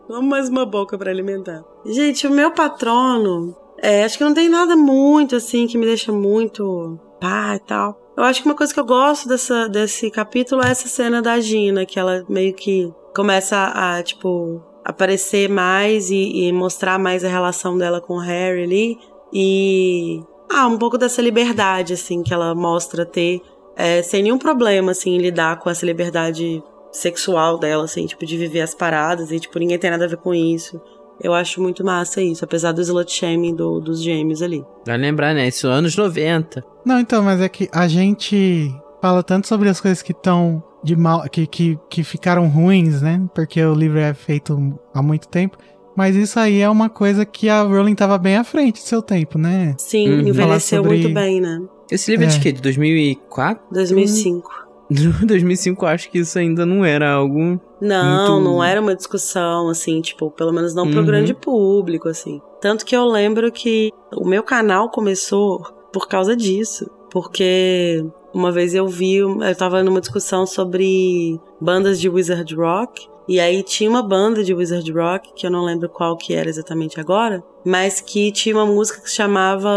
Vamos 0.07 0.29
mais 0.29 0.49
uma 0.49 0.63
boca 0.65 0.95
pra 0.95 1.09
alimentar. 1.09 1.63
Gente, 1.87 2.27
o 2.27 2.31
meu 2.31 2.51
patrono, 2.51 3.55
é, 3.83 4.05
acho 4.05 4.17
que 4.17 4.23
não 4.23 4.33
tem 4.33 4.47
nada 4.47 4.77
muito 4.77 5.35
assim 5.35 5.67
que 5.67 5.77
me 5.77 5.85
deixa 5.85 6.09
muito 6.09 6.97
pá 7.19 7.55
e 7.55 7.59
tal. 7.59 7.99
Eu 8.15 8.23
acho 8.23 8.41
que 8.41 8.47
uma 8.47 8.55
coisa 8.55 8.73
que 8.73 8.79
eu 8.79 8.85
gosto 8.85 9.27
dessa, 9.27 9.67
desse 9.67 10.09
capítulo 10.09 10.63
é 10.63 10.69
essa 10.69 10.87
cena 10.87 11.21
da 11.21 11.37
Gina, 11.41 11.85
que 11.85 11.99
ela 11.99 12.23
meio 12.29 12.53
que 12.53 12.93
começa 13.13 13.57
a, 13.75 14.01
tipo, 14.01 14.61
aparecer 14.85 15.49
mais 15.49 16.09
e, 16.09 16.45
e 16.45 16.53
mostrar 16.53 16.97
mais 16.97 17.25
a 17.25 17.27
relação 17.27 17.77
dela 17.77 17.99
com 17.99 18.13
o 18.13 18.19
Harry 18.19 18.63
ali. 18.63 18.97
E. 19.33 20.23
Ah, 20.49 20.67
um 20.67 20.77
pouco 20.77 20.97
dessa 20.97 21.21
liberdade, 21.21 21.93
assim, 21.93 22.23
que 22.23 22.33
ela 22.33 22.55
mostra 22.55 23.05
ter, 23.05 23.41
é, 23.75 24.01
sem 24.01 24.23
nenhum 24.23 24.37
problema, 24.37 24.91
assim, 24.91 25.17
lidar 25.17 25.59
com 25.59 25.69
essa 25.69 25.85
liberdade 25.85 26.63
sexual 26.91 27.57
dela, 27.57 27.83
assim, 27.83 28.05
tipo, 28.05 28.25
de 28.25 28.37
viver 28.37 28.61
as 28.61 28.75
paradas 28.75 29.31
e, 29.31 29.39
tipo, 29.39 29.59
ninguém 29.59 29.79
tem 29.79 29.89
nada 29.89 30.05
a 30.05 30.07
ver 30.07 30.17
com 30.17 30.33
isso. 30.33 30.79
Eu 31.21 31.33
acho 31.33 31.61
muito 31.61 31.83
massa 31.83 32.21
isso, 32.21 32.43
apesar 32.43 32.71
do 32.71 32.81
slut 32.81 33.11
shaming 33.11 33.55
do, 33.55 33.79
dos 33.79 34.01
gêmeos 34.01 34.41
ali. 34.41 34.63
Vai 34.85 34.97
lembrar, 34.97 35.33
né? 35.33 35.47
Isso 35.47 35.67
anos 35.67 35.95
90. 35.95 36.63
Não, 36.85 36.99
então, 36.99 37.23
mas 37.23 37.39
é 37.39 37.47
que 37.47 37.69
a 37.71 37.87
gente 37.87 38.73
fala 39.01 39.21
tanto 39.23 39.47
sobre 39.47 39.69
as 39.69 39.79
coisas 39.79 40.01
que 40.01 40.11
estão 40.11 40.61
de 40.83 40.95
mal, 40.95 41.21
que, 41.29 41.45
que, 41.47 41.79
que 41.89 42.03
ficaram 42.03 42.47
ruins, 42.47 43.01
né? 43.01 43.21
Porque 43.33 43.63
o 43.63 43.73
livro 43.73 43.99
é 43.99 44.13
feito 44.13 44.77
há 44.93 45.01
muito 45.01 45.27
tempo. 45.27 45.57
Mas 45.95 46.15
isso 46.15 46.39
aí 46.39 46.59
é 46.59 46.69
uma 46.69 46.89
coisa 46.89 47.23
que 47.23 47.47
a 47.47 47.61
Rowling 47.61 47.93
tava 47.95 48.17
bem 48.17 48.35
à 48.35 48.43
frente 48.43 48.81
do 48.81 48.85
seu 48.85 49.01
tempo, 49.01 49.37
né? 49.37 49.75
Sim, 49.77 50.09
Uhum. 50.09 50.27
envelheceu 50.27 50.81
sobre- 50.83 50.97
muito 50.97 51.13
bem, 51.13 51.39
né? 51.39 51.61
Esse 51.91 52.09
livro 52.11 52.25
é, 52.25 52.29
de 52.29 52.37
É. 52.37 52.39
quê? 52.39 52.51
De 52.51 52.61
2004? 52.61 53.63
2005. 53.71 54.49
No 54.89 55.25
2005 55.25 55.85
eu 55.85 55.89
acho 55.89 56.09
que 56.11 56.19
isso 56.19 56.37
ainda 56.37 56.65
não 56.65 56.83
era 56.83 57.11
algo. 57.13 57.59
Não, 57.83 58.39
Muito- 58.39 58.49
não 58.49 58.63
era 58.63 58.79
uma 58.81 58.95
discussão, 58.95 59.67
assim, 59.69 59.99
tipo, 60.01 60.31
pelo 60.31 60.53
menos 60.53 60.73
não 60.73 60.89
pro 60.89 60.99
Uhum. 61.01 61.05
grande 61.05 61.33
público, 61.33 62.07
assim. 62.07 62.41
Tanto 62.61 62.85
que 62.85 62.95
eu 62.95 63.05
lembro 63.05 63.51
que 63.51 63.91
o 64.15 64.25
meu 64.25 64.41
canal 64.41 64.89
começou 64.89 65.61
por 65.91 66.07
causa 66.07 66.35
disso. 66.35 66.89
Porque 67.11 68.03
uma 68.33 68.51
vez 68.51 68.73
eu 68.73 68.87
vi, 68.87 69.17
eu 69.17 69.55
tava 69.55 69.83
numa 69.83 69.99
discussão 70.01 70.45
sobre 70.47 71.39
bandas 71.61 71.99
de 71.99 72.09
Wizard 72.09 72.55
Rock. 72.55 73.07
E 73.27 73.39
aí 73.39 73.61
tinha 73.63 73.89
uma 73.89 74.01
banda 74.01 74.43
de 74.43 74.53
Wizard 74.53 74.91
Rock, 74.91 75.31
que 75.35 75.45
eu 75.45 75.51
não 75.51 75.63
lembro 75.63 75.87
qual 75.87 76.17
que 76.17 76.33
era 76.33 76.49
exatamente 76.49 76.99
agora, 76.99 77.41
mas 77.65 78.01
que 78.01 78.31
tinha 78.31 78.55
uma 78.55 78.65
música 78.65 78.99
que 79.01 79.09
se 79.09 79.15
chamava 79.15 79.69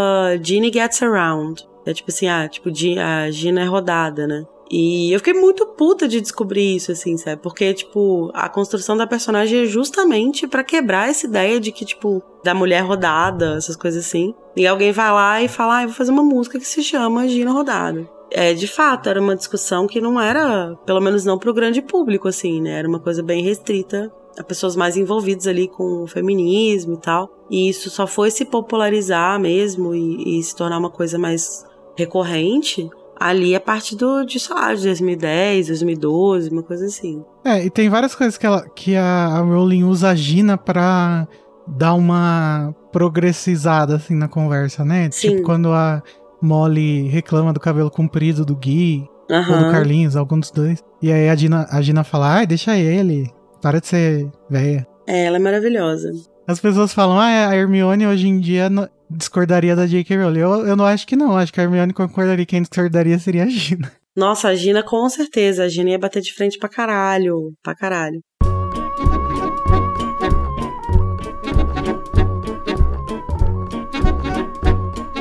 Ginny 0.42 0.72
Gets 0.72 1.02
Around. 1.02 1.64
É 1.84 1.92
tipo 1.92 2.10
assim, 2.10 2.26
ah, 2.26 2.48
tipo, 2.48 2.70
a 3.00 3.30
Gina 3.30 3.60
é 3.60 3.64
rodada, 3.66 4.26
né? 4.26 4.44
E 4.70 5.12
eu 5.12 5.18
fiquei 5.20 5.34
muito 5.34 5.66
puta 5.66 6.08
de 6.08 6.20
descobrir 6.20 6.76
isso, 6.76 6.90
assim, 6.90 7.16
sabe? 7.16 7.40
Porque, 7.40 7.72
tipo, 7.72 8.30
a 8.34 8.48
construção 8.48 8.96
da 8.96 9.06
personagem 9.06 9.62
é 9.62 9.66
justamente 9.66 10.46
pra 10.46 10.64
quebrar 10.64 11.08
essa 11.08 11.26
ideia 11.26 11.60
de 11.60 11.70
que, 11.70 11.84
tipo, 11.84 12.22
da 12.42 12.54
mulher 12.54 12.80
rodada, 12.80 13.54
essas 13.56 13.76
coisas 13.76 14.04
assim. 14.04 14.34
E 14.56 14.66
alguém 14.66 14.92
vai 14.92 15.10
lá 15.10 15.42
e 15.42 15.48
fala, 15.48 15.78
ah, 15.78 15.82
eu 15.82 15.88
vou 15.88 15.96
fazer 15.96 16.10
uma 16.10 16.22
música 16.22 16.58
que 16.58 16.66
se 16.66 16.82
chama 16.82 17.28
Gina 17.28 17.52
Rodada. 17.52 18.08
É, 18.30 18.52
de 18.52 18.66
fato, 18.66 19.08
era 19.08 19.20
uma 19.20 19.36
discussão 19.36 19.86
que 19.86 20.00
não 20.00 20.20
era, 20.20 20.74
pelo 20.84 21.00
menos 21.00 21.24
não 21.24 21.38
pro 21.38 21.54
grande 21.54 21.80
público, 21.80 22.26
assim, 22.26 22.60
né? 22.60 22.78
Era 22.78 22.88
uma 22.88 22.98
coisa 22.98 23.22
bem 23.22 23.42
restrita 23.42 24.12
a 24.36 24.42
pessoas 24.42 24.76
mais 24.76 24.96
envolvidas 24.96 25.46
ali 25.46 25.68
com 25.68 26.02
o 26.02 26.06
feminismo 26.06 26.94
e 26.94 27.00
tal. 27.00 27.30
E 27.48 27.68
isso 27.68 27.88
só 27.88 28.06
foi 28.06 28.30
se 28.30 28.44
popularizar 28.44 29.38
mesmo 29.40 29.94
e, 29.94 30.38
e 30.38 30.42
se 30.42 30.54
tornar 30.54 30.78
uma 30.78 30.90
coisa 30.90 31.18
mais 31.18 31.64
recorrente 31.96 32.90
ali 33.18 33.54
a 33.54 33.60
partir 33.60 33.96
do, 33.96 34.24
de, 34.24 34.38
sei 34.38 34.54
lá, 34.54 34.74
de 34.74 34.84
2010, 34.84 35.68
2012, 35.68 36.50
uma 36.50 36.62
coisa 36.62 36.86
assim. 36.86 37.24
É, 37.44 37.64
e 37.64 37.70
tem 37.70 37.88
várias 37.88 38.14
coisas 38.14 38.36
que, 38.36 38.46
ela, 38.46 38.68
que 38.68 38.94
a, 38.96 39.38
Rowling 39.40 39.84
usa 39.84 40.10
a 40.10 40.14
Gina 40.14 40.56
pra 40.56 41.26
dar 41.66 41.94
uma 41.94 42.74
progressizada, 42.92 43.96
assim, 43.96 44.14
na 44.14 44.28
conversa, 44.28 44.84
né? 44.84 45.08
Sim. 45.10 45.30
Tipo, 45.30 45.42
quando 45.42 45.72
a 45.72 46.02
Molly 46.40 47.08
reclama 47.08 47.52
do 47.52 47.60
cabelo 47.60 47.90
comprido 47.90 48.44
do 48.44 48.54
Gui, 48.54 49.08
ou 49.28 49.64
do. 49.64 49.70
Carlinhos, 49.70 50.16
algum 50.16 50.38
dos 50.38 50.50
dois. 50.50 50.82
E 51.02 51.10
aí 51.10 51.28
a 51.28 51.34
Gina, 51.34 51.66
a 51.70 51.82
Gina 51.82 52.04
fala, 52.04 52.34
ai, 52.34 52.46
deixa 52.46 52.76
ele, 52.76 53.30
para 53.60 53.80
de 53.80 53.86
ser 53.86 54.30
velha. 54.48 54.86
É, 55.06 55.24
ela 55.24 55.36
é 55.36 55.40
maravilhosa. 55.40 56.10
As 56.46 56.60
pessoas 56.60 56.92
falam, 56.92 57.18
ah, 57.18 57.48
a 57.48 57.56
Hermione 57.56 58.06
hoje 58.06 58.28
em 58.28 58.38
dia 58.38 58.70
discordaria 59.10 59.76
da 59.76 59.86
J.K. 59.86 60.16
Rowling. 60.16 60.40
Eu, 60.40 60.66
eu 60.66 60.76
não 60.76 60.84
acho 60.84 61.06
que 61.06 61.16
não, 61.16 61.36
acho 61.36 61.52
que 61.52 61.60
a 61.60 61.64
Hermione 61.64 61.92
concordaria, 61.92 62.46
quem 62.46 62.62
discordaria 62.62 63.18
seria 63.18 63.44
a 63.44 63.48
Gina. 63.48 63.92
Nossa, 64.16 64.48
a 64.48 64.54
Gina 64.54 64.82
com 64.82 65.08
certeza. 65.08 65.64
A 65.64 65.68
Gina 65.68 65.90
ia 65.90 65.98
bater 65.98 66.22
de 66.22 66.32
frente 66.32 66.58
pra 66.58 66.68
caralho. 66.68 67.52
Pra 67.62 67.74
caralho. 67.74 68.20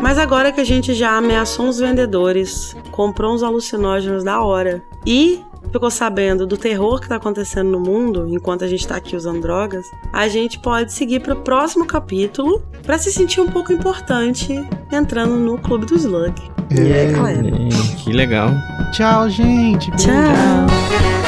Mas 0.01 0.19
agora 0.19 0.51
que 0.51 0.61
a 0.61 0.63
gente 0.63 0.93
já 0.93 1.17
ameaçou 1.17 1.65
uns 1.65 1.79
vendedores, 1.79 2.75
comprou 2.91 3.33
uns 3.33 3.41
alucinógenos 3.41 4.23
da 4.23 4.39
hora 4.39 4.81
e 5.05 5.43
ficou 5.75 5.91
sabendo 5.91 6.47
do 6.47 6.57
terror 6.57 7.01
que 7.01 7.09
tá 7.09 7.17
acontecendo 7.17 7.69
no 7.69 7.81
mundo 7.81 8.27
enquanto 8.29 8.63
a 8.63 8.67
gente 8.67 8.87
tá 8.87 8.95
aqui 8.95 9.13
usando 9.13 9.41
drogas, 9.41 9.85
a 10.13 10.25
gente 10.29 10.57
pode 10.57 10.93
seguir 10.93 11.19
pro 11.19 11.35
próximo 11.35 11.85
capítulo 11.85 12.63
pra 12.83 12.97
se 12.97 13.11
sentir 13.11 13.41
um 13.41 13.47
pouco 13.47 13.73
importante 13.73 14.53
entrando 14.89 15.35
no 15.35 15.57
Clube 15.57 15.85
do 15.85 15.95
Slug. 15.95 16.33
E 16.71 16.91
é, 16.91 17.11
galera. 17.11 17.51
Que 17.97 18.13
legal. 18.13 18.51
Tchau, 18.93 19.29
gente. 19.29 19.91
Beijo. 19.91 20.05
Tchau. 20.05 21.24